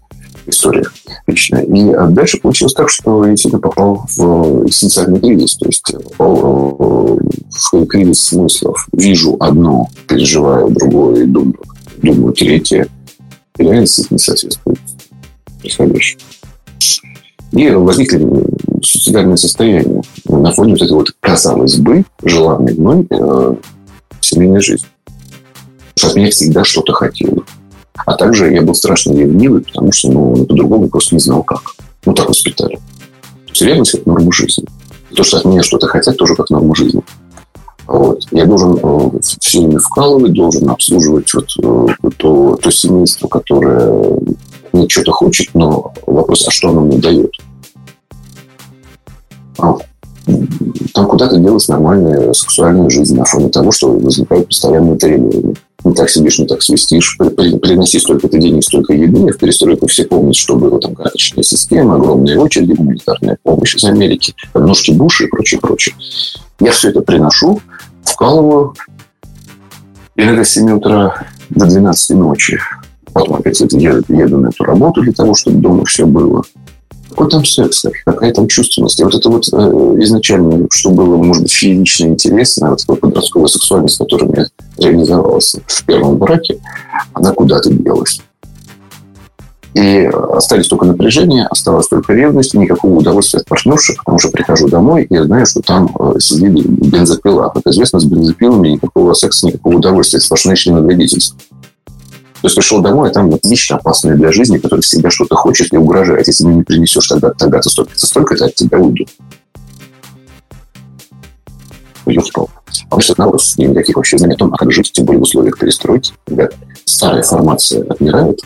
история 0.47 0.85
личная. 1.27 1.63
И 1.63 1.91
а 1.91 2.07
дальше 2.07 2.39
получилось 2.39 2.73
так, 2.73 2.89
что 2.89 3.25
я 3.25 3.31
действительно 3.31 3.61
попал 3.61 4.05
в 4.15 4.65
экзистенциальный 4.65 5.19
кризис. 5.19 5.55
То 5.55 5.65
есть 5.67 5.95
попал 6.17 7.19
в 7.71 7.85
кризис 7.87 8.25
смыслов. 8.25 8.87
Вижу 8.93 9.37
одно, 9.39 9.87
переживаю 10.07 10.69
другое 10.69 11.25
думаю, 11.25 11.59
думаю 11.97 12.33
третье. 12.33 12.87
И 13.57 13.63
реальность 13.63 14.11
не 14.11 14.17
соответствует 14.17 14.79
происходящему. 15.61 16.21
И 17.53 17.69
возникли 17.69 18.19
суицидальные 18.83 19.37
состояния. 19.37 20.03
на 20.27 20.51
фоне 20.51 20.73
вот 20.73 20.81
этой 20.81 20.91
вот, 20.91 21.11
казалось 21.21 21.77
бы, 21.77 22.03
желанной 22.23 22.73
мной 22.73 23.07
э, 23.09 23.55
семейной 24.19 24.61
жизни. 24.61 24.87
Потому 25.95 25.95
что 25.95 26.07
от 26.09 26.15
меня 26.15 26.29
всегда 26.31 26.63
что-то 26.65 26.91
хотели. 26.91 27.41
А 28.05 28.15
также 28.15 28.51
я 28.51 28.61
был 28.61 28.75
страшно 28.75 29.13
ревнивый, 29.13 29.61
потому 29.61 29.91
что 29.91 30.11
ну, 30.11 30.45
по-другому 30.45 30.89
просто 30.89 31.15
не 31.15 31.21
знал 31.21 31.43
как. 31.43 31.61
Ну, 32.05 32.13
так 32.13 32.27
воспитали. 32.27 32.75
То 32.75 33.51
есть 33.51 33.61
ревность– 33.61 33.93
это 33.95 34.09
норма 34.09 34.31
жизни. 34.31 34.65
То, 35.15 35.23
что 35.23 35.37
от 35.37 35.45
меня 35.45 35.63
что-то 35.63 35.87
хотят, 35.87 36.17
тоже 36.17 36.35
как 36.35 36.49
норма 36.49 36.75
жизни. 36.75 37.01
Вот. 37.87 38.25
Я 38.31 38.45
должен 38.45 38.79
э, 38.81 39.19
все 39.21 39.59
время 39.59 39.79
вкалывать, 39.79 40.33
должен 40.33 40.69
обслуживать 40.69 41.31
вот, 41.33 41.49
э, 41.63 42.09
то, 42.17 42.57
то 42.57 42.71
семейство, 42.71 43.27
которое 43.27 44.19
мне 44.73 44.89
что-то 44.89 45.11
хочет, 45.11 45.49
но 45.53 45.93
вопрос, 46.05 46.47
а 46.47 46.51
что 46.51 46.69
оно 46.69 46.81
мне 46.81 46.97
дает? 46.97 47.31
А, 49.59 49.77
там 50.93 51.07
куда-то 51.07 51.37
делать 51.37 51.67
нормальная 51.69 52.33
сексуальная 52.33 52.89
жизнь 52.89 53.15
на 53.15 53.25
фоне 53.25 53.49
того, 53.49 53.71
что 53.71 53.91
возникают 53.91 54.47
постоянные 54.47 54.97
требования. 54.97 55.55
Не 55.85 55.93
так 55.93 56.09
сидишь, 56.09 56.39
не 56.39 56.47
так 56.47 56.63
свистишь, 56.63 57.15
приноси 57.15 57.99
столько-то 57.99 58.39
денег, 58.39 58.63
столько 58.63 58.93
еды. 58.93 59.31
В 59.31 59.37
перестройку 59.37 59.85
все 59.85 60.03
помнят, 60.05 60.35
что 60.35 60.55
было 60.55 60.79
там 60.81 60.95
карточная 60.95 61.43
система, 61.43 61.95
огромные 61.95 62.39
очереди, 62.39 62.71
гуманитарная 62.71 63.37
помощь 63.43 63.75
из 63.75 63.83
Америки, 63.83 64.33
ножки 64.55 64.91
Буша 64.91 65.25
и 65.25 65.27
прочее, 65.27 65.59
прочее. 65.61 65.93
Я 66.59 66.71
все 66.71 66.89
это 66.89 67.01
приношу, 67.01 67.61
вкалываю. 68.03 68.73
Иногда 70.15 70.43
с 70.43 70.49
7 70.49 70.71
утра 70.71 71.27
до 71.51 71.67
12 71.67 72.17
ночи. 72.17 72.59
Потом 73.13 73.35
опять 73.35 73.61
еду, 73.61 73.77
еду 73.77 74.39
на 74.39 74.47
эту 74.47 74.63
работу 74.63 75.01
для 75.03 75.13
того, 75.13 75.35
чтобы 75.35 75.59
дома 75.59 75.85
все 75.85 76.07
было. 76.07 76.43
Какой 77.15 77.29
там 77.29 77.45
секс, 77.45 77.85
какая 78.03 78.33
там 78.33 78.45
чувственность. 78.49 78.99
И 78.99 79.03
вот 79.05 79.15
это 79.15 79.29
вот 79.29 79.47
э, 79.47 79.55
изначально, 80.03 80.67
что 80.69 80.91
было, 80.91 81.15
может 81.15 81.43
быть, 81.43 81.51
феерично 81.53 82.07
интересно, 82.07 82.71
вот 82.71 82.81
эта 82.83 82.93
подростковая 82.93 83.47
сексуальность, 83.47 83.97
которая 83.97 84.29
мне 84.29 84.47
реализовалась 84.77 85.55
в 85.65 85.85
первом 85.85 86.17
браке, 86.17 86.59
она 87.13 87.31
куда-то 87.31 87.71
делась. 87.71 88.19
И 89.75 90.09
остались 90.33 90.67
только 90.67 90.85
напряжение, 90.85 91.47
осталась 91.47 91.87
только 91.87 92.11
ревность, 92.11 92.53
никакого 92.53 92.97
удовольствия 92.97 93.39
от 93.39 93.45
партнерши, 93.45 93.93
потому 93.95 94.19
что 94.19 94.29
прихожу 94.29 94.67
домой 94.67 95.07
и 95.09 95.17
знаю, 95.17 95.45
что 95.45 95.61
там 95.61 95.95
э, 95.97 96.19
сидит 96.19 96.65
бензопила. 96.67 97.47
Как 97.47 97.63
известно, 97.67 98.01
с 98.01 98.05
бензопилами 98.05 98.69
никакого 98.71 99.13
секса, 99.13 99.47
никакого 99.47 99.77
удовольствия. 99.77 100.17
Это 100.17 100.25
сплошное 100.25 100.55
членовредительство. 100.57 101.39
То 102.45 102.47
есть 102.47 102.57
пришел 102.57 102.79
домой, 102.79 103.09
а 103.09 103.11
там 103.11 103.31
вещь 103.43 103.71
опасная 103.71 104.15
для 104.15 104.31
жизни, 104.31 104.59
которая 104.59 104.83
всегда 104.83 105.09
что-то 105.09 105.33
хочет 105.33 105.73
и 105.73 105.77
угрожает. 105.77 106.27
Если 106.27 106.43
не 106.43 106.61
принесешь 106.61 107.07
тогда, 107.07 107.31
тогда-то 107.31 107.71
столько-то, 107.71 108.05
столько-то, 108.05 108.45
от 108.45 108.53
тебя 108.53 108.77
уйду. 108.77 109.03
Ёпкал. 112.05 112.51
А 112.91 113.01
что 113.01 113.15
наоборот, 113.17 113.41
никаких 113.57 113.95
вообще 113.95 114.19
знаний 114.19 114.35
о 114.35 114.37
том, 114.37 114.53
а 114.53 114.57
как 114.57 114.71
жить, 114.71 114.91
тем 114.91 115.05
более 115.05 115.21
в 115.21 115.23
условиях 115.23 115.57
перестройки, 115.57 116.13
когда 116.27 116.49
старая 116.83 117.23
формация 117.23 117.83
отмирает, 117.89 118.39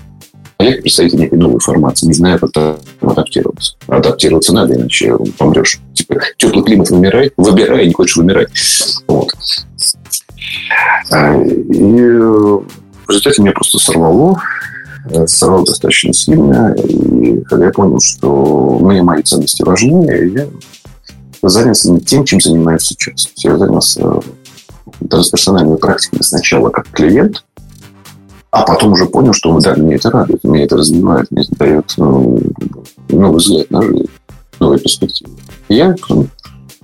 а 0.60 0.64
я, 0.64 0.82
представитель 0.82 1.20
некой 1.20 1.38
новой 1.38 1.60
формации, 1.60 2.08
не 2.08 2.14
знаю, 2.14 2.39
как 2.39 2.78
адаптироваться. 3.02 3.76
Адаптироваться 3.88 4.54
надо, 4.54 4.76
иначе 4.76 5.14
помрешь. 5.38 5.78
Типа, 5.93 6.22
теплый 6.38 6.64
климат 6.64 6.89
вымирай, 6.89 7.34
выбирай, 7.36 7.86
не 7.88 7.93
хочешь 7.93 8.16
вымирать. 8.16 8.47
Вот. 9.08 9.34
А, 11.12 11.36
и 11.36 12.80
в 13.10 13.12
результате 13.12 13.41
меня 13.41 13.53
просто 13.53 13.80
сорвало. 13.80 14.39
Сорвало 15.26 15.66
достаточно 15.66 16.14
сильно. 16.14 16.76
И 16.76 17.41
когда 17.41 17.66
я 17.66 17.72
понял, 17.72 17.99
что 17.99 18.78
мне 18.80 19.01
мои 19.01 19.24
ценности 19.24 19.64
важнее, 19.64 20.32
я 20.32 21.49
занялся 21.49 21.91
не 21.91 22.01
тем, 22.01 22.24
чем 22.24 22.39
занимаюсь 22.39 22.84
сейчас. 22.84 23.28
Я 23.38 23.57
занялся 23.57 24.20
трансперсональной 25.10 25.80
практикой 25.80 26.24
сначала 26.24 26.70
как 26.70 26.88
клиент, 26.89 27.43
а 28.51 28.64
потом 28.64 28.93
уже 28.93 29.07
понял, 29.07 29.34
что 29.34 29.60
да, 29.60 29.74
мне 29.76 29.95
это 29.95 30.12
радует, 30.12 30.43
меня 30.43 30.66
это 30.66 30.78
развивает, 30.78 31.32
мне 31.32 31.41
это 31.41 31.55
дает 31.55 31.93
ну, 31.97 32.39
новый 33.07 33.39
взгляд 33.39 33.72
на 33.72 33.82
жизнь, 33.82 34.10
новые 34.60 34.80
перспективы. 34.80 35.32
Я 35.68 35.95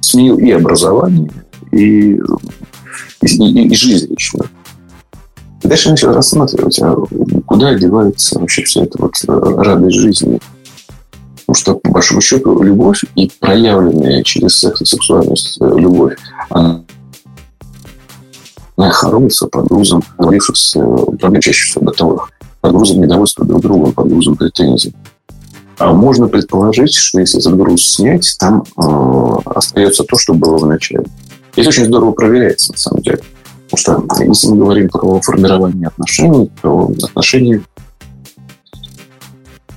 сменил 0.02 0.40
и 0.40 0.50
образование, 0.50 1.32
и, 1.72 2.14
и, 2.14 3.28
и, 3.28 3.68
и 3.68 3.76
жизнь 3.76 4.08
лично. 4.10 4.46
Дальше 5.66 5.90
начал 5.90 6.14
рассматривать, 6.14 6.80
а 6.82 6.96
куда 7.46 7.70
одевается 7.70 8.40
вообще 8.40 8.64
вся 8.64 8.84
эта 8.84 9.02
вот 9.02 9.14
радость 9.28 9.98
жизни. 9.98 10.40
Потому 11.46 11.56
что, 11.56 11.76
по 11.76 11.92
большому 11.92 12.22
счету, 12.22 12.62
любовь 12.62 13.04
и 13.16 13.32
проявленная 13.40 14.24
через 14.24 14.58
секс 14.60 14.82
и 14.82 14.86
сексуальность 14.86 15.58
э, 15.62 15.74
любовь, 15.78 16.18
она 16.50 16.84
хоронится 18.78 19.48
под 19.48 19.68
грузом 19.68 20.04
навалившихся 20.18 20.80
проблем, 21.20 21.42
чаще 21.42 21.70
всего 21.70 21.86
бытовых, 21.86 22.32
под 22.62 22.72
грузом 22.72 23.02
недовольства 23.02 23.46
друг 23.46 23.62
другом, 23.62 23.94
под 23.94 24.10
грузом 24.10 24.36
претензий. 24.36 24.94
А 25.78 25.94
можно 25.94 26.28
предположить, 26.28 26.94
что 26.94 27.20
если 27.20 27.40
этот 27.40 27.56
груз 27.58 27.96
снять, 27.96 28.36
там 28.40 28.64
э, 28.78 29.36
остается 29.46 30.04
то, 30.04 30.18
что 30.18 30.34
было 30.34 30.58
в 30.58 30.66
начале. 30.66 31.06
Это 31.56 31.70
очень 31.70 31.86
здорово 31.86 32.12
проверяется, 32.12 32.72
на 32.72 32.78
самом 32.78 33.02
деле. 33.02 33.20
Потому 33.70 34.06
что 34.08 34.24
если 34.24 34.48
мы 34.50 34.58
говорим 34.58 34.90
про 34.90 35.20
формирование 35.22 35.88
отношений, 35.88 36.52
то 36.62 36.92
отношения 37.04 37.62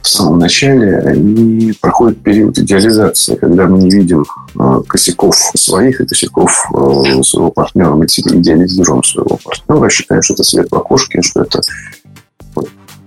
в 0.03 0.07
самом 0.09 0.39
начале 0.39 0.99
они 1.01 1.73
проходят 1.81 2.23
период 2.23 2.59
идеализации, 2.59 3.37
когда 3.37 3.67
мы 3.67 3.79
не 3.79 3.91
видим 3.91 4.25
э, 4.59 4.83
косяков 4.87 5.37
своих 5.55 6.01
и 6.01 6.07
косяков 6.07 6.65
э, 6.75 7.23
своего 7.23 7.51
партнера. 7.51 7.95
Мы 7.95 8.07
идеализируем 8.07 9.05
своего 9.05 9.39
партнера, 9.45 9.89
считаем, 9.91 10.23
что 10.23 10.35
это 10.35 10.45
свет 10.45 10.69
в 10.71 10.75
окошке, 10.75 11.21
что 11.21 11.43
это 11.43 11.61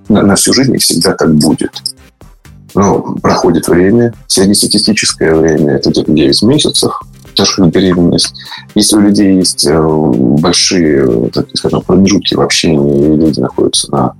на 0.09 0.35
всю 0.35 0.53
жизнь 0.53 0.75
и 0.75 0.79
всегда 0.79 1.13
так 1.13 1.33
будет. 1.35 1.71
Но 2.75 2.99
проходит 3.21 3.67
время, 3.67 4.13
среднестатистическое 4.27 5.35
время, 5.35 5.73
это 5.73 5.89
где-то 5.89 6.11
9 6.11 6.41
месяцев, 6.43 7.01
как 7.35 7.67
беременность. 7.67 8.33
Если 8.75 8.95
у 8.95 9.01
людей 9.01 9.35
есть 9.35 9.65
э, 9.65 9.81
большие, 9.81 11.29
так 11.29 11.47
скажем, 11.53 11.81
промежутки 11.81 12.35
в 12.35 12.41
общении, 12.41 13.13
и 13.13 13.17
люди 13.17 13.39
находятся 13.39 13.91
на 13.91 14.15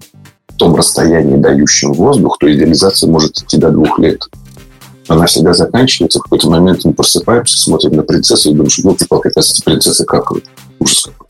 том 0.58 0.76
расстоянии, 0.76 1.38
дающем 1.38 1.94
воздух, 1.94 2.38
то 2.40 2.52
идеализация 2.52 3.10
может 3.10 3.38
идти 3.38 3.58
до 3.58 3.72
двух 3.72 3.98
лет. 4.00 4.22
Она 5.08 5.26
всегда 5.26 5.54
заканчивается. 5.54 6.20
В 6.20 6.24
какой-то 6.24 6.50
момент 6.50 6.86
мы 6.86 6.94
просыпаемся, 6.94 7.58
смотрим 7.58 7.94
на 7.94 8.04
принцессу 8.04 8.50
и 8.50 8.54
думаем, 8.54 8.70
что 8.70 8.90
ну, 8.90 8.96
типа, 8.96 9.18
оказывается, 9.18 9.64
принцессы 9.64 10.06
какают. 10.06 10.46
Ужас 10.80 11.06
какой. 11.06 11.28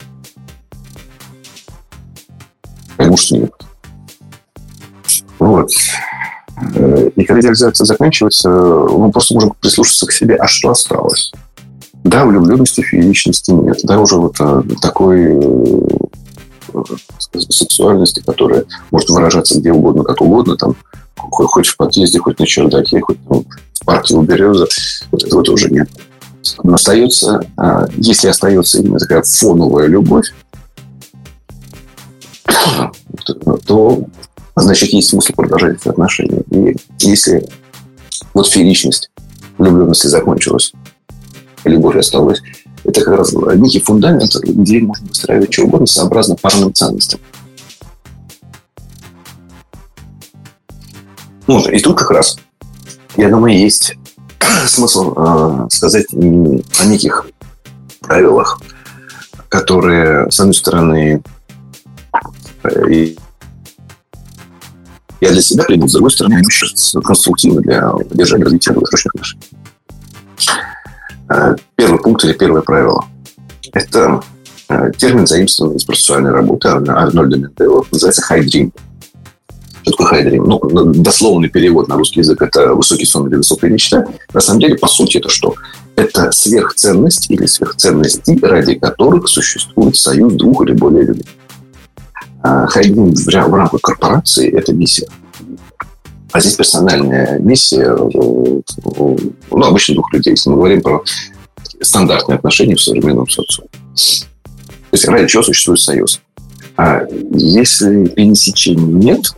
Потому 2.96 3.16
что 3.16 3.36
нет. 3.38 3.52
Вот. 5.38 5.70
Э, 6.74 7.10
и 7.16 7.24
когда 7.24 7.40
идеализация 7.40 7.84
заканчивается, 7.84 8.48
мы 8.48 9.10
просто 9.10 9.34
можем 9.34 9.54
прислушаться 9.60 10.06
к 10.06 10.12
себе, 10.12 10.36
а 10.36 10.46
что 10.46 10.70
осталось? 10.70 11.32
Да, 12.04 12.24
влюбленности, 12.24 12.80
фееричности 12.80 13.52
нет. 13.52 13.78
Да, 13.84 14.00
уже 14.00 14.16
вот 14.16 14.36
э, 14.40 14.62
такой 14.80 15.38
сексуальности, 17.48 18.22
которая 18.24 18.64
может 18.90 19.10
выражаться 19.10 19.58
где 19.58 19.72
угодно, 19.72 20.04
как 20.04 20.20
угодно, 20.20 20.56
там, 20.56 20.74
хоть 21.16 21.66
в 21.66 21.76
подъезде, 21.76 22.18
хоть 22.18 22.38
на 22.38 22.46
чердаке, 22.46 23.00
хоть 23.00 23.18
ну, 23.28 23.44
в 23.74 23.84
парке 23.84 24.14
у 24.14 24.22
березы, 24.22 24.66
вот 25.10 25.22
этого 25.22 25.42
тоже 25.42 25.70
нет. 25.70 25.88
Но 26.62 26.74
остается, 26.74 27.46
а, 27.56 27.86
если 27.96 28.28
остается 28.28 28.78
именно 28.80 28.98
такая 28.98 29.22
фоновая 29.22 29.86
любовь, 29.86 30.26
то 33.66 34.04
значит 34.56 34.90
есть 34.90 35.10
смысл 35.10 35.32
продолжать 35.34 35.80
эти 35.80 35.88
отношения. 35.88 36.42
И 36.50 36.76
если 37.00 37.46
вот 38.34 38.48
фееричность 38.48 39.10
влюбленности 39.58 40.08
закончилась, 40.08 40.72
любовь 41.64 41.96
осталась, 41.96 42.42
это 42.84 43.00
как 43.02 43.18
раз 43.18 43.32
некий 43.32 43.80
фундамент, 43.80 44.34
где 44.42 44.80
можно 44.80 45.06
выстраивать 45.06 45.52
что 45.52 45.64
угодно 45.64 45.86
сообразно 45.86 46.36
парным 46.36 46.74
ценностям. 46.74 47.20
Вот, 51.46 51.68
и 51.68 51.78
тут 51.80 51.98
как 51.98 52.10
раз, 52.10 52.38
я 53.16 53.28
думаю, 53.28 53.58
есть 53.58 53.96
смысл 54.66 55.14
э, 55.16 55.66
сказать 55.70 56.06
о 56.12 56.84
неких 56.86 57.26
правилах, 58.00 58.60
которые, 59.48 60.30
с 60.30 60.40
одной 60.40 60.54
стороны, 60.54 61.22
э, 62.64 63.14
я 65.20 65.30
для 65.30 65.42
себя 65.42 65.64
принял, 65.64 65.88
с 65.88 65.92
другой 65.92 66.10
стороны, 66.10 66.34
они 66.34 67.02
конструктивны 67.02 67.62
для 67.62 67.90
поддержания 67.90 68.44
развития 68.44 68.72
долгосрочных 68.72 69.14
отношений. 69.14 69.42
Э, 71.32 71.56
первый 71.76 71.98
пункт 71.98 72.24
или 72.24 72.32
первое 72.32 72.62
правило. 72.62 73.04
Это 73.72 74.22
э, 74.68 74.92
термин, 74.98 75.26
заимствованный 75.26 75.76
из 75.76 75.84
процессуальной 75.84 76.30
работы 76.30 76.68
Арнольда 76.68 77.38
Менделова, 77.38 77.86
называется 77.90 78.22
high 78.28 78.44
dream. 78.44 78.72
Что 79.82 79.92
такое 79.92 80.12
high 80.12 80.30
dream? 80.30 80.44
Ну, 80.44 80.92
дословный 80.92 81.48
перевод 81.48 81.88
на 81.88 81.96
русский 81.96 82.20
язык– 82.20 82.42
это 82.42 82.74
высокий 82.74 83.06
сон 83.06 83.28
или 83.28 83.36
высокая 83.36 83.70
мечта. 83.70 84.04
На 84.32 84.40
самом 84.40 84.60
деле, 84.60 84.76
по 84.76 84.88
сути, 84.88 85.18
это 85.18 85.28
что? 85.28 85.54
Это 85.96 86.30
сверхценность 86.32 87.30
или 87.30 87.46
сверхценности, 87.46 88.38
ради 88.44 88.74
которых 88.74 89.28
существует 89.28 89.96
союз 89.96 90.34
двух 90.34 90.62
или 90.66 90.72
более 90.72 91.04
людей. 91.04 91.26
А 92.42 92.66
хайдинг 92.66 93.16
в 93.16 93.54
рамках 93.54 93.80
корпорации– 93.80 94.50
это 94.56 94.72
миссия. 94.72 95.06
А 96.32 96.40
здесь 96.40 96.54
персональная 96.54 97.38
миссия, 97.38 97.94
ну, 97.94 98.62
обычно 99.50 99.94
двух 99.94 100.12
людей. 100.12 100.32
Если 100.32 100.48
мы 100.48 100.56
говорим 100.56 100.80
про 100.80 101.02
стандартные 101.80 102.36
отношения 102.36 102.74
в 102.74 102.80
современном 102.80 103.28
социуме. 103.28 103.68
То 103.68 104.96
есть 104.96 105.08
ради 105.08 105.28
чего 105.28 105.42
существует 105.42 105.80
союз. 105.80 106.20
А 106.76 107.02
если 107.32 108.06
пересечений 108.06 108.82
нет 108.82 109.34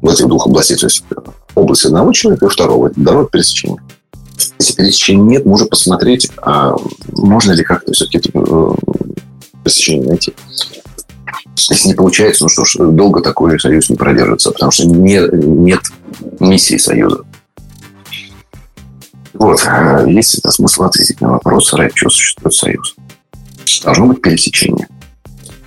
в 0.00 0.08
этих 0.08 0.28
двух 0.28 0.46
областях, 0.46 0.80
то 0.80 0.86
есть 0.86 1.04
область 1.54 1.84
одного 1.84 2.12
человека 2.12 2.46
и 2.46 2.48
второго, 2.48 2.90
дорога 2.96 3.28
пересечения. 3.28 3.82
Если 4.58 4.74
пересечений 4.74 5.22
нет, 5.22 5.44
можно 5.44 5.66
посмотреть, 5.66 6.30
а 6.38 6.74
можно 7.12 7.52
ли 7.52 7.62
как-то 7.62 7.92
все-таки 7.92 8.30
э, 8.32 8.74
пересечение 9.62 10.08
найти. 10.08 10.32
Если 11.68 11.88
не 11.88 11.94
получается, 11.94 12.44
ну 12.44 12.48
что 12.48 12.64
ж, 12.64 12.76
долго 12.78 13.20
такой 13.20 13.58
союз 13.58 13.90
не 13.90 13.96
продержится, 13.96 14.50
потому 14.50 14.70
что 14.70 14.86
не, 14.86 15.20
нет 15.32 15.80
миссии 16.38 16.76
союза. 16.76 17.24
Вот, 19.34 19.62
а 19.66 20.04
есть 20.06 20.38
это 20.38 20.50
смысл 20.50 20.84
ответить 20.84 21.20
на 21.20 21.30
вопрос, 21.30 21.72
ради 21.72 21.92
чего 21.94 22.10
существует 22.10 22.54
союз. 22.54 22.94
Должно 23.84 24.06
быть 24.06 24.20
пересечение. 24.20 24.86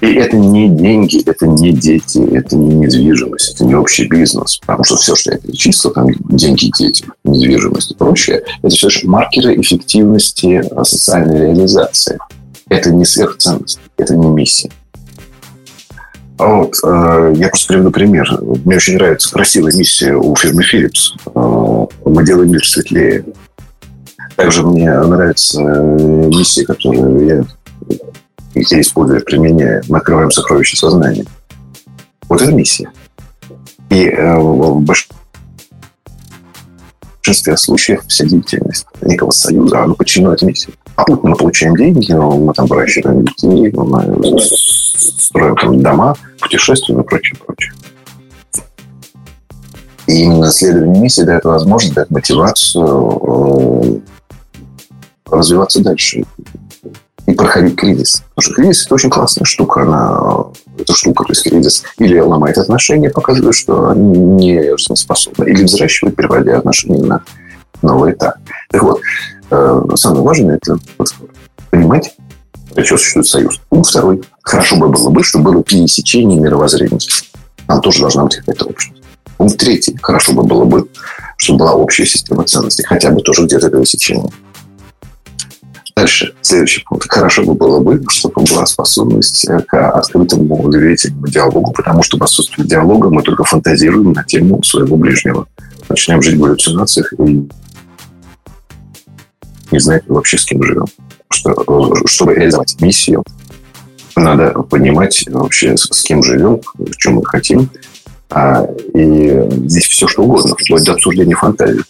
И 0.01 0.15
это 0.15 0.35
не 0.35 0.67
деньги, 0.67 1.23
это 1.25 1.47
не 1.47 1.71
дети, 1.71 2.17
это 2.35 2.57
не 2.57 2.75
недвижимость, 2.75 3.55
это 3.55 3.63
не 3.63 3.73
общий 3.73 4.05
бизнес. 4.05 4.57
Потому 4.57 4.83
что 4.83 4.97
все, 4.97 5.15
что 5.15 5.31
я 5.31 5.37
перечислил, 5.37 5.91
там 5.91 6.07
деньги, 6.29 6.69
дети, 6.77 7.05
недвижимость 7.23 7.91
и 7.91 7.95
прочее, 7.95 8.43
это 8.61 8.75
все 8.75 8.89
же 8.89 9.07
маркеры 9.07 9.59
эффективности 9.59 10.61
социальной 10.83 11.39
реализации. 11.39 12.19
Это 12.67 12.91
не 12.91 13.05
сверхценность, 13.05 13.79
это 13.95 14.17
не 14.17 14.27
миссия. 14.27 14.71
А 16.43 16.55
вот, 16.55 16.75
э, 16.83 17.33
я 17.37 17.47
просто 17.47 17.67
приведу 17.69 17.89
пример. 17.89 18.27
Мне 18.41 18.75
очень 18.75 18.95
нравится 18.95 19.31
красивая 19.31 19.71
миссия 19.71 20.13
у 20.13 20.35
фирмы 20.35 20.61
Philips. 20.63 21.15
Э, 21.33 21.87
мы 22.05 22.25
делаем 22.25 22.51
мир 22.51 22.67
светлее. 22.67 23.23
Также 24.35 24.61
мне 24.67 24.91
нравится 24.91 25.61
э, 25.61 26.27
миссия, 26.27 26.65
которую 26.65 27.25
я, 27.25 27.45
я 28.55 28.81
использую, 28.81 29.23
применяю. 29.23 29.83
Мы 29.87 29.99
открываем 29.99 30.31
сокровища 30.31 30.75
сознания. 30.75 31.25
Вот 32.27 32.41
это 32.41 32.51
миссия. 32.51 32.91
И 33.89 34.09
в 34.09 34.83
большинстве 37.21 37.55
случаев 37.55 38.03
вся 38.09 38.25
деятельность 38.25 38.85
некого 39.01 39.31
союза, 39.31 39.83
она 39.83 39.93
подчинена 39.93 40.33
этой 40.33 40.49
миссии. 40.49 40.73
А 40.95 41.03
тут 41.05 41.23
мы 41.23 41.35
получаем 41.35 41.75
деньги, 41.75 42.11
мы 42.13 42.53
там 42.53 42.67
выращиваем 42.67 43.25
детей, 43.25 43.71
мы 43.71 44.39
строим 44.39 45.55
там 45.55 45.81
дома, 45.81 46.15
путешествуем 46.39 47.01
и 47.01 47.03
прочее, 47.03 47.39
прочее. 47.45 47.73
И 50.07 50.23
именно 50.23 50.51
следование 50.51 51.01
миссии 51.01 51.23
дает 51.23 51.45
возможность, 51.45 51.95
дает 51.95 52.11
мотивацию 52.11 54.01
э, 55.25 55.31
развиваться 55.31 55.81
дальше 55.81 56.25
и 57.25 57.33
проходить 57.33 57.77
кризис. 57.77 58.23
Потому 58.35 58.43
что 58.43 58.53
кризис– 58.53 58.85
это 58.85 58.95
очень 58.95 59.09
классная 59.09 59.45
штука. 59.45 59.83
Она, 59.83 60.45
эта 60.77 60.93
штука, 60.93 61.23
то 61.23 61.31
есть 61.31 61.43
кризис 61.43 61.83
или 61.97 62.19
ломает 62.19 62.57
отношения, 62.57 63.09
показывает, 63.09 63.55
что 63.55 63.89
они 63.89 64.19
не 64.19 64.77
жизнеспособны, 64.77 65.45
или 65.45 65.63
взращивает, 65.63 66.15
переводя 66.15 66.57
отношения 66.57 67.01
на 67.01 67.23
новый 67.81 68.11
этап. 68.11 68.35
Так 68.69 68.83
вот, 68.83 68.99
самое 69.95 70.23
важное– 70.23 70.55
это 70.61 70.77
понимать, 71.71 72.15
для 72.73 72.83
чего 72.83 72.97
существует 72.97 73.27
союз. 73.27 73.61
Пункт 73.69 73.89
второй. 73.89 74.23
Хорошо 74.41 74.77
бы 74.77 74.89
было 74.89 75.09
бы, 75.09 75.23
чтобы 75.23 75.51
было 75.51 75.63
пересечение 75.63 76.39
мировоззрений. 76.39 76.99
Там 77.67 77.81
тоже 77.81 78.01
должна 78.01 78.23
быть 78.23 78.37
какая-то 78.37 78.65
общность. 78.65 79.01
Пункт 79.37 79.57
третий. 79.57 79.97
Хорошо 80.01 80.33
бы 80.33 80.43
было 80.43 80.65
бы, 80.65 80.87
чтобы 81.37 81.59
была 81.59 81.73
общая 81.73 82.05
система 82.05 82.43
ценностей. 82.43 82.83
Хотя 82.83 83.11
бы 83.11 83.21
тоже 83.21 83.45
где-то 83.45 83.69
пересечение. 83.69 84.31
Дальше, 85.95 86.33
следующий 86.41 86.83
пункт. 86.83 87.07
Хорошо 87.09 87.43
бы 87.43 87.53
было 87.53 87.79
бы, 87.79 88.03
чтобы 88.09 88.43
была 88.43 88.65
способность 88.65 89.47
к 89.67 89.89
открытому 89.91 90.69
доверительному 90.69 91.27
диалогу, 91.27 91.71
потому 91.71 92.01
что 92.01 92.17
в 92.17 92.23
отсутствии 92.23 92.63
диалога 92.63 93.09
мы 93.09 93.21
только 93.21 93.43
фантазируем 93.43 94.11
на 94.13 94.23
тему 94.23 94.61
своего 94.63 94.97
ближнего. 94.97 95.47
Начинаем 95.89 96.21
жить 96.21 96.35
в 96.35 96.41
галлюцинациях 96.41 97.13
и 97.13 97.47
не 99.73 99.79
знаем 99.79 100.01
вообще, 100.07 100.37
с 100.37 100.45
кем 100.45 100.63
живем. 100.63 100.85
Что, 101.29 102.05
чтобы 102.05 102.35
реализовать 102.35 102.79
миссию, 102.79 103.23
надо 104.15 104.51
понимать 104.51 105.25
вообще, 105.29 105.75
с 105.75 106.03
кем 106.03 106.23
живем, 106.23 106.61
чем 106.97 107.15
мы 107.15 107.25
хотим. 107.25 107.69
А, 108.29 108.65
и 108.93 109.47
здесь 109.67 109.85
все 109.85 110.07
что 110.07 110.23
угодно, 110.23 110.55
вплоть 110.55 110.83
до 110.83 110.93
обсуждения 110.93 111.35
фантазии. 111.35 111.83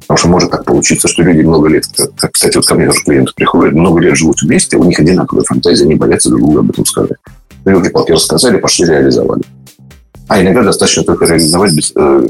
Потому 0.00 0.18
что 0.18 0.28
может 0.28 0.50
так 0.50 0.64
получиться, 0.64 1.08
что 1.08 1.22
люди 1.22 1.42
много 1.42 1.68
лет, 1.68 1.84
как, 2.16 2.32
кстати, 2.32 2.56
вот 2.56 2.66
ко 2.66 2.74
мне 2.74 2.86
тоже 2.86 3.02
клиенты 3.02 3.32
приходят, 3.34 3.74
много 3.74 4.00
лет 4.00 4.16
живут 4.16 4.40
вместе, 4.40 4.76
у 4.76 4.84
них 4.84 4.98
одинаковые 5.00 5.44
фантазии, 5.44 5.84
они 5.84 5.96
боятся 5.96 6.28
друг 6.28 6.42
друга 6.42 6.60
об 6.60 6.70
этом 6.70 6.86
сказать. 6.86 7.18
Елки-палки 7.64 8.12
рассказали, 8.12 8.58
пошли 8.58 8.86
реализовали. 8.86 9.42
А 10.28 10.40
иногда 10.40 10.62
достаточно 10.62 11.02
только 11.02 11.24
реализовать 11.24 11.74
без, 11.74 11.92
э, 11.96 12.28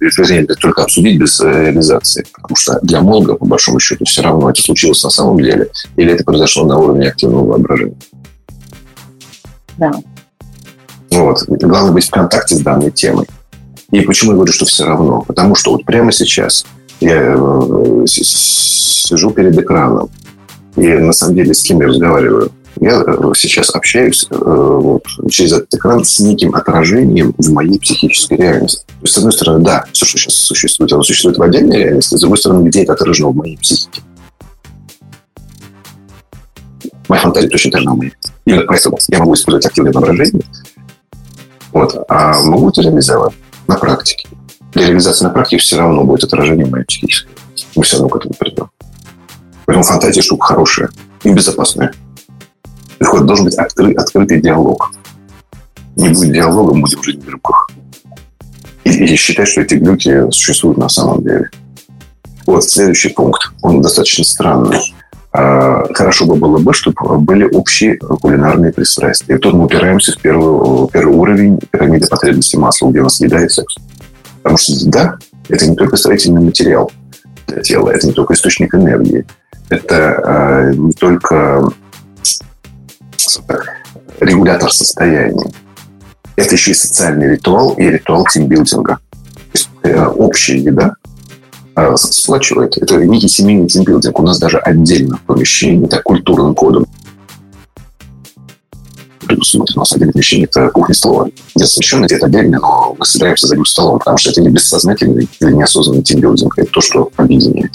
вернее, 0.00 0.46
только 0.46 0.82
обсудить 0.82 1.18
без 1.18 1.40
э, 1.40 1.64
реализации. 1.66 2.24
Потому 2.32 2.56
что 2.56 2.78
для 2.82 3.00
мозга, 3.00 3.34
по 3.34 3.46
большому 3.46 3.80
счету, 3.80 4.04
все 4.04 4.22
равно 4.22 4.50
это 4.50 4.62
случилось 4.62 5.02
на 5.02 5.10
самом 5.10 5.38
деле. 5.38 5.70
Или 5.96 6.12
это 6.12 6.24
произошло 6.24 6.64
на 6.64 6.78
уровне 6.78 7.08
активного 7.08 7.46
воображения. 7.46 7.96
Да. 9.76 9.92
Вот. 11.10 11.44
Главное 11.48 11.92
быть 11.92 12.06
в 12.06 12.10
контакте 12.10 12.54
с 12.54 12.60
данной 12.60 12.90
темой. 12.90 13.26
И 13.90 14.00
почему 14.02 14.32
я 14.32 14.36
говорю, 14.36 14.52
что 14.52 14.66
все 14.66 14.84
равно? 14.84 15.22
Потому 15.22 15.54
что 15.54 15.72
вот 15.72 15.84
прямо 15.84 16.12
сейчас 16.12 16.66
я 17.00 17.34
э, 17.36 18.04
сижу 18.06 19.30
перед 19.30 19.58
экраном, 19.58 20.10
и 20.76 20.86
на 20.86 21.12
самом 21.12 21.36
деле 21.36 21.54
с 21.54 21.62
кем 21.62 21.80
я 21.80 21.88
разговариваю? 21.88 22.52
Я 22.80 23.02
э, 23.04 23.32
сейчас 23.34 23.70
общаюсь 23.70 24.26
э, 24.30 24.98
через 25.30 25.52
этот 25.52 25.74
экран 25.74 26.04
с 26.04 26.20
неким 26.20 26.54
отражением 26.54 27.34
в 27.36 27.52
моей 27.52 27.78
психической 27.78 28.36
реальности. 28.36 28.84
То 28.86 29.02
есть, 29.02 29.14
с 29.14 29.18
одной 29.18 29.32
стороны, 29.32 29.64
да, 29.64 29.84
все, 29.92 30.06
что 30.06 30.18
сейчас 30.18 30.34
существует, 30.34 30.92
оно 30.92 31.02
существует 31.02 31.38
в 31.38 31.42
отдельной 31.42 31.78
реальности, 31.78 32.14
с 32.14 32.20
другой 32.20 32.38
стороны, 32.38 32.68
где 32.68 32.82
это 32.82 32.92
отражено 32.92 33.30
в 33.30 33.36
моей 33.36 33.56
психике? 33.58 34.02
Моя 37.08 37.22
фантазия 37.22 37.48
точно 37.48 37.70
так 37.72 37.80
же. 37.82 38.12
Именно 38.44 38.64
поэтому 38.66 38.98
я 39.08 39.18
могу 39.18 39.34
использовать 39.34 39.66
активное 39.66 39.92
воображение, 39.92 40.42
вот, 41.72 41.96
а 42.08 42.40
могу 42.42 42.70
это 42.70 42.82
реализовать 42.82 43.34
на 43.66 43.76
практике. 43.76 44.28
Для 44.72 44.86
реализации 44.86 45.24
на 45.24 45.30
практике 45.30 45.62
все 45.62 45.78
равно 45.78 46.04
будет 46.04 46.24
отражение 46.24 46.66
моей 46.66 46.84
психической. 46.84 47.32
Мы 47.74 47.82
все 47.82 47.96
равно 47.96 48.08
к 48.08 48.16
этому 48.16 48.34
придем. 48.38 48.70
Поэтому 49.66 49.84
фантазия 49.84 50.22
штука 50.22 50.46
хорошая 50.46 50.90
и 51.24 51.32
безопасная. 51.32 51.92
Приходит, 52.98 53.26
должен 53.26 53.44
быть 53.44 53.54
откры, 53.54 53.92
открытый 53.94 54.40
диалог. 54.40 54.92
Не 55.96 56.08
будет 56.10 56.32
диалога, 56.32 56.74
мы 56.74 56.82
будем 56.82 57.02
жить 57.02 57.22
в 57.22 57.26
глюках. 57.26 57.70
И, 58.84 58.90
и 58.90 59.16
считать, 59.16 59.48
что 59.48 59.60
эти 59.60 59.74
глюки 59.74 60.30
существуют 60.30 60.78
на 60.78 60.88
самом 60.88 61.22
деле. 61.22 61.50
Вот 62.46 62.64
следующий 62.64 63.10
пункт. 63.10 63.50
Он 63.62 63.82
достаточно 63.82 64.24
странный. 64.24 64.80
А, 65.32 65.84
хорошо 65.92 66.24
бы 66.24 66.36
было 66.36 66.58
бы, 66.58 66.72
чтобы 66.72 67.18
были 67.18 67.44
общие 67.44 67.98
кулинарные 67.98 68.72
пристрастия. 68.72 69.36
И 69.36 69.38
тут 69.38 69.54
мы 69.54 69.66
упираемся 69.66 70.12
в 70.12 70.18
первый, 70.18 70.88
первый 70.88 71.14
уровень 71.14 71.58
пирамиды 71.70 72.06
потребностей 72.06 72.56
масла, 72.56 72.90
где 72.90 73.00
у 73.00 73.04
нас 73.04 73.20
еда 73.20 73.44
и 73.44 73.48
секс. 73.48 73.76
Потому 74.42 74.56
что 74.56 74.72
еда– 74.72 75.18
это 75.48 75.68
не 75.68 75.76
только 75.76 75.96
строительный 75.96 76.40
материал 76.40 76.90
для 77.46 77.62
тела, 77.62 77.90
это 77.90 78.06
не 78.06 78.12
только 78.12 78.34
источник 78.34 78.74
энергии, 78.74 79.26
это 79.68 80.70
э, 80.72 80.74
не 80.74 80.92
только 80.92 81.70
регулятор 84.20 84.72
состояния, 84.72 85.50
это 86.36 86.54
еще 86.54 86.70
и 86.70 86.74
социальный 86.74 87.30
ритуал 87.32 87.74
и 87.74 87.84
ритуал 87.84 88.24
тимбилдинга. 88.26 88.98
То 89.12 89.52
есть 89.54 89.70
э, 89.82 90.06
общая 90.06 90.58
еда 90.58 90.94
а, 91.74 91.96
сплачивает. 91.96 92.76
Это 92.76 93.04
некий 93.04 93.28
семейный 93.28 93.68
тимбилдинг. 93.68 94.18
У 94.18 94.22
нас 94.22 94.38
даже 94.38 94.58
отдельно 94.58 95.18
помещение, 95.26 95.88
так, 95.88 96.02
культурным 96.02 96.54
кодом 96.54 96.86
предусмотрено. 99.20 99.80
У 99.80 99.82
нас 99.82 99.92
отдельное 99.92 100.12
помещение– 100.12 100.46
это 100.50 100.70
кухня-столовая. 100.70 101.30
Где 101.54 101.64
освещенно, 101.64 102.06
где-то 102.06 102.26
отдельно, 102.26 102.58
но 102.60 102.96
мы 102.98 103.04
собираемся 103.04 103.46
за 103.46 103.54
одним 103.54 103.66
столом, 103.66 103.98
потому 103.98 104.18
что 104.18 104.30
это 104.30 104.40
не 104.40 104.48
бессознательный 104.48 105.28
или 105.40 105.52
неосознанный 105.52 106.02
тимбилдинг. 106.02 106.58
Это 106.58 106.70
то, 106.70 106.80
что 106.80 107.10
объединяет. 107.16 107.72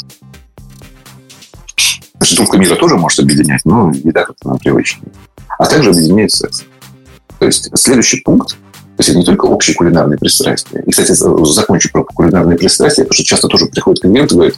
Штука 2.21 2.57
мира 2.57 2.75
тоже 2.75 2.97
может 2.97 3.19
объединять, 3.19 3.61
но 3.65 3.91
еда 3.91 4.23
как-то 4.23 4.49
нам 4.49 4.57
привычнее. 4.57 5.11
А 5.57 5.65
также 5.65 5.89
объединяет 5.89 6.31
секс. 6.31 6.63
То 7.39 7.45
есть 7.45 7.69
следующий 7.77 8.21
пункт 8.21 8.57
то 8.95 8.99
есть 8.99 9.09
это 9.09 9.17
не 9.17 9.25
только 9.25 9.45
общие 9.45 9.75
кулинарные 9.75 10.19
пристрастия. 10.19 10.83
И, 10.85 10.91
кстати, 10.91 11.13
закончу 11.13 11.89
про 11.91 12.03
кулинарные 12.03 12.59
пристрастия, 12.59 13.03
потому 13.03 13.15
что 13.15 13.23
часто 13.23 13.47
тоже 13.47 13.65
приходят 13.65 14.01
клиенты 14.01 14.35
и 14.35 14.37
говорят, 14.37 14.55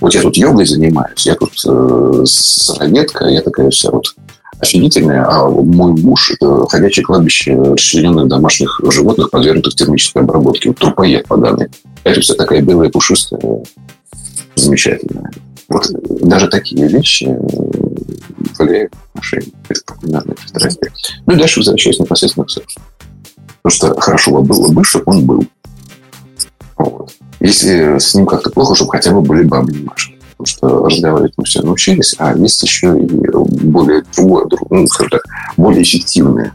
Вот 0.00 0.14
я 0.14 0.22
тут 0.22 0.38
йогой 0.38 0.64
занимаюсь, 0.64 1.26
я 1.26 1.34
тут 1.34 1.52
э, 1.66 2.22
сыроедка, 2.24 3.26
я 3.26 3.42
такая 3.42 3.68
вся 3.68 3.90
вот 3.90 4.14
офигительная, 4.58 5.24
а 5.28 5.48
мой 5.50 5.92
муж– 5.92 6.30
это 6.40 6.66
ходячее 6.66 7.04
кладбище 7.04 7.60
расчлененных 7.60 8.28
домашних 8.28 8.80
животных, 8.90 9.30
подвергнутых 9.30 9.74
термической 9.74 10.22
обработке. 10.22 10.70
Вот 10.70 10.78
трупоед 10.78 11.26
поганый. 11.28 11.68
Это 12.04 12.20
вся 12.22 12.34
такая 12.34 12.62
белая, 12.62 12.88
пушистая, 12.88 13.40
замечательная. 14.56 15.30
Вот 15.68 15.90
даже 16.22 16.48
такие 16.48 16.88
вещи 16.88 17.36
э, 18.60 18.88
отношения. 19.12 19.52
Это 19.68 19.80
кулинарное 19.86 20.34
пристрастие. 20.34 20.92
Ну 21.26 21.34
и 21.34 21.36
дальше 21.36 21.60
возвращаясь 21.60 21.98
непосредственно 21.98 22.46
к 22.46 22.50
сексу. 22.50 22.80
Потому 23.62 23.92
что 23.94 24.00
хорошо 24.00 24.42
было 24.42 24.72
бы, 24.72 24.84
чтобы 24.84 25.04
он 25.06 25.26
был. 25.26 25.46
Вот. 26.76 27.12
Если 27.40 27.98
с 27.98 28.14
ним 28.14 28.26
как-то 28.26 28.50
плохо, 28.50 28.74
чтобы 28.74 28.92
хотя 28.92 29.12
бы 29.12 29.20
были 29.20 29.44
бабы 29.44 29.72
немножко. 29.72 30.14
Потому 30.36 30.46
что 30.46 30.84
разговаривать 30.86 31.32
мы 31.36 31.44
все 31.44 31.62
научились, 31.62 32.14
а 32.18 32.32
есть 32.36 32.62
еще 32.62 32.96
и 32.96 33.06
более 33.06 34.04
другое, 34.16 34.46
ну, 34.70 34.86
скажем 34.86 35.10
так, 35.10 35.22
более 35.56 35.82
эффективные 35.82 36.52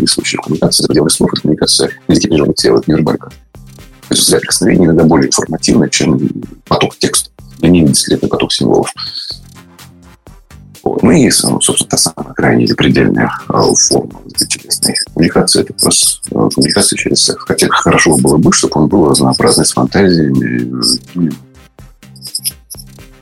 и 0.00 0.06
случаев 0.06 0.42
коммуникации, 0.42 0.86
пределы 0.86 1.10
слов, 1.10 1.30
коммуникация 1.30 1.90
языки 2.08 2.28
движения 2.28 2.54
тела, 2.54 2.82
невербалька. 2.86 3.28
То 3.28 4.14
есть 4.14 4.22
взгляд 4.22 4.40
прикосновения 4.40 4.86
иногда 4.86 5.04
более 5.04 5.28
информативно, 5.28 5.88
чем 5.88 6.18
поток 6.66 6.96
текста, 6.98 7.29
линейный 7.62 7.92
дискретный 7.92 8.28
поток 8.28 8.52
символов. 8.52 8.92
Вот. 10.82 11.02
Ну 11.02 11.10
и, 11.10 11.30
собственно, 11.30 11.88
та 11.90 11.96
самая 11.96 12.32
крайняя 12.34 12.66
или 12.66 12.74
предельная 12.74 13.30
а, 13.48 13.62
форма 13.74 14.22
телесной 14.34 14.94
коммуникации. 15.12 15.62
Это 15.62 15.74
просто 15.74 16.20
а, 16.30 16.48
коммуникация 16.48 16.96
через 16.96 17.22
секс. 17.22 17.42
Хотя 17.46 17.68
хорошо 17.68 18.16
было 18.16 18.38
бы, 18.38 18.52
чтобы 18.52 18.80
он 18.80 18.88
был 18.88 19.08
разнообразный, 19.08 19.66
с 19.66 19.72
фантазиями. 19.72 20.80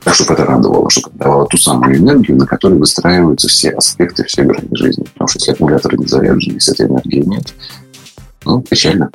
Так, 0.03 0.15
чтобы 0.15 0.33
это 0.33 0.45
радовало, 0.45 0.89
чтобы 0.89 1.17
давало 1.17 1.45
ту 1.47 1.57
самую 1.57 1.97
энергию, 1.97 2.37
на 2.37 2.45
которой 2.45 2.79
выстраиваются 2.79 3.49
все 3.49 3.71
аспекты, 3.71 4.23
все 4.23 4.43
грани 4.43 4.69
жизни. 4.71 5.03
Потому 5.03 5.27
что 5.27 5.39
если 5.39 5.51
аккумуляторы 5.51 5.97
не 5.97 6.07
заряжены, 6.07 6.53
если 6.53 6.73
этой 6.73 6.87
энергии 6.87 7.23
нет, 7.25 7.53
ну, 8.45 8.61
печально. 8.61 9.11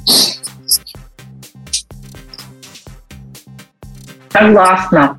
Согласна. 4.35 5.17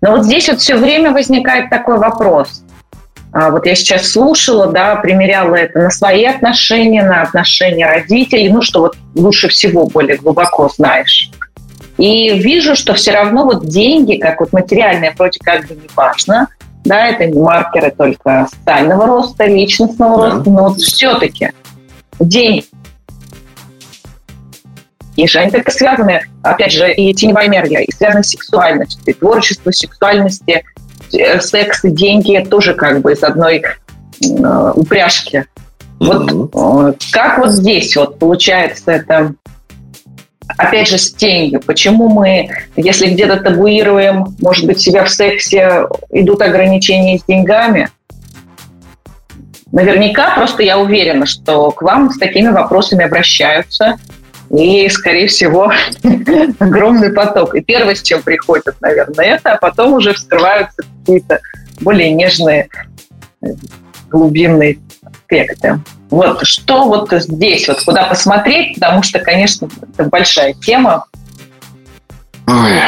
Но 0.00 0.12
вот 0.12 0.24
здесь 0.24 0.48
вот 0.48 0.60
все 0.60 0.76
время 0.76 1.12
возникает 1.12 1.68
такой 1.68 1.98
вопрос. 1.98 2.62
А, 3.32 3.50
вот 3.50 3.66
я 3.66 3.74
сейчас 3.74 4.10
слушала, 4.10 4.68
да, 4.68 4.96
примеряла 4.96 5.56
это 5.56 5.80
на 5.80 5.90
свои 5.90 6.24
отношения, 6.24 7.02
на 7.02 7.22
отношения 7.22 7.86
родителей, 7.86 8.48
ну, 8.50 8.62
что 8.62 8.80
вот 8.80 8.96
лучше 9.14 9.48
всего 9.48 9.86
более 9.86 10.16
глубоко 10.16 10.68
знаешь. 10.68 11.30
И 11.98 12.38
вижу, 12.38 12.74
что 12.74 12.94
все 12.94 13.12
равно 13.12 13.44
вот 13.44 13.66
деньги, 13.66 14.16
как 14.16 14.40
вот 14.40 14.52
материальные, 14.52 15.14
вроде 15.16 15.38
как 15.42 15.66
бы 15.66 15.74
не 15.74 15.88
важно, 15.94 16.48
да, 16.84 17.08
это 17.08 17.26
не 17.26 17.40
маркеры 17.40 17.90
только 17.90 18.46
социального 18.50 19.06
роста, 19.06 19.44
личностного 19.44 20.16
да. 20.16 20.30
роста, 20.30 20.50
но 20.50 20.68
вот 20.68 20.78
все-таки 20.78 21.50
деньги 22.18 22.66
и 25.16 25.26
же 25.26 25.38
они 25.38 25.50
только 25.50 25.70
связаны, 25.70 26.22
опять 26.42 26.72
же, 26.72 26.92
и 26.92 27.14
теневая 27.14 27.46
энергия, 27.46 27.84
и 27.84 27.92
связаны 27.92 28.24
с 28.24 28.28
сексуальностью, 28.28 29.02
и 29.06 29.12
творчество 29.12 29.70
сексуальности, 29.70 30.64
Э, 31.12 31.40
секс 31.40 31.84
и 31.84 31.90
деньги 31.90 32.44
тоже 32.48 32.74
как 32.74 33.00
бы 33.00 33.12
из 33.12 33.22
одной 33.22 33.62
э, 33.62 34.72
упряжки. 34.74 35.44
Вот 36.00 36.30
mm-hmm. 36.30 37.02
как 37.12 37.38
вот 37.38 37.50
здесь 37.50 37.96
вот 37.96 38.18
получается 38.18 38.92
это 38.92 39.34
опять 40.58 40.88
же, 40.88 40.98
с 40.98 41.12
тенью. 41.12 41.60
Почему 41.60 42.08
мы, 42.08 42.50
если 42.76 43.08
где-то 43.08 43.38
табуируем, 43.38 44.36
может 44.40 44.66
быть, 44.66 44.80
себя 44.80 45.04
в 45.04 45.10
сексе, 45.10 45.86
идут 46.10 46.42
ограничения 46.42 47.18
с 47.18 47.24
деньгами? 47.24 47.88
Наверняка, 49.72 50.34
просто 50.34 50.62
я 50.62 50.78
уверена, 50.78 51.26
что 51.26 51.70
к 51.70 51.82
вам 51.82 52.10
с 52.10 52.18
такими 52.18 52.48
вопросами 52.48 53.04
обращаются, 53.04 53.96
и, 54.50 54.88
скорее 54.88 55.28
всего, 55.28 55.72
огромный 56.58 57.12
поток. 57.12 57.54
И 57.54 57.60
первое, 57.60 57.94
с 57.94 58.02
чем 58.02 58.22
приходят, 58.22 58.76
наверное, 58.80 59.36
это, 59.36 59.52
а 59.52 59.58
потом 59.58 59.94
уже 59.94 60.12
вскрываются 60.12 60.82
какие-то 61.00 61.40
более 61.80 62.12
нежные 62.12 62.68
глубинные 64.10 64.78
аспекты. 65.02 65.80
Вот 66.10 66.46
что 66.46 66.84
вот 66.84 67.08
здесь, 67.10 67.66
вот 67.66 67.82
куда 67.84 68.04
посмотреть, 68.04 68.74
потому 68.74 69.02
что, 69.02 69.18
конечно, 69.18 69.68
это 69.82 70.08
большая 70.08 70.54
тема. 70.54 71.06
Ой, 72.46 72.78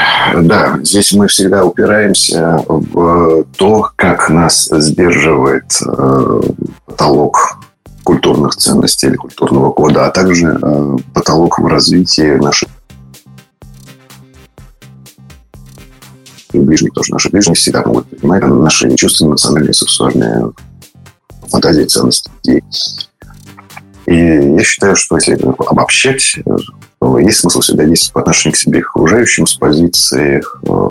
да, 0.43 0.79
здесь 0.83 1.13
мы 1.13 1.29
всегда 1.29 1.65
упираемся 1.65 2.63
в 2.69 3.45
то, 3.57 3.91
как 3.97 4.29
нас 4.29 4.69
сдерживает 4.71 5.65
э, 5.83 6.41
потолок 6.85 7.59
культурных 8.07 8.55
ценностей 8.55 9.09
или 9.09 9.17
культурного 9.17 9.73
кода, 9.73 10.07
а 10.07 10.11
также 10.11 10.57
э, 10.63 10.97
потолок 11.13 11.59
в 11.59 11.67
развитии 11.67 12.37
нашей 12.37 12.69
ближних 16.53 16.93
тоже. 16.93 17.13
Наши 17.13 17.31
ближние 17.31 17.57
всегда 17.57 17.83
могут 17.85 18.09
понимать 18.09 18.45
наши 18.45 18.95
чувства 18.95 19.29
национальные, 19.29 19.75
сексуальные 19.75 20.53
фантазии, 21.51 21.83
ценности 21.83 22.31
людей. 22.45 22.63
И 24.07 24.15
я 24.15 24.63
считаю, 24.63 24.95
что 24.95 25.17
если 25.17 25.35
обобщать, 25.69 26.37
есть 27.19 27.41
смысл 27.41 27.61
всегда 27.61 27.85
действовать 27.85 28.15
по 28.15 28.21
отношению 28.21 28.55
к 28.55 28.59
себе 28.59 28.79
и 28.79 28.83
к 28.83 28.91
окружающим 28.91 29.49
с 29.49 29.55
позиции 29.57 30.41
э, 30.69 30.89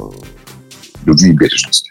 любви 1.06 1.30
и 1.30 1.34
бережности. 1.34 1.90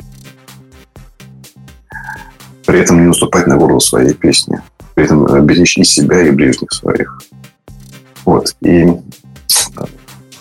При 2.67 2.79
этом 2.79 3.01
не 3.01 3.07
наступать 3.07 3.47
на 3.47 3.57
горло 3.57 3.79
своей 3.79 4.13
песни 4.13 4.61
при 4.95 5.05
этом 5.05 5.27
э, 5.27 5.41
беречь 5.43 5.77
и 5.77 5.85
себя, 5.85 6.27
и 6.27 6.31
ближних 6.31 6.73
своих. 6.73 7.21
Вот. 8.25 8.55
И, 8.63 8.87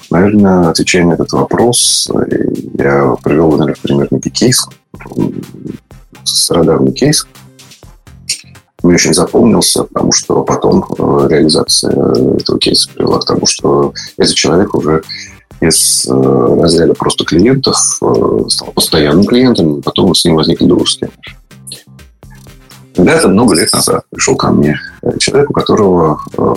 наверное, 0.10 0.70
отвечая 0.70 1.06
на 1.06 1.14
этот 1.14 1.32
вопрос, 1.34 2.10
э, 2.14 2.45
я 2.76 3.16
привел, 3.24 3.51
наверное, 3.51 3.76
пример 3.82 4.08
некий 4.12 4.30
кейс, 4.30 4.66
стародавний 6.24 6.93
кейс. 6.93 7.26
Мне 8.84 8.95
очень 8.95 9.14
запомнился, 9.14 9.84
потому 9.86 10.12
что 10.12 10.43
потом 10.43 10.86
э, 10.97 11.28
реализация 11.30 11.91
этого 11.91 12.60
кейса 12.60 12.89
привела 12.93 13.20
к 13.20 13.26
тому, 13.26 13.45
что 13.45 13.93
этот 14.18 14.36
человек 14.36 14.76
уже 14.76 15.01
из 15.62 16.06
разряда 16.10 16.93
просто 16.93 17.24
клиентов 17.24 17.78
стал 17.78 18.72
постоянным 18.76 19.24
клиентом, 19.24 19.82
потом 19.82 20.14
с 20.14 20.26
ним 20.26 20.36
возникли 20.36 20.66
дружеские 20.66 21.08
отношения. 21.08 21.43
Когда-то 22.96 23.28
много 23.28 23.56
лет 23.56 23.72
назад 23.74 24.06
пришел 24.10 24.36
ко 24.36 24.52
мне 24.52 24.80
человек, 25.20 25.50
у 25.50 25.54
которого 25.54 26.20
э, 26.38 26.56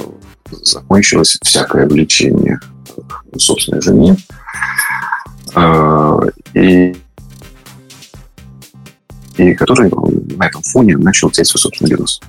закончилось 0.63 1.39
всякое 1.43 1.87
влечение 1.87 2.61
собственной 3.39 3.81
жене. 3.81 4.17
Э, 5.55 6.21
и, 6.55 6.97
и 9.39 9.55
который 9.55 9.91
на 10.37 10.45
этом 10.45 10.63
фоне 10.63 10.97
начал 10.99 11.31
терять 11.31 11.49
свой 11.49 11.61
собственный 11.61 11.91
бизнес. 11.91 12.21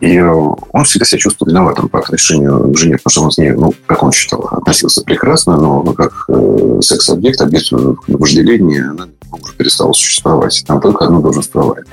И 0.00 0.20
он 0.20 0.84
всегда 0.84 1.06
себя 1.06 1.18
чувствовал 1.18 1.50
виноватым 1.50 1.88
по 1.88 1.98
отношению 1.98 2.72
к 2.72 2.76
жене, 2.76 2.98
потому 2.98 3.10
что 3.10 3.22
он 3.22 3.30
с 3.30 3.38
ней, 3.38 3.52
ну, 3.52 3.72
как 3.86 4.02
он 4.02 4.12
считал, 4.12 4.48
относился 4.50 5.02
прекрасно, 5.02 5.56
но 5.56 5.82
как 5.94 6.24
э, 6.28 6.78
секс-объект, 6.82 7.40
объект 7.40 7.68
вожделения, 8.08 8.90
она 8.90 9.08
уже 9.30 9.54
перестала 9.54 9.92
существовать. 9.92 10.62
Там 10.66 10.80
только 10.80 11.04
одно 11.04 11.20
долженствование 11.20 11.84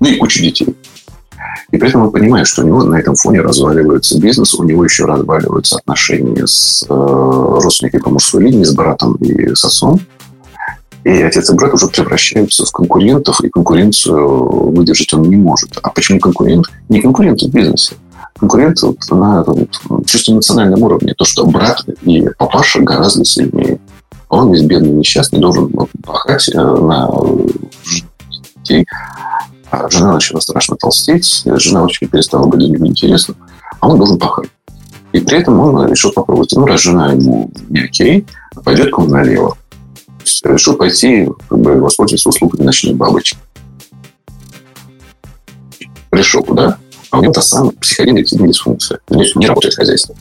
ну 0.00 0.08
и 0.08 0.16
куча 0.16 0.40
детей. 0.40 0.74
И 1.70 1.78
при 1.78 1.88
этом 1.88 2.02
он 2.02 2.10
понимает, 2.10 2.46
что 2.46 2.62
у 2.62 2.66
него 2.66 2.82
на 2.82 2.96
этом 2.96 3.14
фоне 3.14 3.40
разваливается 3.40 4.18
бизнес, 4.18 4.54
у 4.54 4.64
него 4.64 4.84
еще 4.84 5.04
разваливаются 5.04 5.76
отношения 5.76 6.46
с 6.46 6.84
э, 6.88 6.88
родственниками 6.88 8.02
по 8.02 8.10
мужской 8.10 8.44
линии, 8.44 8.64
с 8.64 8.74
братом 8.74 9.14
и 9.16 9.54
с 9.54 9.64
отцом. 9.64 10.00
И 11.04 11.10
отец 11.10 11.48
и 11.48 11.54
брат 11.54 11.72
уже 11.72 11.88
превращаются 11.88 12.66
в 12.66 12.72
конкурентов, 12.72 13.40
и 13.42 13.48
конкуренцию 13.48 14.70
выдержать 14.72 15.12
он 15.14 15.22
не 15.22 15.36
может. 15.36 15.78
А 15.82 15.88
почему 15.90 16.20
конкурент? 16.20 16.66
Не 16.88 17.00
конкурент 17.00 17.40
в 17.40 17.50
бизнесе. 17.50 17.94
Конкурент 18.38 18.82
вот 18.82 18.98
на 19.10 19.42
вот, 19.44 20.06
чисто 20.06 20.34
национальном 20.34 20.82
уровне. 20.82 21.14
То, 21.16 21.24
что 21.24 21.46
брат 21.46 21.84
и 22.02 22.28
папаша 22.36 22.80
гораздо 22.80 23.24
сильнее. 23.24 23.78
Он 24.28 24.52
весь 24.52 24.62
бедный, 24.62 24.90
несчастный, 24.90 25.40
должен 25.40 25.72
пахать 26.04 26.48
э, 26.52 26.58
на 26.58 27.10
детей. 28.56 28.86
А 29.70 29.88
жена 29.88 30.14
начала 30.14 30.40
страшно 30.40 30.76
толстеть, 30.76 31.42
жена 31.44 31.84
очень 31.84 32.08
перестала 32.08 32.46
быть 32.46 32.60
него 32.60 32.86
интересна, 32.86 33.34
а 33.78 33.88
он 33.88 33.98
должен 33.98 34.18
пахать. 34.18 34.50
И 35.12 35.20
при 35.20 35.38
этом 35.38 35.58
он 35.60 35.88
решил 35.88 36.12
попробовать. 36.12 36.52
Ну, 36.54 36.66
раз 36.66 36.80
жена 36.82 37.12
ему 37.12 37.50
не 37.68 37.80
окей, 37.80 38.26
пойдет 38.64 38.92
к 38.92 38.98
нему 38.98 39.08
налево. 39.08 39.56
Решил 40.44 40.74
пойти, 40.74 41.28
как 41.48 41.58
бы, 41.58 41.80
воспользоваться 41.80 42.28
услугами 42.28 42.64
ночной 42.64 42.94
бабочки. 42.94 43.36
Пришел 46.10 46.42
туда, 46.42 46.78
а 47.10 47.18
у 47.18 47.22
него 47.22 47.32
та 47.32 47.42
самая 47.42 47.72
психогенная 47.72 48.24
дисфункция. 48.24 49.00
Не, 49.08 49.24
не 49.36 49.46
работает 49.46 49.74
хозяйство. 49.74 50.14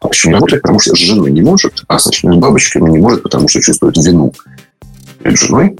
А 0.00 0.08
почему 0.08 0.30
не 0.30 0.34
работает? 0.36 0.62
Потому 0.62 0.80
что 0.80 0.94
с 0.94 0.98
женой 0.98 1.30
не 1.30 1.42
может, 1.42 1.84
а 1.88 1.98
с 1.98 2.06
ночными 2.06 2.38
бабочками 2.38 2.90
не 2.90 2.98
может, 2.98 3.22
потому 3.22 3.48
что 3.48 3.60
чувствует 3.60 3.96
вину 3.96 4.32
перед 5.22 5.38
женой, 5.38 5.78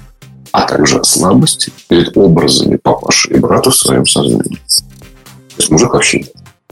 а 0.53 0.63
также 0.63 1.03
слабость 1.05 1.71
перед 1.89 2.17
образами 2.17 2.77
папаши 2.77 3.31
и 3.31 3.39
брата 3.39 3.71
в 3.71 3.77
своем 3.77 4.07
сознании. 4.07 4.59
То 4.59 5.59
есть 5.59 5.71
мужик 5.71 5.93
вообще 5.93 6.25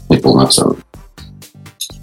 неполноценный, 0.09 0.77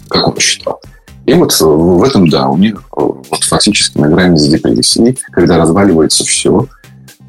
как 0.08 0.28
он 0.28 0.34
посчитал. 0.34 0.80
И 1.26 1.34
вот 1.34 1.52
в 1.60 2.02
этом, 2.02 2.28
да, 2.28 2.48
у 2.48 2.56
них 2.56 2.82
вот 2.90 3.44
фактически 3.44 3.98
на 3.98 4.08
грани 4.08 4.36
с 4.36 4.48
депрессией, 4.48 5.18
когда 5.30 5.58
разваливается 5.58 6.24
все, 6.24 6.66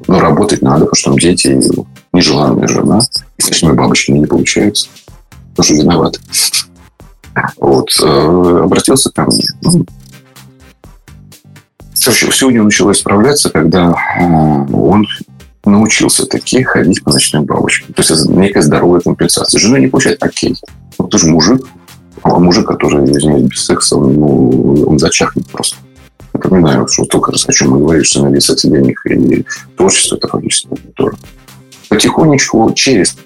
но 0.06 0.20
работать 0.20 0.62
надо, 0.62 0.86
потому 0.86 0.94
что 0.94 1.10
там 1.10 1.18
дети 1.18 1.60
нежеланная 2.12 2.66
жена, 2.66 3.00
и 3.36 3.42
с 3.42 3.48
ночными 3.48 3.74
бабочками 3.74 4.18
не 4.18 4.26
получается. 4.26 4.88
Тоже 5.54 5.74
виноват. 5.74 6.18
Вот. 7.58 7.90
Э, 8.02 8.60
обратился 8.64 9.10
ко 9.10 9.26
мне. 9.26 9.44
Ну, 9.62 9.84
все, 12.00 12.30
все 12.30 12.46
у 12.46 12.50
него 12.50 12.64
начало 12.64 12.92
исправляться, 12.92 13.50
когда 13.50 13.94
э, 14.18 14.72
он 14.72 15.06
научился 15.64 16.26
таки 16.26 16.62
ходить 16.62 17.04
по 17.04 17.12
ночным 17.12 17.44
бабочкам. 17.44 17.92
То 17.92 18.00
есть 18.00 18.10
это 18.10 18.32
некая 18.32 18.62
здоровая 18.62 19.00
компенсация. 19.00 19.58
Жена 19.58 19.78
не 19.78 19.88
получает 19.88 20.22
окей. 20.22 20.56
Он 20.96 21.08
тоже 21.08 21.28
мужик, 21.28 21.66
а 22.22 22.38
мужик, 22.38 22.66
который, 22.66 23.04
извиняюсь, 23.04 23.42
без 23.42 23.64
секса, 23.64 23.96
ну, 23.96 24.84
он 24.86 24.98
зачахнет 24.98 25.46
просто. 25.50 25.76
Напоминаю, 26.32 26.86
что 26.88 27.04
только 27.04 27.32
раз 27.32 27.46
о 27.48 27.52
чем 27.52 27.70
мы 27.70 27.78
говорим, 27.78 28.04
что 28.04 28.26
на 28.26 28.40
секс 28.40 28.62
денег 28.62 29.04
и 29.06 29.44
творчество 29.76 30.16
это 30.16 30.28
фактически 30.28 30.68
тоже. 30.94 31.16
Потихонечку 31.88 32.72
через 32.74 33.16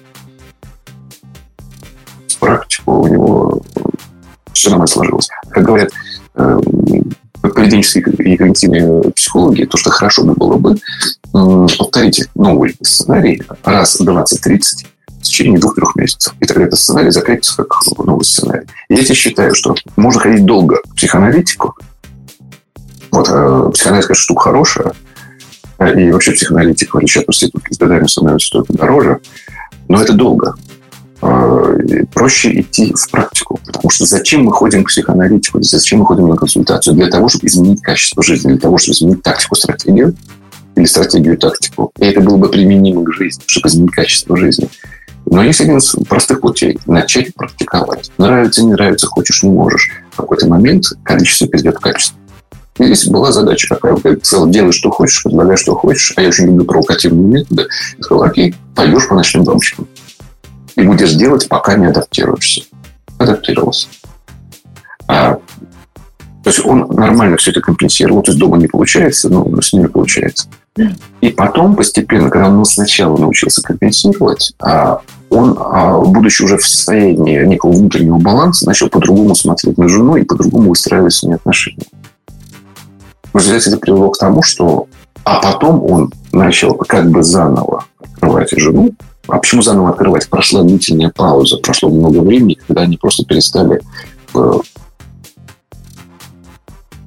практику 2.39 3.01
у 3.01 3.07
него 3.07 3.61
все 4.53 4.69
нормально 4.69 4.87
сложилось. 4.87 5.29
Как 5.49 5.63
говорят 5.63 5.91
э, 6.35 6.59
поведенческие 7.55 8.03
и 8.03 8.37
когнитивные 8.37 9.11
психологи, 9.11 9.63
то, 9.63 9.77
что 9.77 9.89
хорошо 9.89 10.23
бы 10.23 10.33
было 10.33 10.57
бы 10.57 10.77
повторить 11.31 12.27
новый 12.35 12.75
сценарий 12.81 13.41
раз 13.63 13.99
20-30 13.99 14.61
в 15.07 15.21
течение 15.21 15.59
двух-трех 15.59 15.95
месяцев. 15.95 16.33
И 16.39 16.45
тогда 16.45 16.65
этот 16.65 16.79
сценарий 16.79 17.11
закрепится 17.11 17.63
как 17.63 17.73
новый 17.97 18.25
сценарий. 18.25 18.67
Я 18.89 19.03
считаю, 19.03 19.55
что 19.55 19.75
можно 19.95 20.21
ходить 20.21 20.45
долго 20.45 20.81
в 20.85 20.95
психоаналитику. 20.95 21.75
Вот, 23.11 23.27
э, 23.29 23.71
психоаналитика 23.73 24.13
штука 24.13 24.43
хорошая. 24.43 24.93
И 25.79 26.11
вообще 26.11 26.31
психоаналитика, 26.31 26.93
в 26.93 26.97
отличие 26.97 27.21
от 27.21 27.25
проститутки, 27.25 27.73
с 27.73 27.77
годами 27.77 28.07
становится 28.07 28.49
только 28.51 28.73
дороже. 28.73 29.19
Но 29.87 30.01
это 30.01 30.13
долго. 30.13 30.55
Э, 31.25 32.03
проще 32.13 32.61
идти 32.61 32.93
в 32.93 33.09
практику. 33.09 33.59
Потому 33.65 33.89
что 33.89 34.05
зачем 34.05 34.43
мы 34.43 34.51
ходим 34.51 34.83
к 34.83 34.89
психоаналитику, 34.89 35.61
зачем 35.61 35.99
мы 35.99 36.05
ходим 36.05 36.27
на 36.27 36.35
консультацию? 36.35 36.95
Для 36.95 37.07
того, 37.07 37.29
чтобы 37.29 37.47
изменить 37.47 37.81
качество 37.81 38.21
жизни, 38.21 38.49
для 38.49 38.59
того, 38.59 38.77
чтобы 38.77 38.93
изменить 38.93 39.23
тактику, 39.23 39.55
стратегию 39.55 40.15
или 40.75 40.85
стратегию 40.85 41.37
тактику. 41.37 41.91
И 41.99 42.05
это 42.05 42.21
было 42.21 42.37
бы 42.37 42.49
применимо 42.49 43.03
к 43.03 43.13
жизни, 43.13 43.41
чтобы 43.47 43.69
изменить 43.69 43.91
качество 43.91 44.37
жизни. 44.37 44.69
Но 45.25 45.43
есть 45.43 45.61
один 45.61 45.77
из 45.77 45.95
простых 46.07 46.41
путей. 46.41 46.77
Начать 46.85 47.33
практиковать. 47.33 48.11
Нравится, 48.19 48.63
не 48.63 48.73
нравится, 48.73 49.07
хочешь, 49.07 49.41
не 49.41 49.49
можешь. 49.49 49.89
В 50.11 50.17
какой-то 50.17 50.47
момент 50.47 50.85
количество 51.03 51.47
перейдет 51.47 51.77
в 51.77 51.79
качество. 51.79 52.17
И 52.77 52.83
здесь 52.83 53.07
была 53.07 53.31
задача 53.31 53.73
какая. 53.73 53.95
Ты 53.95 54.19
сказал, 54.21 54.49
делай, 54.49 54.73
что 54.73 54.91
хочешь, 54.91 55.23
предлагай, 55.23 55.57
что 55.57 55.75
хочешь. 55.75 56.13
А 56.17 56.21
я 56.21 56.27
очень 56.27 56.45
люблю 56.45 56.65
провокативные 56.65 57.25
методы. 57.25 57.67
Я 57.97 58.03
сказал, 58.03 58.23
окей, 58.23 58.53
пойдешь 58.75 59.07
по 59.07 59.15
ночным 59.15 59.45
бабочкам. 59.45 59.87
И 60.75 60.81
будешь 60.83 61.13
делать, 61.13 61.47
пока 61.47 61.75
не 61.75 61.87
адаптируешься. 61.87 62.63
Адаптировался. 63.17 63.87
А, 65.07 65.35
то 66.45 66.49
есть 66.49 66.63
он 66.65 66.87
нормально 66.89 67.37
все 67.37 67.51
это 67.51 67.61
компенсировал. 67.61 68.21
То 68.21 68.31
есть 68.31 68.39
дома 68.39 68.57
не 68.57 68.67
получается, 68.67 69.29
но 69.29 69.61
с 69.61 69.73
ними 69.73 69.87
получается. 69.87 70.47
И 71.21 71.29
потом 71.29 71.75
постепенно, 71.75 72.29
когда 72.29 72.49
он 72.49 72.65
сначала 72.65 73.17
научился 73.17 73.61
компенсировать, 73.63 74.53
а 74.59 74.99
он, 75.29 75.57
а, 75.57 75.99
будучи 75.99 76.43
уже 76.43 76.57
в 76.57 76.67
состоянии 76.67 77.43
некого 77.45 77.71
внутреннего 77.71 78.17
баланса, 78.17 78.67
начал 78.67 78.89
по-другому 78.89 79.33
смотреть 79.35 79.77
на 79.77 79.87
жену 79.87 80.17
и 80.17 80.23
по-другому 80.23 80.69
выстраивать 80.69 81.13
с 81.13 81.23
ней 81.23 81.33
отношения. 81.33 81.87
В 83.33 83.37
результате 83.37 83.71
это 83.71 83.79
привело 83.79 84.09
к 84.09 84.17
тому, 84.17 84.43
что... 84.43 84.87
А 85.23 85.41
потом 85.41 85.83
он 85.83 86.13
начал 86.31 86.75
как 86.75 87.09
бы 87.09 87.23
заново 87.23 87.85
открывать 87.99 88.51
жену. 88.51 88.93
А 89.27 89.39
почему 89.39 89.61
заново 89.61 89.89
открывать? 89.89 90.29
Прошла 90.29 90.63
длительная 90.63 91.11
пауза, 91.15 91.57
прошло 91.57 91.89
много 91.89 92.19
времени, 92.19 92.57
когда 92.67 92.83
они 92.83 92.97
просто 92.97 93.25
перестали 93.25 93.81
э, 94.33 94.53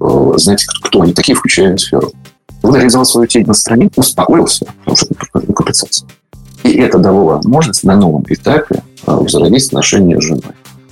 э, 0.01 0.33
знаете, 0.37 0.67
кто 0.83 1.03
они 1.03 1.13
такие, 1.13 1.37
включая 1.37 1.77
сферу. 1.77 2.13
Он 2.63 2.75
реализовал 2.75 3.05
свою 3.05 3.27
тень 3.27 3.47
на 3.47 3.55
стране, 3.55 3.91
успокоился, 3.97 4.67
потому 4.81 4.97
что 4.97 5.07
это. 5.15 5.47
И 6.65 6.73
это 6.73 6.99
дало 6.99 7.25
возможность 7.25 7.85
на 7.85 7.97
новом 7.97 8.25
этапе 8.29 8.83
а, 9.07 9.17
возродить 9.17 9.67
отношения 9.69 10.21
с 10.21 10.25
женой. 10.25 10.43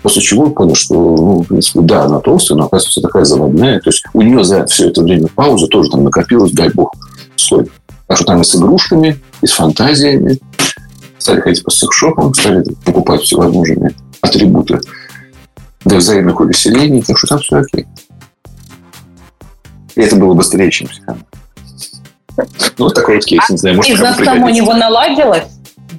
После 0.03 0.22
чего 0.22 0.45
он 0.45 0.55
понял, 0.55 0.74
что, 0.77 0.95
ну, 0.95 1.43
в 1.43 1.47
принципе, 1.47 1.81
да, 1.81 2.05
она 2.05 2.20
толстая, 2.20 2.57
но 2.57 2.66
оказывается 2.66 3.01
такая 3.01 3.24
заводная. 3.24 3.81
То 3.81 3.91
есть 3.91 4.05
у 4.12 4.22
нее 4.22 4.45
за 4.45 4.64
все 4.66 4.89
это 4.89 5.03
время 5.03 5.27
паузы 5.35 5.66
тоже 5.66 5.91
там 5.91 6.05
накопилось, 6.05 6.53
дай 6.53 6.70
бог, 6.70 6.95
слой. 7.35 7.68
Так 8.07 8.16
что 8.16 8.27
там 8.27 8.41
и 8.41 8.45
с 8.45 8.55
игрушками, 8.55 9.18
и 9.43 9.47
с 9.47 9.53
фантазиями. 9.53 10.39
Стали 11.27 11.41
ходить 11.41 11.64
по 11.64 11.72
секшопам, 11.72 12.33
стали 12.35 12.62
покупать 12.85 13.20
всевозможные 13.22 13.93
атрибуты 14.20 14.79
для 15.85 15.97
взаимных 15.97 16.39
увеселений. 16.39 17.03
Так 17.03 17.18
что 17.18 17.27
там 17.27 17.41
все 17.41 17.57
окей. 17.57 17.85
И 19.97 20.03
это 20.03 20.14
было 20.14 20.35
быстрее, 20.35 20.70
чем 20.70 20.87
психоанализ. 20.87 21.27
Ну, 22.79 22.85
вот 22.85 22.95
такой 22.95 23.16
вот 23.16 23.24
кейс, 23.24 23.43
не 23.51 23.57
знаю, 23.57 23.74
может, 23.74 23.91
Бизнес 23.91 24.16
там 24.18 24.45
у 24.45 24.49
него 24.51 24.72
наладилось? 24.74 25.49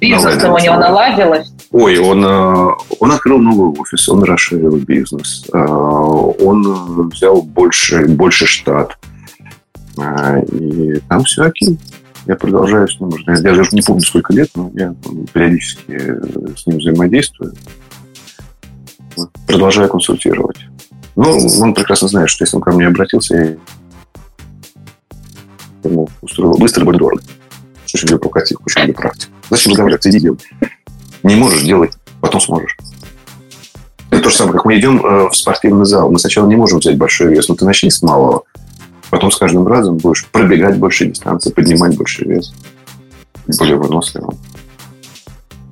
Бизнес 0.00 0.42
у 0.44 0.56
него 0.56 0.76
наладилось? 0.76 1.52
Ой, 1.72 1.98
он, 1.98 2.24
э, 2.24 2.68
он 2.98 3.12
открыл 3.12 3.36
новый 3.36 3.78
офис, 3.78 4.08
он 4.08 4.22
расширил 4.22 4.78
бизнес, 4.78 5.44
э, 5.52 5.58
он 5.58 7.10
взял 7.10 7.42
больше, 7.42 8.06
больше 8.06 8.46
штат. 8.46 8.96
Э, 9.98 10.42
и 10.42 11.00
там 11.00 11.22
все 11.24 11.42
окей. 11.42 11.78
Я 12.28 12.36
продолжаю 12.36 12.86
с 12.86 13.00
ним. 13.00 13.10
Я 13.26 13.40
даже 13.40 13.70
не 13.72 13.80
помню, 13.80 14.02
сколько 14.02 14.34
лет, 14.34 14.50
но 14.54 14.70
я 14.74 14.94
периодически 15.32 15.98
с 16.56 16.66
ним 16.66 16.76
взаимодействую. 16.78 17.54
Продолжаю 19.46 19.88
консультировать. 19.88 20.58
Ну, 21.16 21.38
он 21.60 21.72
прекрасно 21.72 22.06
знает, 22.06 22.28
что 22.28 22.44
если 22.44 22.56
он 22.56 22.62
ко 22.62 22.70
мне 22.72 22.86
обратился, 22.86 23.34
я 23.34 23.56
ему 25.84 26.08
устроил 26.20 26.58
быстро, 26.58 26.84
более 26.84 26.98
дорого. 26.98 27.22
Очень 27.84 28.08
люблю 28.10 28.18
прокатив, 28.18 28.58
очень 28.64 28.80
люблю 28.82 28.94
практику. 28.94 29.32
Зачем 29.48 29.72
разговаривать? 29.72 30.06
Иди 30.06 30.20
делай. 30.20 30.38
Не 31.22 31.34
можешь 31.34 31.62
делать, 31.62 31.92
потом 32.20 32.42
сможешь. 32.42 32.76
Это 34.10 34.22
то 34.22 34.28
же 34.28 34.36
самое, 34.36 34.56
как 34.56 34.66
мы 34.66 34.78
идем 34.78 35.04
э, 35.04 35.28
в 35.30 35.34
спортивный 35.34 35.86
зал. 35.86 36.10
Мы 36.10 36.18
сначала 36.18 36.46
не 36.46 36.56
можем 36.56 36.78
взять 36.78 36.98
большой 36.98 37.28
вес, 37.28 37.48
но 37.48 37.54
ты 37.54 37.64
начни 37.64 37.90
с 37.90 38.02
малого. 38.02 38.44
Потом 39.10 39.30
с 39.30 39.36
каждым 39.36 39.66
разом 39.66 39.96
будешь 39.96 40.26
пробегать 40.26 40.76
больше 40.76 41.06
дистанции, 41.06 41.50
поднимать 41.50 41.96
больше 41.96 42.24
вес. 42.24 42.52
Более 43.58 43.76
выносливым. 43.76 44.38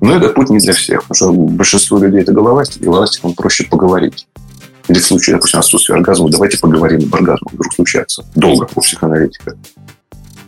Но 0.01 0.15
это 0.15 0.29
путь 0.29 0.49
не 0.49 0.59
для 0.59 0.73
всех, 0.73 1.03
потому 1.03 1.15
что 1.15 1.31
большинство 1.31 1.97
людей 1.99 2.21
это 2.21 2.31
головастик, 2.31 2.81
и 2.81 2.85
головастикам 2.85 3.33
проще 3.33 3.65
поговорить. 3.65 4.27
Или 4.87 4.99
в 4.99 5.05
случае, 5.05 5.35
допустим, 5.35 5.59
отсутствия 5.59 5.95
оргазма, 5.95 6.29
давайте 6.29 6.57
поговорим 6.59 7.01
об 7.01 7.15
оргазмах, 7.15 7.53
вдруг 7.53 7.73
случается. 7.73 8.25
Долго 8.35 8.67
у 8.73 8.81
психоаналитика. 8.81 9.57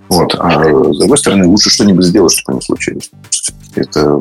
Вот. 0.07 0.33
А 0.39 0.63
с 0.63 0.97
другой 0.97 1.17
стороны, 1.17 1.45
лучше 1.45 1.69
что-нибудь 1.69 2.05
сделать, 2.05 2.31
чтобы 2.31 2.53
они 2.53 2.61
случились. 2.61 3.11
Это 3.75 4.19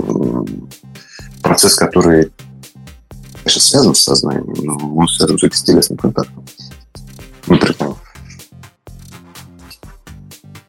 процесс, 1.42 1.74
который 1.74 2.30
конечно, 3.38 3.62
связан 3.62 3.94
с 3.94 4.02
сознанием, 4.02 4.54
но 4.62 4.96
он 4.96 5.08
связан 5.08 5.38
с 5.38 5.62
телесным 5.62 5.98
контактом. 5.98 6.44
Например. 7.46 7.94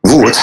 Вот. 0.09 0.35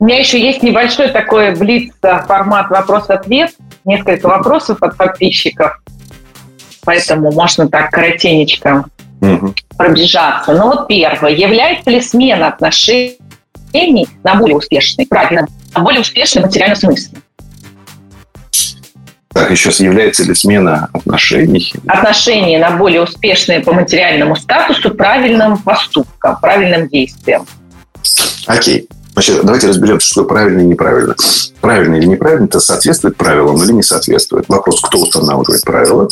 У 0.00 0.04
меня 0.04 0.18
еще 0.18 0.40
есть 0.40 0.62
небольшой 0.62 1.08
такой 1.08 1.54
блиц 1.54 1.92
формат 2.00 2.68
вопрос-ответ. 2.68 3.52
Несколько 3.84 4.26
вопросов 4.26 4.82
от 4.82 4.96
подписчиков. 4.96 5.80
Поэтому 6.84 7.32
можно 7.32 7.68
так 7.68 7.90
коротенечко 7.90 8.84
угу. 9.20 9.54
пробежаться. 9.76 10.52
Ну 10.52 10.66
вот 10.66 10.88
первое. 10.88 11.32
Является 11.32 11.90
ли 11.90 12.00
смена 12.00 12.48
отношений 12.48 14.08
на 14.24 14.34
более 14.34 14.56
успешный, 14.56 15.06
правильно, 15.06 15.46
на 15.74 15.80
более 15.82 16.00
успешный 16.00 16.42
материальном 16.42 16.76
смысле? 16.76 17.18
Так, 19.32 19.50
еще 19.52 19.70
является 19.84 20.24
ли 20.24 20.34
смена 20.34 20.88
отношений? 20.92 21.72
Отношения 21.86 22.58
на 22.58 22.70
более 22.72 23.02
успешные 23.02 23.60
по 23.60 23.72
материальному 23.72 24.34
статусу 24.34 24.92
правильным 24.94 25.58
поступком, 25.58 26.36
правильным 26.40 26.88
действием. 26.88 27.46
Окей. 28.46 28.88
Значит, 29.12 29.40
давайте 29.42 29.68
разберемся, 29.68 30.06
что 30.06 30.24
правильно 30.24 30.60
и 30.60 30.64
неправильно. 30.64 31.16
Правильно 31.60 31.96
или 31.96 32.06
неправильно, 32.06 32.44
это 32.44 32.60
соответствует 32.60 33.16
правилам 33.16 33.60
или 33.62 33.72
не 33.72 33.82
соответствует. 33.82 34.48
Вопрос, 34.48 34.80
кто 34.80 35.00
устанавливает 35.00 35.62
правила. 35.62 36.08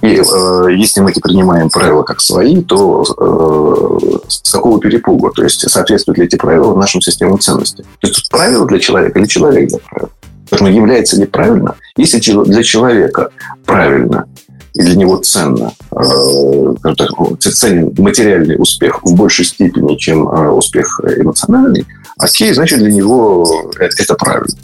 И 0.00 0.16
э, 0.16 0.66
если 0.76 1.00
мы 1.00 1.12
эти 1.12 1.20
принимаем 1.20 1.70
правила 1.70 2.02
как 2.02 2.20
свои, 2.20 2.60
то 2.60 3.04
э, 3.04 4.18
с 4.26 4.50
какого 4.50 4.80
перепуга? 4.80 5.30
То 5.30 5.44
есть 5.44 5.70
соответствуют 5.70 6.18
ли 6.18 6.24
эти 6.24 6.34
правила 6.34 6.74
нашим 6.74 7.00
системам 7.00 7.38
ценностей? 7.38 7.84
То 8.00 8.08
есть 8.08 8.28
правила 8.30 8.66
для 8.66 8.80
человека 8.80 9.20
или 9.20 9.26
человек 9.26 9.68
для 9.68 9.78
правил? 9.78 10.10
Поэтому 10.50 10.70
является 10.70 11.16
ли 11.16 11.24
правильно? 11.24 11.76
Если 11.96 12.18
для 12.44 12.62
человека 12.64 13.30
правильно 13.64 14.26
и 14.74 14.82
для 14.82 14.94
него 14.94 15.18
ценно, 15.18 15.72
э, 15.90 17.36
ценен 17.38 17.94
материальный 17.98 18.56
успех 18.58 19.02
в 19.02 19.14
большей 19.14 19.44
степени, 19.44 19.96
чем 19.96 20.28
э, 20.28 20.50
успех 20.50 21.00
эмоциональный, 21.04 21.86
окей, 22.18 22.52
значит, 22.54 22.78
для 22.78 22.92
него 22.92 23.72
это 23.78 24.14
правильно. 24.14 24.56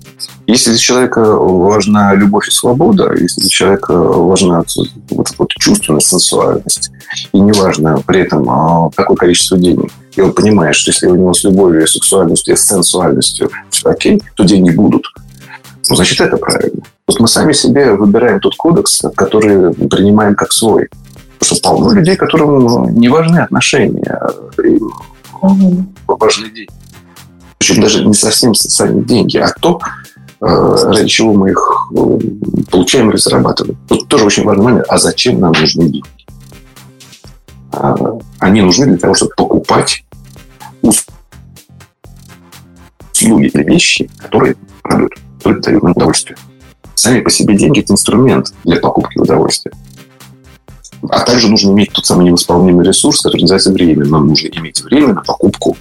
Если 0.47 0.71
для 0.71 0.79
человека 0.79 1.21
важна 1.21 2.15
любовь 2.15 2.49
и 2.49 2.51
свобода, 2.51 3.13
если 3.13 3.41
для 3.41 3.51
человека 3.51 3.93
важна 3.93 4.65
вот, 5.11 5.29
вот 5.37 5.51
чувственность, 5.51 6.09
сенсуальность, 6.09 6.91
и 7.33 7.39
неважно 7.39 8.03
при 8.07 8.23
этом 8.23 8.49
а, 8.49 8.91
какое 8.97 9.17
количество 9.17 9.59
денег, 9.59 9.91
и 10.17 10.21
он 10.21 10.33
понимает, 10.33 10.75
что 10.75 10.91
если 10.91 11.07
у 11.07 11.15
него 11.15 11.35
с 11.35 11.45
любовью, 11.45 11.87
сексуальностью, 11.87 12.57
с 12.57 12.63
сенсуальностью 12.63 13.51
все 13.71 13.91
окей, 13.91 14.23
то 14.37 14.45
деньги 14.45 14.71
будут. 14.71 15.05
Ну, 15.89 15.97
значит, 15.97 16.21
это 16.21 16.37
правильно. 16.37 16.83
Вот 17.09 17.21
мы 17.21 17.27
сами 17.27 17.53
себе 17.53 17.95
выбираем 17.95 18.39
тот 18.39 18.55
кодекс, 18.55 19.01
который 19.17 19.73
принимаем 19.89 20.35
как 20.35 20.53
свой. 20.53 20.91
Потому 21.39 21.57
что 21.57 21.63
полно 21.63 21.93
людей, 21.93 22.17
которым 22.17 22.95
не 22.95 23.09
важны 23.09 23.39
отношения, 23.39 24.21
и 24.63 24.79
важны 26.07 26.51
деньги. 26.51 26.71
Причем 27.59 27.83
даже 27.83 28.05
не 28.05 28.13
совсем 28.13 28.55
сами 28.55 29.03
деньги, 29.03 29.39
а 29.39 29.49
то, 29.59 29.81
э, 30.41 30.45
ради 30.45 31.09
чего 31.09 31.33
мы 31.33 31.51
их 31.51 31.91
э, 31.97 32.19
получаем 32.71 33.11
или 33.11 33.17
зарабатываем. 33.17 33.79
Тут 33.89 34.07
тоже 34.09 34.27
очень 34.27 34.45
важный 34.45 34.65
момент. 34.65 34.85
А 34.89 34.99
зачем 34.99 35.41
нам 35.41 35.53
нужны 35.53 35.89
деньги? 35.89 36.05
А, 37.73 37.97
они 38.39 38.61
нужны 38.61 38.87
для 38.87 38.99
того, 38.99 39.15
чтобы 39.15 39.33
покупать 39.35 40.05
услуги 40.83 41.07
или 43.47 43.65
вещи, 43.65 44.11
которые 44.19 44.57
радуют 44.85 45.15
только 45.43 45.63
дают 45.63 45.83
нам 45.83 45.93
удовольствие. 45.93 46.37
Сами 46.99 47.21
по 47.21 47.31
себе 47.31 47.57
деньги– 47.57 47.79
это 47.83 47.93
инструмент 47.93 48.53
для 48.65 48.81
покупки 48.81 49.21
удовольствия. 49.21 49.71
А 51.09 51.21
также 51.21 51.49
нужно 51.49 51.71
иметь 51.71 51.93
тот 51.93 52.05
самый 52.05 52.27
невосполнимый 52.27 52.85
ресурс, 52.85 53.23
который 53.23 53.43
называется 53.43 53.71
время. 53.71 54.05
Нам 54.05 54.27
нужно 54.27 54.49
иметь 54.49 54.83
время 54.83 55.15
на 55.15 55.23
покупку 55.23 55.77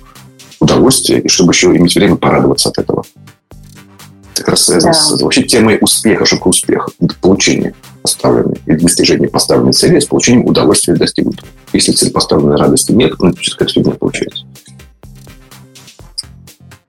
удовольствия, 0.60 1.20
и 1.20 1.28
чтобы 1.28 1.54
еще 1.54 1.76
иметь 1.76 1.96
время 1.96 2.18
порадоваться 2.18 2.70
от 2.70 2.78
этого. 2.78 3.04
Это 3.50 4.44
как 4.44 4.50
раз 4.50 4.66
связано 4.66 4.94
да. 4.94 5.00
с 5.00 5.20
вообще 5.20 5.42
темой 5.42 5.80
успеха, 5.82 6.24
что 6.24 6.36
такое 6.36 6.52
успех? 6.52 6.88
Это 7.00 7.16
получение 7.20 7.74
поставленной 8.04 8.62
или 8.68 8.78
достижение 8.78 9.28
поставленной 9.28 9.74
цели 9.74 10.00
с 10.00 10.06
получением 10.06 10.46
удовольствия 10.46 10.94
достигнутого. 10.94 11.48
Если 11.74 11.94
цель 11.94 12.12
поставленной 12.12 12.58
радости 12.58 12.92
нет, 12.92 13.14
ну, 13.18 13.34
какая-то 13.34 13.74
фигня 13.74 13.94
получается. 13.94 14.46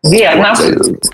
Верно. 0.05 0.55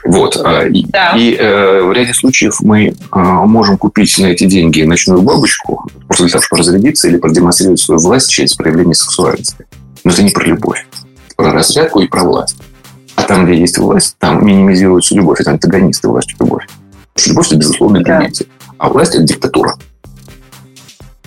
Вот. 0.04 0.36
А, 0.44 0.66
и, 0.66 0.84
да. 0.86 1.16
и 1.16 1.34
э, 1.34 1.82
в 1.82 1.92
ряде 1.92 2.12
случаев 2.12 2.60
мы 2.60 2.88
э, 2.88 3.18
можем 3.18 3.78
купить 3.78 4.18
на 4.18 4.26
эти 4.26 4.44
деньги 4.44 4.82
ночную 4.82 5.22
бабочку, 5.22 5.88
просто 6.06 6.24
для 6.24 6.32
того, 6.32 6.42
чтобы 6.42 6.60
разрядиться 6.60 7.08
или 7.08 7.16
продемонстрировать 7.16 7.80
свою 7.80 7.98
власть 8.00 8.30
через 8.30 8.54
проявление 8.54 8.94
сексуальности. 8.94 9.66
Но 10.04 10.10
это 10.10 10.22
не 10.22 10.30
про 10.30 10.44
любовь. 10.44 10.86
Это 11.26 11.34
про 11.36 11.52
разрядку 11.52 12.00
и 12.00 12.08
про 12.08 12.24
власть. 12.24 12.56
А 13.16 13.22
там, 13.22 13.46
где 13.46 13.58
есть 13.58 13.78
власть, 13.78 14.16
там 14.18 14.44
минимизируется 14.44 15.14
любовь. 15.14 15.40
Это 15.40 15.52
антагонисты 15.52 16.08
власти 16.08 16.34
любовь. 16.38 16.66
Потому 17.14 17.16
что 17.16 17.30
любовь– 17.30 17.46
это 17.48 17.56
безусловное 17.56 18.02
да. 18.02 18.18
принятие. 18.18 18.48
А 18.76 18.88
власть– 18.90 19.14
это 19.14 19.22
диктатура. 19.22 19.76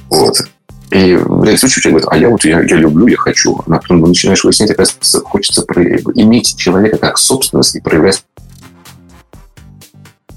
Вот. 0.09 0.47
И 0.91 1.15
в 1.15 1.43
ряде 1.43 1.57
случаев 1.57 1.83
человек 1.83 2.03
говорит, 2.03 2.09
а 2.11 2.25
я 2.25 2.29
вот 2.29 2.45
я, 2.45 2.61
я 2.61 2.75
люблю, 2.77 3.07
я 3.07 3.17
хочу. 3.17 3.59
А 3.65 3.69
потом 3.69 4.01
начинаешь 4.01 4.43
выяснять, 4.43 4.71
оказывается, 4.71 5.19
хочется 5.21 5.65
иметь 6.15 6.55
человека 6.55 6.97
как 6.97 7.17
собственность 7.17 7.75
и 7.75 7.81
проявлять 7.81 8.23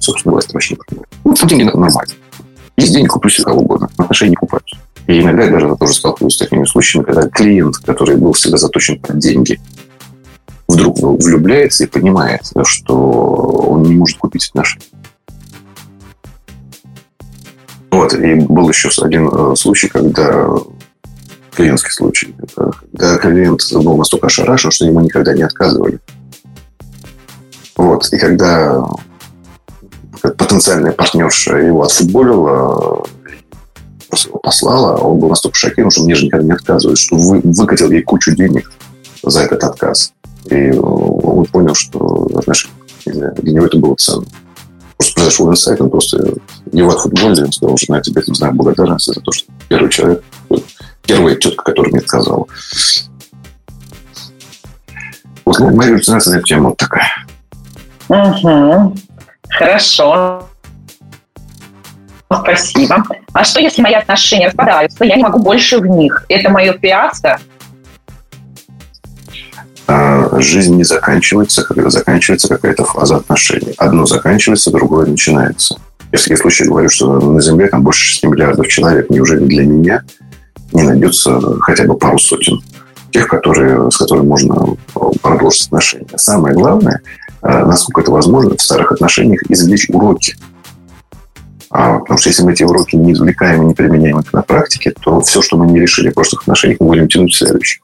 собственную 0.01 0.35
власть 0.35 0.53
вообще 0.53 0.75
не 0.75 0.81
понимаю. 0.87 1.07
Ну, 1.25 1.35
деньги 1.35 1.69
это 1.69 1.79
нормально. 1.79 2.13
Есть 2.77 2.93
денег, 2.93 3.11
куплю 3.11 3.31
себе 3.31 3.45
кого 3.45 3.61
угодно. 3.61 3.91
Отношения 3.97 4.31
не 4.31 4.37
купаюсь. 4.37 4.75
И 5.07 5.21
иногда 5.21 5.45
я 5.45 5.51
даже 5.51 5.77
тоже 5.77 5.93
сталкиваюсь 5.93 6.35
с 6.35 6.39
такими 6.39 6.65
случаями, 6.65 7.05
когда 7.05 7.29
клиент, 7.29 7.77
который 7.79 8.17
был 8.17 8.33
всегда 8.33 8.57
заточен 8.57 8.99
под 8.99 9.19
деньги, 9.19 9.61
вдруг 10.67 10.99
влюбляется 10.99 11.85
и 11.85 11.87
понимает, 11.87 12.43
что 12.65 12.97
он 12.97 13.83
не 13.83 13.95
может 13.95 14.19
купить 14.19 14.49
отношения. 14.49 14.87
Вот, 17.91 18.15
и 18.15 18.35
был 18.35 18.69
еще 18.69 18.89
один 19.03 19.29
э, 19.29 19.57
случай, 19.57 19.89
когда 19.89 20.49
клиентский 21.53 21.91
случай, 21.91 22.35
когда 22.55 23.19
клиент 23.19 23.63
был 23.73 23.97
настолько 23.97 24.29
ошарашен, 24.29 24.71
что 24.71 24.87
ему 24.87 25.01
никогда 25.01 25.35
не 25.35 25.43
отказывали. 25.43 25.99
Вот, 27.77 28.13
и 28.13 28.19
когда 28.19 28.85
потенциальная 30.23 30.93
партнерша 30.93 31.57
его 31.57 31.83
отфутболила, 31.83 33.05
просто 34.09 34.29
его 34.29 34.39
послала, 34.39 34.97
он 34.99 35.19
был 35.19 35.29
настолько 35.29 35.57
шокирован, 35.57 35.91
что 35.91 36.05
мне 36.05 36.15
же 36.15 36.27
никогда 36.27 36.47
не 36.47 36.53
отказывают, 36.53 36.99
что 36.99 37.17
вы, 37.17 37.41
выкатил 37.43 37.91
ей 37.91 38.03
кучу 38.03 38.37
денег 38.37 38.71
за 39.23 39.41
этот 39.41 39.65
отказ. 39.65 40.13
И 40.47 40.71
он 40.73 41.45
понял, 41.47 41.75
что 41.75 42.29
отношения 42.37 42.75
для 43.39 43.53
него 43.53 43.67
это 43.67 43.79
было 43.79 43.95
ценно 43.97 44.27
просто 45.01 45.15
произошел 45.15 45.51
инсайт, 45.51 45.81
он 45.81 45.91
просто 45.91 46.35
его 46.73 46.91
отфутболили, 46.91 47.45
он 47.45 47.53
сказал, 47.53 47.77
жена, 47.79 48.01
тебе 48.01 48.23
не 48.27 48.35
знаю 48.35 48.53
благодарности 48.53 49.15
за 49.15 49.21
то, 49.21 49.33
что 49.33 49.51
первый 49.69 49.91
человек, 49.91 50.23
первая 51.03 51.35
тетка, 51.37 51.65
которая 51.65 51.91
мне 51.91 52.01
отказала. 52.01 52.47
Вот, 55.47 55.59
ну, 55.59 55.75
моя 55.75 55.91
галлюцинация 55.91 56.43
тема 56.43 56.69
вот 56.69 56.77
такая. 56.77 57.11
Угу. 58.09 58.95
Хорошо. 59.49 60.47
Спасибо. 62.33 63.03
А 63.33 63.43
что, 63.43 63.61
если 63.61 63.81
мои 63.81 63.95
отношения 63.95 64.49
распадаются, 64.49 65.05
я 65.05 65.17
не 65.17 65.23
могу 65.23 65.39
больше 65.39 65.79
в 65.79 65.87
них? 65.87 66.27
Это 66.29 66.51
мое 66.51 66.75
фиаско? 66.79 67.41
А, 69.93 70.41
жизнь 70.41 70.77
не 70.77 70.85
заканчивается, 70.85 71.65
когда 71.65 71.91
заканчивается 71.91 72.47
какая-то 72.47 72.85
фаза 72.85 73.17
отношений. 73.17 73.75
Одно 73.77 74.07
заканчивается, 74.07 74.71
другое 74.71 75.07
начинается. 75.07 75.81
Я 76.13 76.37
в 76.37 76.39
случаях 76.39 76.69
говорю, 76.69 76.89
что 76.89 77.19
на 77.19 77.41
Земле 77.41 77.67
там 77.67 77.83
больше 77.83 78.01
6 78.13 78.25
миллиардов 78.27 78.69
человек. 78.69 79.11
Неужели 79.11 79.45
для 79.45 79.65
меня 79.65 80.05
не 80.73 80.85
найдется 80.85 81.41
хотя 81.61 81.87
бы 81.87 81.97
пару 81.97 82.21
сотен 82.21 82.61
тех, 83.11 83.27
которые, 83.27 83.91
с 83.91 83.97
которыми 83.97 84.27
можно 84.27 84.77
продолжить 85.23 85.67
отношения? 85.67 86.07
Самое 86.15 86.55
главное, 86.55 87.01
а, 87.43 87.67
насколько 87.67 88.03
это 88.03 88.13
возможно, 88.13 88.57
в 88.57 88.63
старых 88.63 88.93
отношениях 88.93 89.43
извлечь 89.49 89.89
уроки. 89.89 90.37
А, 91.71 91.99
потому 91.99 92.17
что 92.17 92.29
если 92.29 92.45
мы 92.45 92.53
эти 92.53 92.63
уроки 92.63 92.95
не 92.95 93.13
извлекаем 93.13 93.63
и 93.63 93.67
не 93.67 93.75
применяем 93.75 94.21
их 94.21 94.33
на 94.33 94.43
практике, 94.43 94.95
то 95.01 95.21
все, 95.21 95.43
что 95.43 95.57
мы 95.57 95.67
не 95.67 95.81
решили 95.81 96.11
в 96.11 96.15
прошлых 96.15 96.43
отношениях, 96.43 96.79
мы 96.79 96.87
будем 96.87 97.09
тянуть 97.09 97.33
в 97.33 97.39
следующих. 97.39 97.83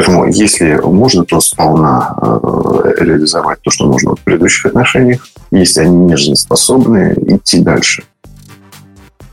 Поэтому, 0.00 0.24
если 0.28 0.80
можно, 0.82 1.26
то 1.26 1.40
сполна 1.42 2.16
э, 2.16 2.94
реализовать 3.00 3.60
то, 3.60 3.70
что 3.70 3.84
нужно 3.84 4.16
в 4.16 4.20
предыдущих 4.20 4.64
отношениях. 4.64 5.28
Если 5.50 5.82
они 5.82 5.94
не 5.94 6.16
жизнеспособны, 6.16 7.14
идти 7.26 7.60
дальше. 7.60 8.04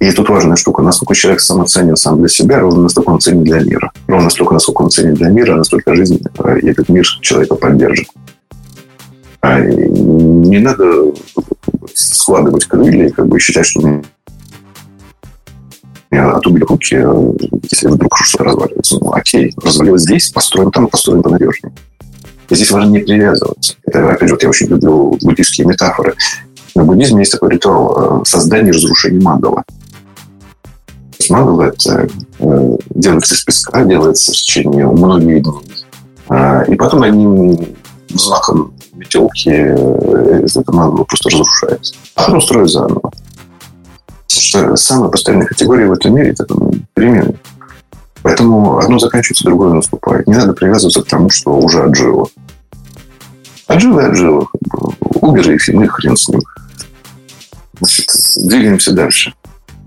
И 0.02 0.12
тут 0.12 0.28
важная 0.28 0.58
штука. 0.58 0.82
Насколько 0.82 1.16
человек 1.16 1.40
самоценен 1.40 1.96
сам 1.96 2.20
для 2.20 2.28
себя, 2.28 2.60
ровно 2.60 2.82
настолько 2.82 3.12
он 3.12 3.22
ценен 3.22 3.46
для 3.46 3.62
мира. 3.62 3.94
Ровно 4.08 4.26
настолько, 4.26 4.56
насколько 4.56 4.82
он 4.82 4.90
ценен 4.90 5.14
для 5.14 5.30
мира, 5.30 5.56
настолько 5.56 5.96
жизнь 5.96 6.22
э, 6.38 6.60
и 6.60 6.68
этот 6.68 6.90
мир 6.90 7.06
человека 7.22 7.56
поддержит. 7.56 8.10
А 9.40 9.62
не 9.62 10.60
надо 10.60 11.14
складывать 11.94 12.66
крылья 12.66 13.08
и 13.08 13.12
как 13.12 13.28
бы 13.28 13.40
считать, 13.40 13.68
что 13.68 14.02
отрубили 16.12 16.64
руки, 16.64 16.96
э, 16.96 17.32
если 17.70 17.90
вдруг 17.90 18.18
что-то 18.18 18.46
разваливается. 18.46 18.98
Ну, 19.00 19.12
окей, 19.12 19.54
развалилось 19.62 20.04
здесь, 20.04 20.30
построим 20.30 20.72
там, 20.72 20.88
построим 20.88 21.22
понадежнее. 21.22 21.74
И 22.50 22.56
здесь 22.56 22.72
важно 22.72 22.92
не 22.92 23.00
привязываться. 23.00 23.76
Это, 23.86 24.12
опять 24.12 24.30
же, 24.30 24.38
я 24.42 24.50
очень 24.50 24.68
люблю 24.68 25.18
буддийские 25.22 25.68
метафоры. 25.68 26.16
В 26.76 26.86
буддизме 26.86 27.20
есть 27.20 27.34
такой 27.34 27.52
ритуал 27.52 28.22
э, 28.22 28.26
создания 28.26 28.70
и 28.70 28.74
разрушения 28.74 29.22
мандала. 29.22 29.64
Мандала– 31.30 31.64
это 31.64 32.08
э, 32.40 32.78
делается 32.96 33.36
из 33.36 33.44
песка, 33.44 33.84
делается 33.84 34.32
в 34.32 34.36
течение 34.36 34.88
многих 34.88 35.44
дней. 35.44 35.64
И 36.68 36.76
потом 36.76 37.04
одним 37.04 37.58
знаком 38.10 38.74
метелки 38.94 39.50
эта 39.50 40.72
мандала 40.72 41.04
просто 41.04 41.30
разрушается. 41.30 41.96
А 42.16 42.26
потом 42.26 42.42
строят 42.42 42.70
заново 42.70 43.12
что 44.28 44.76
самая 44.76 45.10
постоянная 45.10 45.48
категория 45.48 45.88
в 45.88 45.94
этом 45.94 46.16
мире– 46.16 46.30
это 46.38 46.46
перемены. 46.94 47.36
Поэтому 48.24 48.78
одно 48.78 49.00
заканчивается, 49.00 49.46
другое 49.46 49.74
наступает. 49.74 50.28
Не 50.28 50.36
надо 50.36 50.54
привязываться 50.54 51.02
к 51.02 51.08
тому, 51.08 51.30
что 51.30 51.58
уже 51.58 51.84
отжило. 51.84 52.28
Отжило 53.68 54.02
и 54.02 54.06
отжило. 54.06 54.48
Убер 55.22 55.52
и 55.52 55.72
ну 55.72 55.84
и 55.84 55.88
хрен 55.88 56.18
с 56.18 56.28
ним. 56.30 56.42
Значит, 57.80 58.10
двигаемся 58.36 58.92
дальше. 58.92 59.34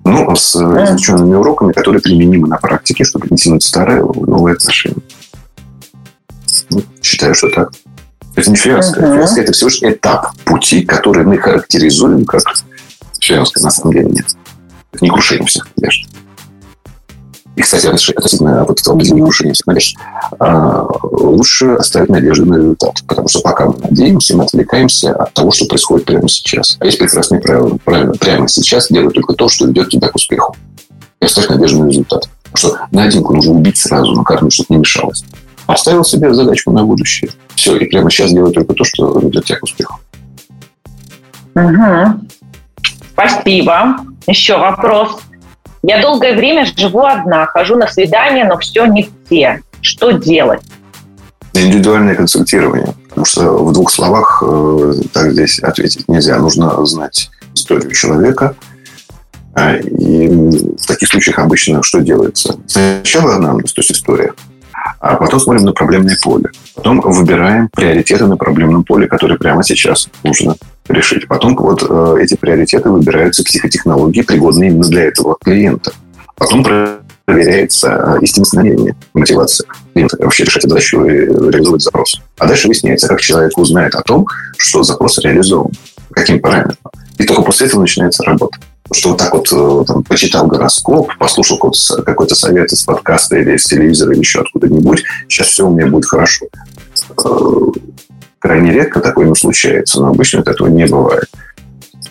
Ну, 0.04 0.34
с 0.34 0.56
изученными 0.56 1.34
уроками, 1.34 1.72
которые 1.72 2.00
применимы 2.00 2.48
на 2.48 2.56
практике, 2.56 3.04
чтобы 3.04 3.26
не 3.30 3.36
тянуть 3.36 3.62
старое 3.62 4.02
в 4.02 4.26
новые 4.26 4.54
отношения. 4.54 4.96
Ну, 6.70 6.82
считаю, 7.02 7.34
что 7.34 7.50
так. 7.50 7.72
Это 8.36 8.50
не 8.50 8.56
фиаско. 8.56 9.00
Uh-huh. 9.00 9.16
Фиаско– 9.16 9.40
это 9.42 9.52
всего 9.52 9.68
лишь 9.68 9.82
этап 9.82 10.34
пути, 10.44 10.82
который 10.82 11.24
мы 11.24 11.36
характеризуем 11.36 12.24
как 12.24 12.42
фиаско. 13.20 13.62
На 13.62 13.70
самом 13.70 13.94
деле 13.94 14.10
нет. 14.10 14.26
Не 15.00 15.08
крушение 15.08 15.46
всех. 15.46 15.68
И, 17.56 17.62
кстати, 17.62 17.86
относительно 17.86 18.64
вот 18.64 18.80
этого 18.80 18.96
определения 18.96 19.22
крушения 19.22 19.52
всех 19.52 19.66
надежд, 19.66 19.96
лучше 21.02 21.74
оставить 21.74 22.08
надежду 22.08 22.46
на 22.46 22.56
результат. 22.56 23.02
Потому 23.06 23.28
что 23.28 23.40
пока 23.40 23.66
мы 23.66 23.74
надеемся, 23.78 24.36
мы 24.36 24.44
отвлекаемся 24.44 25.12
от 25.12 25.34
того, 25.34 25.50
что 25.50 25.66
происходит 25.66 26.06
прямо 26.06 26.28
сейчас. 26.28 26.78
А 26.80 26.86
есть 26.86 26.98
прекрасное 26.98 27.40
правило. 27.40 27.76
Правильно, 27.84 28.14
прямо 28.14 28.48
сейчас 28.48 28.88
делай 28.88 29.12
только 29.12 29.34
то, 29.34 29.48
что 29.48 29.66
ведет 29.66 29.90
тебя 29.90 30.08
к 30.08 30.16
успеху. 30.16 30.56
И 31.20 31.26
оставь 31.26 31.48
надежду 31.48 31.84
на 31.84 31.88
результат. 31.88 32.28
Потому 32.50 32.56
что 32.56 32.86
на 32.92 33.02
одинку 33.02 33.34
нужно 33.34 33.52
убить 33.52 33.76
сразу, 33.76 34.12
на 34.12 34.24
карму, 34.24 34.50
чтобы 34.50 34.68
не 34.70 34.78
мешалось. 34.78 35.24
Поставил 35.66 36.02
себе 36.04 36.32
задачку 36.32 36.72
на 36.72 36.84
будущее. 36.84 37.30
Все, 37.54 37.76
и 37.76 37.84
прямо 37.84 38.10
сейчас 38.10 38.30
делай 38.32 38.52
только 38.52 38.72
то, 38.72 38.84
что 38.84 39.18
ведет 39.18 39.44
тебя 39.44 39.58
к 39.58 39.64
успеху. 39.64 40.00
Угу. 41.54 42.20
Спасибо. 43.20 43.96
Еще 44.26 44.56
вопрос. 44.56 45.18
Я 45.82 46.00
долгое 46.00 46.34
время 46.34 46.66
живу 46.76 47.04
одна, 47.04 47.46
хожу 47.46 47.76
на 47.76 47.86
свидания, 47.86 48.44
но 48.44 48.58
все 48.58 48.86
не 48.86 49.10
те. 49.28 49.60
Что 49.82 50.12
делать? 50.12 50.62
Индивидуальное 51.52 52.14
консультирование. 52.14 52.94
Потому 53.08 53.24
что 53.26 53.64
в 53.64 53.72
двух 53.72 53.90
словах 53.90 54.42
э, 54.46 54.92
так 55.12 55.32
здесь 55.32 55.58
ответить 55.58 56.08
нельзя. 56.08 56.38
Нужно 56.38 56.84
знать 56.86 57.30
историю 57.54 57.90
человека. 57.92 58.54
А, 59.54 59.76
и 59.76 60.28
в 60.28 60.86
таких 60.86 61.08
случаях 61.08 61.38
обычно 61.40 61.82
что 61.82 62.00
делается? 62.00 62.56
Сначала 62.66 63.36
анамнез, 63.36 63.72
то 63.72 63.80
есть 63.80 63.92
история. 63.92 64.32
А 65.00 65.16
потом 65.16 65.40
смотрим 65.40 65.64
на 65.64 65.72
проблемное 65.72 66.16
поле. 66.22 66.50
Потом 66.74 67.00
выбираем 67.00 67.68
приоритеты 67.68 68.26
на 68.26 68.36
проблемном 68.36 68.84
поле, 68.84 69.06
которые 69.06 69.38
прямо 69.38 69.62
сейчас 69.62 70.08
нужно 70.24 70.56
решить. 70.88 71.26
Потом 71.26 71.56
вот 71.56 71.84
э, 71.88 72.16
эти 72.20 72.36
приоритеты 72.36 72.90
выбираются 72.90 73.44
психотехнологии, 73.44 74.22
пригодные 74.22 74.70
именно 74.70 74.86
для 74.86 75.04
этого 75.04 75.36
клиента. 75.42 75.92
Потом 76.36 76.64
проверяется 77.24 78.18
э, 78.20 78.24
истинность 78.24 78.52
намерения, 78.54 78.96
мотивация 79.14 79.66
клиента 79.92 80.16
вообще 80.20 80.44
решать 80.44 80.62
задачу 80.62 81.04
и 81.04 81.26
реализовать 81.26 81.82
запрос. 81.82 82.20
А 82.38 82.46
дальше 82.46 82.68
выясняется, 82.68 83.08
как 83.08 83.20
человек 83.20 83.56
узнает 83.56 83.94
о 83.94 84.02
том, 84.02 84.26
что 84.56 84.82
запрос 84.82 85.18
реализован, 85.18 85.72
каким 86.12 86.40
параметром. 86.40 86.76
И 87.18 87.24
только 87.24 87.42
после 87.42 87.66
этого 87.66 87.80
начинается 87.80 88.22
работа 88.24 88.58
что 88.92 89.10
вот 89.10 89.18
так 89.18 89.32
вот 89.34 89.48
э, 89.52 89.84
там, 89.86 90.02
почитал 90.02 90.46
гороскоп, 90.46 91.16
послушал 91.18 91.58
какой-то, 91.58 92.02
какой-то 92.02 92.34
совет 92.34 92.72
из 92.72 92.82
подкаста 92.82 93.36
или 93.36 93.56
из 93.56 93.64
телевизора 93.64 94.12
или 94.12 94.20
еще 94.20 94.40
откуда-нибудь, 94.40 95.04
сейчас 95.28 95.48
все 95.48 95.66
у 95.66 95.70
меня 95.70 95.86
будет 95.86 96.06
хорошо. 96.06 96.46
Э, 97.24 97.30
крайне 98.38 98.72
редко 98.72 99.00
такое 99.00 99.26
не 99.28 99.34
случается, 99.34 100.00
но 100.00 100.08
обычно 100.08 100.40
этого 100.40 100.66
не 100.68 100.86
бывает. 100.86 101.28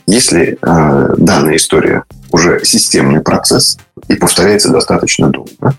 Если 0.08 0.58
э, 0.62 1.16
данная 1.18 1.58
история 1.58 2.04
уже 2.32 2.64
системный 2.64 3.22
процесс 3.22 3.78
и 4.08 4.16
повторяется 4.16 4.70
достаточно 4.70 5.30
долго, 5.30 5.76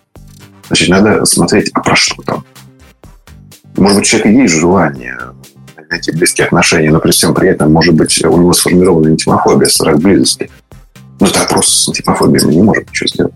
значит, 0.66 0.88
надо 0.88 1.24
смотреть, 1.24 1.70
а 1.72 1.80
про 1.80 1.96
что 1.96 2.22
там. 2.22 2.44
Может 3.76 3.98
быть, 3.98 4.06
у 4.06 4.10
человека 4.10 4.28
есть 4.28 4.54
желание 4.54 5.18
найти 5.90 6.12
близкие 6.12 6.46
отношения, 6.46 6.90
но 6.90 7.00
при 7.00 7.10
всем 7.10 7.34
при 7.34 7.48
этом, 7.48 7.72
может 7.72 7.94
быть, 7.94 8.24
у 8.24 8.36
него 8.36 8.52
сформирована 8.52 9.08
интимофобия, 9.08 9.68
страх 9.68 9.98
близости. 9.98 10.50
Ну, 11.20 11.26
так 11.26 11.48
просто 11.50 11.70
с 11.70 11.88
антипофобией 11.88 12.46
мы 12.46 12.54
не 12.54 12.62
можем 12.62 12.84
ничего 12.88 13.06
сделать. 13.08 13.34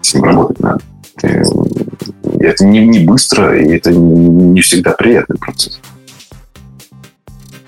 С 0.00 0.14
ним 0.14 0.24
работать 0.24 0.60
надо. 0.60 0.80
И 1.22 2.42
это 2.42 2.64
не, 2.64 2.86
не 2.86 3.00
быстро, 3.00 3.58
и 3.60 3.76
это 3.76 3.92
не 3.92 4.60
всегда 4.62 4.92
приятный 4.92 5.36
процесс. 5.36 5.80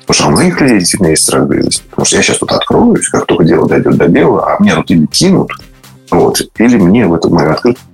Потому 0.01 0.15
что 0.15 0.27
у 0.27 0.31
многих 0.31 0.61
людей 0.61 0.79
действительно 0.79 1.09
есть 1.09 1.23
страх 1.23 1.47
близости. 1.47 1.85
Потому 1.91 2.07
что 2.07 2.17
я 2.17 2.23
сейчас 2.23 2.39
тут 2.39 2.51
откроюсь, 2.53 3.09
как 3.09 3.27
только 3.27 3.45
дело 3.45 3.69
дойдет 3.69 3.97
до 3.97 4.09
белого, 4.09 4.55
а 4.55 4.61
мне 4.61 4.75
тут 4.75 4.91
или 4.91 5.07
кинут, 5.07 5.53
вот, 6.11 6.41
или 6.57 6.77
мне 6.77 7.07
в 7.07 7.15
эту 7.15 7.31
мою 7.31 7.53
открытую 7.53 7.85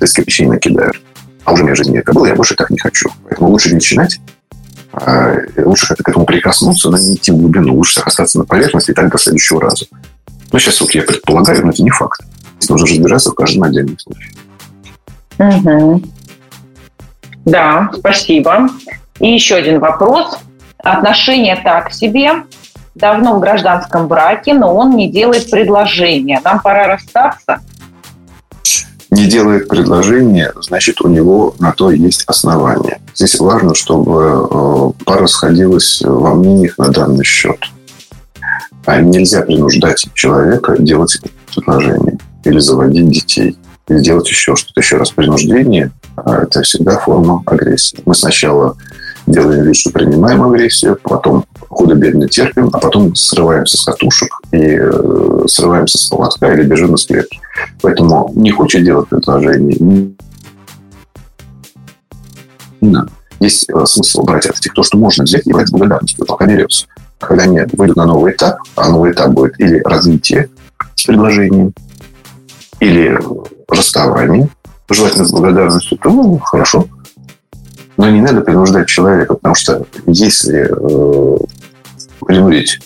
из 0.00 0.12
кирпичей 0.12 0.46
накидают. 0.46 1.00
А 1.44 1.52
уже 1.52 1.62
у 1.62 1.66
меня 1.66 1.74
жизнь 1.74 1.92
не 1.92 2.02
было, 2.02 2.26
я 2.26 2.34
больше 2.34 2.54
так 2.54 2.70
не 2.70 2.78
хочу. 2.78 3.10
Поэтому 3.24 3.50
лучше 3.50 3.74
начинать, 3.74 4.20
лучше 4.92 5.86
как-то 5.88 6.02
к 6.02 6.08
этому 6.08 6.24
прикоснуться, 6.24 6.90
но 6.90 6.98
не 6.98 7.14
идти 7.14 7.30
в 7.32 7.36
глубину. 7.36 7.74
Лучше 7.74 8.00
остаться 8.00 8.38
на 8.38 8.44
поверхности 8.44 8.90
и 8.90 8.94
так 8.94 9.10
до 9.10 9.18
следующего 9.18 9.60
раза. 9.60 9.86
Ну, 10.50 10.58
сейчас 10.58 10.80
вот 10.80 10.92
я 10.92 11.02
предполагаю, 11.02 11.64
но 11.64 11.70
это 11.70 11.82
не 11.82 11.90
факт. 11.90 12.22
Здесь 12.58 12.70
нужно 12.70 12.86
разбираться 12.86 13.30
в 13.30 13.34
каждом 13.34 13.64
отдельном 13.64 13.98
случае. 13.98 14.32
Угу. 15.38 16.02
Да, 17.44 17.90
спасибо. 17.96 18.68
И 19.20 19.32
еще 19.32 19.56
один 19.56 19.80
вопрос. 19.80 20.38
Отношения 20.78 21.56
так 21.56 21.92
себе. 21.92 22.44
Давно 22.94 23.36
в 23.36 23.40
гражданском 23.40 24.08
браке, 24.08 24.54
но 24.54 24.74
он 24.74 24.96
не 24.96 25.08
делает 25.10 25.50
предложения. 25.50 26.40
Нам 26.42 26.60
пора 26.60 26.88
расстаться 26.88 27.60
не 29.10 29.26
делает 29.26 29.68
предложение, 29.68 30.52
значит, 30.60 31.00
у 31.00 31.08
него 31.08 31.54
на 31.58 31.72
то 31.72 31.90
есть 31.90 32.24
основания. 32.26 33.00
Здесь 33.14 33.38
важно, 33.40 33.74
чтобы 33.74 34.48
э, 34.50 35.04
пара 35.04 35.26
сходилась 35.26 36.02
во 36.04 36.34
мнениях 36.34 36.76
на 36.78 36.88
данный 36.88 37.24
счет. 37.24 37.58
А 38.84 39.00
нельзя 39.00 39.42
принуждать 39.42 40.06
человека 40.14 40.76
делать 40.78 41.20
предложение 41.54 42.18
или 42.44 42.58
заводить 42.58 43.10
детей, 43.10 43.58
или 43.88 44.00
делать 44.00 44.28
еще 44.28 44.56
что-то. 44.56 44.80
Еще 44.80 44.96
раз, 44.96 45.10
принуждение 45.10 45.90
а– 46.16 46.42
это 46.42 46.62
всегда 46.62 46.98
форма 46.98 47.42
агрессии. 47.46 48.00
Мы 48.04 48.14
сначала 48.14 48.76
делаем 49.26 49.64
вид, 49.64 49.76
что 49.76 49.90
принимаем 49.90 50.42
агрессию, 50.42 50.98
потом 51.02 51.44
худо-бедно 51.68 52.28
терпим, 52.28 52.70
а 52.72 52.78
потом 52.78 53.14
срываемся 53.14 53.76
с 53.76 53.84
катушек 53.84 54.28
и 54.52 54.78
э, 54.80 55.44
срываемся 55.46 55.98
с 55.98 56.08
поводка 56.08 56.52
или 56.52 56.62
бежим 56.64 56.94
из 56.94 57.06
клетки. 57.06 57.40
Поэтому 57.82 58.32
не 58.34 58.50
хочет 58.50 58.84
делать 58.84 59.08
предложение, 59.08 60.16
не. 62.80 62.98
Есть 63.40 63.68
э, 63.68 63.86
смысл 63.86 64.22
брать 64.22 64.46
от 64.46 64.56
этих 64.56 64.72
то, 64.72 64.82
что 64.82 64.98
можно 64.98 65.24
взять, 65.24 65.46
и 65.46 65.52
брать 65.52 65.68
с 65.68 65.70
благодарностью, 65.70 66.26
пока 66.26 66.46
берется. 66.46 66.86
Когда 67.18 67.44
они 67.44 67.60
выйдут 67.72 67.96
на 67.96 68.06
новый 68.06 68.32
этап, 68.32 68.58
а 68.74 68.88
новый 68.88 69.12
этап 69.12 69.30
будет 69.30 69.60
или 69.60 69.80
развитие 69.84 70.48
с 70.94 71.04
предложением, 71.04 71.72
или 72.80 73.18
расставание, 73.68 74.48
желательно 74.88 75.24
с 75.24 75.32
благодарностью, 75.32 75.98
то 75.98 76.10
ну, 76.10 76.38
хорошо. 76.38 76.86
Но 77.96 78.08
не 78.10 78.20
надо 78.20 78.40
принуждать 78.40 78.88
человека, 78.88 79.34
потому 79.34 79.54
что 79.54 79.84
если 80.06 80.68
э, 80.70 81.36
принудить 82.28 82.78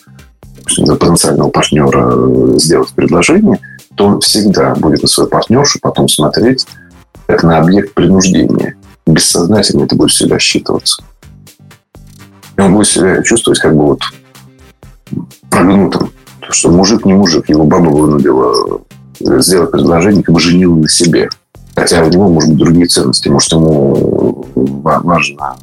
потенциального 0.64 1.51
партнера 1.51 2.12
э, 2.14 2.59
сделать 2.59 2.90
предложение, 2.94 3.59
то 3.97 4.06
он 4.06 4.20
всегда 4.20 4.74
будет 4.77 5.02
на 5.02 5.09
свою 5.09 5.28
партнершу 5.28 5.81
потом 5.82 6.09
смотреть 6.09 6.66
как 7.27 7.43
на 7.43 7.59
объект 7.59 7.93
принуждения. 7.93 8.77
Бессознательно 9.05 9.85
это 9.85 9.97
будет 9.97 10.12
всегда 10.12 10.39
считываться. 10.39 11.02
И 12.56 12.60
он 12.60 12.74
будет 12.74 12.86
себя 12.86 13.20
чувствовать 13.24 13.59
как 13.59 13.77
бы 13.77 13.86
вот 13.86 14.01
прогнутым. 15.51 16.12
Что 16.48 16.70
мужик 16.70 17.05
не 17.05 17.14
мужик, 17.14 17.48
его 17.48 17.64
баба 17.64 17.89
вынудила 17.89 18.81
э, 19.20 19.40
сделать 19.40 19.73
предложение, 19.73 20.23
как 20.23 20.35
бы 20.35 20.40
женил 20.40 20.77
на 20.77 20.89
себе. 20.89 21.28
Хотя 21.74 22.05
у 22.05 22.09
него, 22.09 22.28
может 22.28 22.51
быть, 22.51 22.59
другие 22.59 22.86
ценности. 22.86 23.28
Может, 23.28 23.52
ему 23.52 24.47
важно 24.55 25.56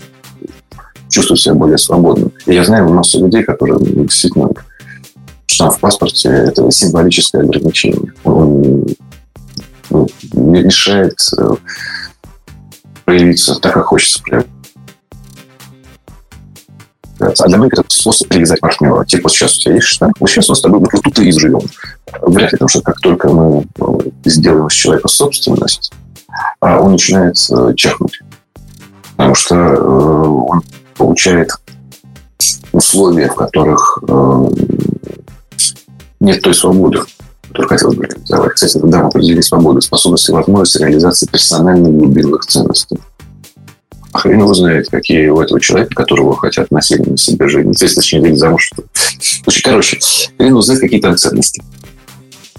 чувствовать 1.10 1.42
себя 1.42 1.56
более 1.56 1.78
свободным. 1.78 2.32
И 2.46 2.54
я 2.54 2.64
знаю 2.64 2.90
массу 2.94 3.20
людей, 3.20 3.44
которые 3.44 3.80
действительно 3.80 4.50
штамп 5.48 5.74
в 5.74 5.80
паспорте– 5.80 6.30
это 6.30 6.70
символическое 6.72 7.44
ограничение. 7.44 8.14
Он 8.24 8.86
ну, 9.90 10.08
мешает 10.34 11.18
э, 11.38 11.52
проявиться 13.06 13.56
так, 13.56 13.74
как 13.74 13.86
хочется 13.86 14.22
проявиться. 14.22 14.54
А 17.20 17.48
для 17.48 17.58
многих 17.58 17.80
это 17.80 17.84
способ 17.90 18.30
привязать 18.30 18.62
партнера. 18.62 19.04
Типа, 19.04 19.24
вот 19.24 19.34
сейчас 19.34 19.58
у 19.58 19.62
тебя 19.62 19.76
есть 19.76 19.88
штамп, 19.88 20.16
вот 20.20 20.30
сейчас 20.30 20.48
мы 20.48 20.56
с 20.56 20.62
тобой 20.62 20.80
вот 20.80 20.90
тут 20.90 21.20
и 21.20 21.30
изживем. 21.30 21.62
Вряд 22.22 22.52
ли, 22.54 22.58
потому 22.58 22.70
что 22.70 22.82
как 22.82 23.00
только 23.02 23.30
мы 23.30 23.66
э, 23.80 23.84
сделаем 24.26 24.68
из 24.68 24.74
человека 24.74 25.08
собственность, 25.10 25.92
а 26.62 26.80
он 26.80 26.94
начинает 26.94 27.36
э, 27.52 27.74
чахнуть. 27.76 28.22
Потому 29.18 29.36
что 29.36 29.56
он 29.56 30.62
получает 31.00 31.52
условия, 32.74 33.30
в 33.30 33.36
которых 33.36 34.04
нет 36.20 36.42
той 36.42 36.54
свободы, 36.54 37.00
которую 37.48 37.70
хотелось 37.70 37.96
бы 37.96 38.06
реализовать. 38.06 38.54
Кстати, 38.54 38.80
да, 38.84 39.00
мы 39.00 39.08
определили 39.08 39.42
свободу, 39.42 39.82
способность 39.82 40.30
и 40.30 40.34
возможность 40.34 40.80
реализации 40.80 41.26
персональных 41.26 41.92
глубинных 41.92 42.46
ценностей. 42.46 43.00
хрен 44.14 44.40
его 44.40 44.54
знает, 44.54 44.90
какие 44.90 45.30
у 45.30 45.40
этого 45.42 45.60
человека, 45.60 45.96
которого 45.96 46.36
хотят 46.36 46.72
насильно 46.72 47.12
на 47.12 47.18
себе 47.18 47.48
жить. 47.48 47.68
Точнее, 47.80 48.22
выйти 48.22 48.36
замуж. 48.36 48.72
Слушай, 49.44 49.62
короче, 49.64 50.00
хрен 50.38 50.50
его 50.50 50.62
знает, 50.62 50.82
какие 50.82 51.00
там 51.00 51.16
ценности. 51.18 51.64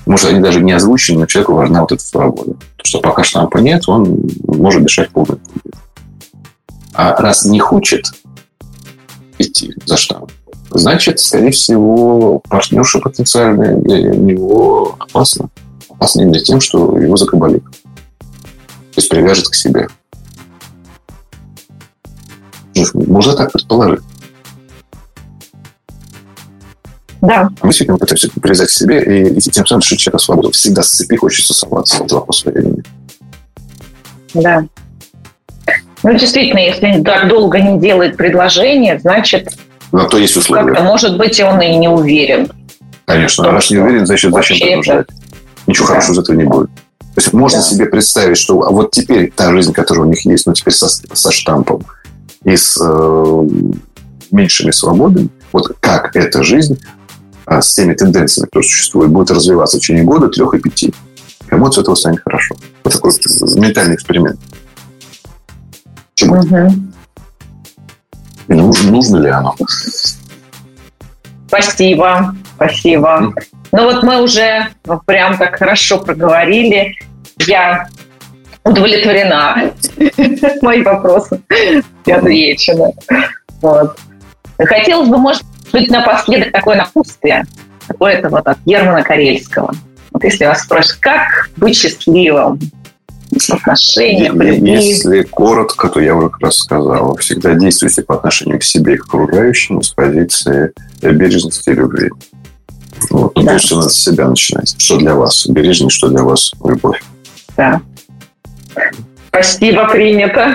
Может, 0.07 0.31
они 0.31 0.41
даже 0.41 0.61
не 0.61 0.73
озвучены, 0.73 1.21
но 1.21 1.27
человеку 1.27 1.55
важна 1.55 1.83
вот 1.83 1.93
эта 1.93 2.03
свобода. 2.03 2.55
Потому 2.55 2.85
что 2.85 3.01
пока 3.01 3.23
штампа 3.23 3.59
нет, 3.59 3.85
он 3.87 4.29
может 4.47 4.83
дышать 4.83 5.11
полной. 5.11 5.39
А 6.95 7.15
раз 7.21 7.45
не 7.45 7.61
хочет 7.61 8.07
идти 9.41 9.75
за 9.87 9.97
штамп, 9.97 10.31
значит, 10.71 11.19
скорее 11.21 11.51
всего, 11.51 12.41
партнерша 12.49 12.99
потенциальная 12.99 13.77
для 13.77 14.03
него 14.03 14.97
опасна. 14.99 15.49
Опасна 15.89 16.23
именно 16.23 16.41
тем, 16.41 16.61
что 16.61 16.97
его 16.99 17.17
закабалит. 17.17 17.65
То 17.65 18.97
есть 18.97 19.09
привяжет 19.09 19.49
к 19.49 19.55
себе. 19.55 19.89
Можно 22.95 23.35
так 23.35 23.53
предположить. 23.53 24.01
Да. 27.21 27.51
А 27.61 27.67
мы 27.67 27.69
действительно 27.69 27.99
пытаемся 27.99 28.31
привязать 28.41 28.69
к 28.69 28.73
себе 28.73 29.03
и, 29.03 29.35
и 29.35 29.41
тем 29.41 29.67
самым 29.67 29.81
лишить 29.81 30.01
человека 30.01 30.25
свободу. 30.25 30.51
Всегда 30.53 30.83
с 30.83 30.91
цепи 30.91 31.17
хочется 31.17 31.53
сорваться. 31.53 32.03
Это 32.03 32.15
вопрос 32.15 32.45
времени. 32.45 32.83
Да. 34.33 34.67
Ну, 36.03 36.13
действительно, 36.15 36.59
если 36.59 37.03
так 37.03 37.29
долго 37.29 37.61
не 37.61 37.79
делает 37.79 38.17
предложение, 38.17 38.99
значит, 38.99 39.51
на 39.93 40.05
то 40.05 40.19
есть 40.19 40.37
условия. 40.37 40.73
Как-то, 40.73 40.85
может 40.85 41.19
быть, 41.19 41.41
он 41.41 41.61
и 41.61 41.77
не 41.77 41.89
уверен. 41.89 42.51
Конечно. 43.07 43.49
А 43.49 43.53
раз 43.53 43.71
не 43.71 43.79
уверен, 43.79 44.07
значит, 44.07 44.33
зачем? 44.33 44.81
Это... 44.81 45.05
Ничего 45.67 45.87
да. 45.87 45.95
хорошего 45.95 46.15
из 46.15 46.19
этого 46.19 46.37
не 46.37 46.45
будет. 46.45 46.71
То 46.71 47.17
есть 47.17 47.33
можно 47.33 47.59
да. 47.59 47.65
себе 47.65 47.87
представить, 47.87 48.39
что 48.39 48.55
вот 48.55 48.93
теперь 48.93 49.33
та 49.35 49.51
жизнь, 49.51 49.73
которая 49.73 50.07
у 50.07 50.09
них 50.09 50.25
есть, 50.25 50.47
но 50.47 50.53
теперь 50.53 50.75
со, 50.75 50.89
со 50.89 51.33
штампом 51.33 51.85
и 52.45 52.57
с 52.57 52.79
э, 52.81 53.49
меньшими 54.31 54.71
свободами, 54.71 55.29
вот 55.53 55.77
как 55.81 56.15
эта 56.15 56.43
жизнь 56.45 56.81
а, 57.45 57.61
с 57.61 57.75
теми 57.75 57.95
тенденциями, 57.95 58.47
которые 58.47 58.69
существуют, 58.69 59.11
будет 59.11 59.33
развиваться 59.33 59.77
в 59.77 59.81
течение 59.81 60.05
года, 60.05 60.29
трех 60.29 60.55
и 60.55 60.61
пяти. 60.61 60.95
Кому 61.49 61.67
от 61.67 61.77
этого 61.77 61.97
станет 61.97 62.21
хорошо. 62.25 62.55
Вот 62.85 62.93
такой 62.93 63.13
ментальный 63.57 63.97
эксперимент. 63.97 64.39
Почему? 66.21 66.41
Угу. 66.41 66.73
И 68.49 68.55
нужно, 68.55 68.91
нужно 68.91 69.19
ли 69.19 69.31
оно? 69.31 69.57
Спасибо, 71.49 72.35
спасибо. 72.57 73.33
Ну 73.73 73.85
вот 73.85 74.03
мы 74.03 74.23
уже 74.23 74.69
прям 75.07 75.39
так 75.39 75.57
хорошо 75.57 75.99
проговорили. 75.99 76.95
Я 77.47 77.89
удовлетворена. 78.65 79.73
Мои 80.63 80.83
вопросы 80.83 81.41
отвечены. 82.07 82.93
Вот. 83.63 83.99
Хотелось 84.59 85.09
бы, 85.09 85.17
может 85.17 85.43
быть, 85.73 85.91
напоследок 85.91 86.53
такое 86.53 86.77
напутствие, 86.77 87.47
какое-то 87.87 88.29
вот 88.29 88.47
от 88.47 88.59
Германа 88.67 89.03
Карельского. 89.03 89.73
Вот 90.11 90.25
если 90.25 90.45
вас 90.45 90.63
спросят, 90.63 90.97
как 90.97 91.51
быть 91.57 91.77
счастливым, 91.77 92.59
отношениях, 93.49 94.35
любви. 94.35 94.73
Если 94.73 95.23
коротко, 95.23 95.89
то 95.89 96.01
я 96.01 96.15
уже 96.15 96.29
как 96.29 96.41
раз 96.41 96.57
сказал. 96.57 97.17
Всегда 97.17 97.55
действуйте 97.55 98.03
по 98.03 98.17
отношению 98.17 98.59
к 98.59 98.65
себе 98.65 98.95
и 98.95 98.97
к 98.97 99.05
окружающим 99.05 99.81
с 99.83 99.91
позиции 99.91 100.73
бережности 101.01 101.71
и 101.71 101.75
любви. 101.75 102.11
Вот. 103.09 103.33
Да. 103.37 103.43
Прежде 103.43 103.67
всего, 103.67 103.79
надо 103.81 103.91
с 103.91 104.05
себя 104.05 104.29
начинать. 104.29 104.75
Что 104.79 104.99
для 104.99 105.15
вас 105.15 105.47
бережность, 105.47 105.97
что 105.97 106.09
для 106.09 106.23
вас 106.23 106.53
любовь. 106.63 107.01
Да. 107.57 107.81
Спасибо, 109.29 109.89
принято. 109.89 110.55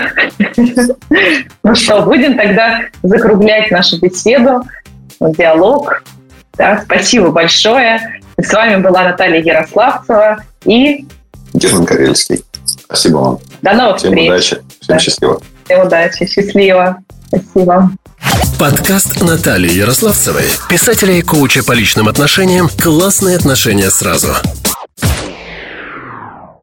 Ну 1.63 1.75
что, 1.75 2.01
будем 2.03 2.37
тогда 2.37 2.81
закруглять 3.01 3.71
нашу 3.71 3.99
беседу, 3.99 4.61
диалог. 5.19 6.03
Да, 6.57 6.81
спасибо 6.85 7.31
большое. 7.31 8.21
С 8.37 8.53
вами 8.53 8.81
была 8.81 9.03
Наталья 9.03 9.41
Ярославцева 9.41 10.43
и 10.65 11.05
Герман 11.53 11.85
Карельский. 11.85 12.43
Спасибо 12.95 13.17
вам. 13.17 13.39
До 13.61 13.73
новых 13.73 13.97
Всем 13.97 14.11
встреч. 14.11 14.29
удачи. 14.29 14.57
Всем 14.79 14.95
да. 14.95 14.99
счастливо. 14.99 15.41
Всем 15.65 15.85
удачи. 15.85 16.25
Счастливо. 16.25 16.97
Спасибо. 17.27 17.91
Подкаст 18.57 19.21
Натальи 19.21 19.73
Ярославцевой, 19.73 20.45
писателя 20.69 21.13
и 21.13 21.21
коуча 21.21 21.61
по 21.61 21.73
личным 21.73 22.07
отношениям 22.07 22.69
«Классные 22.81 23.35
отношения 23.35 23.89
сразу». 23.89 24.29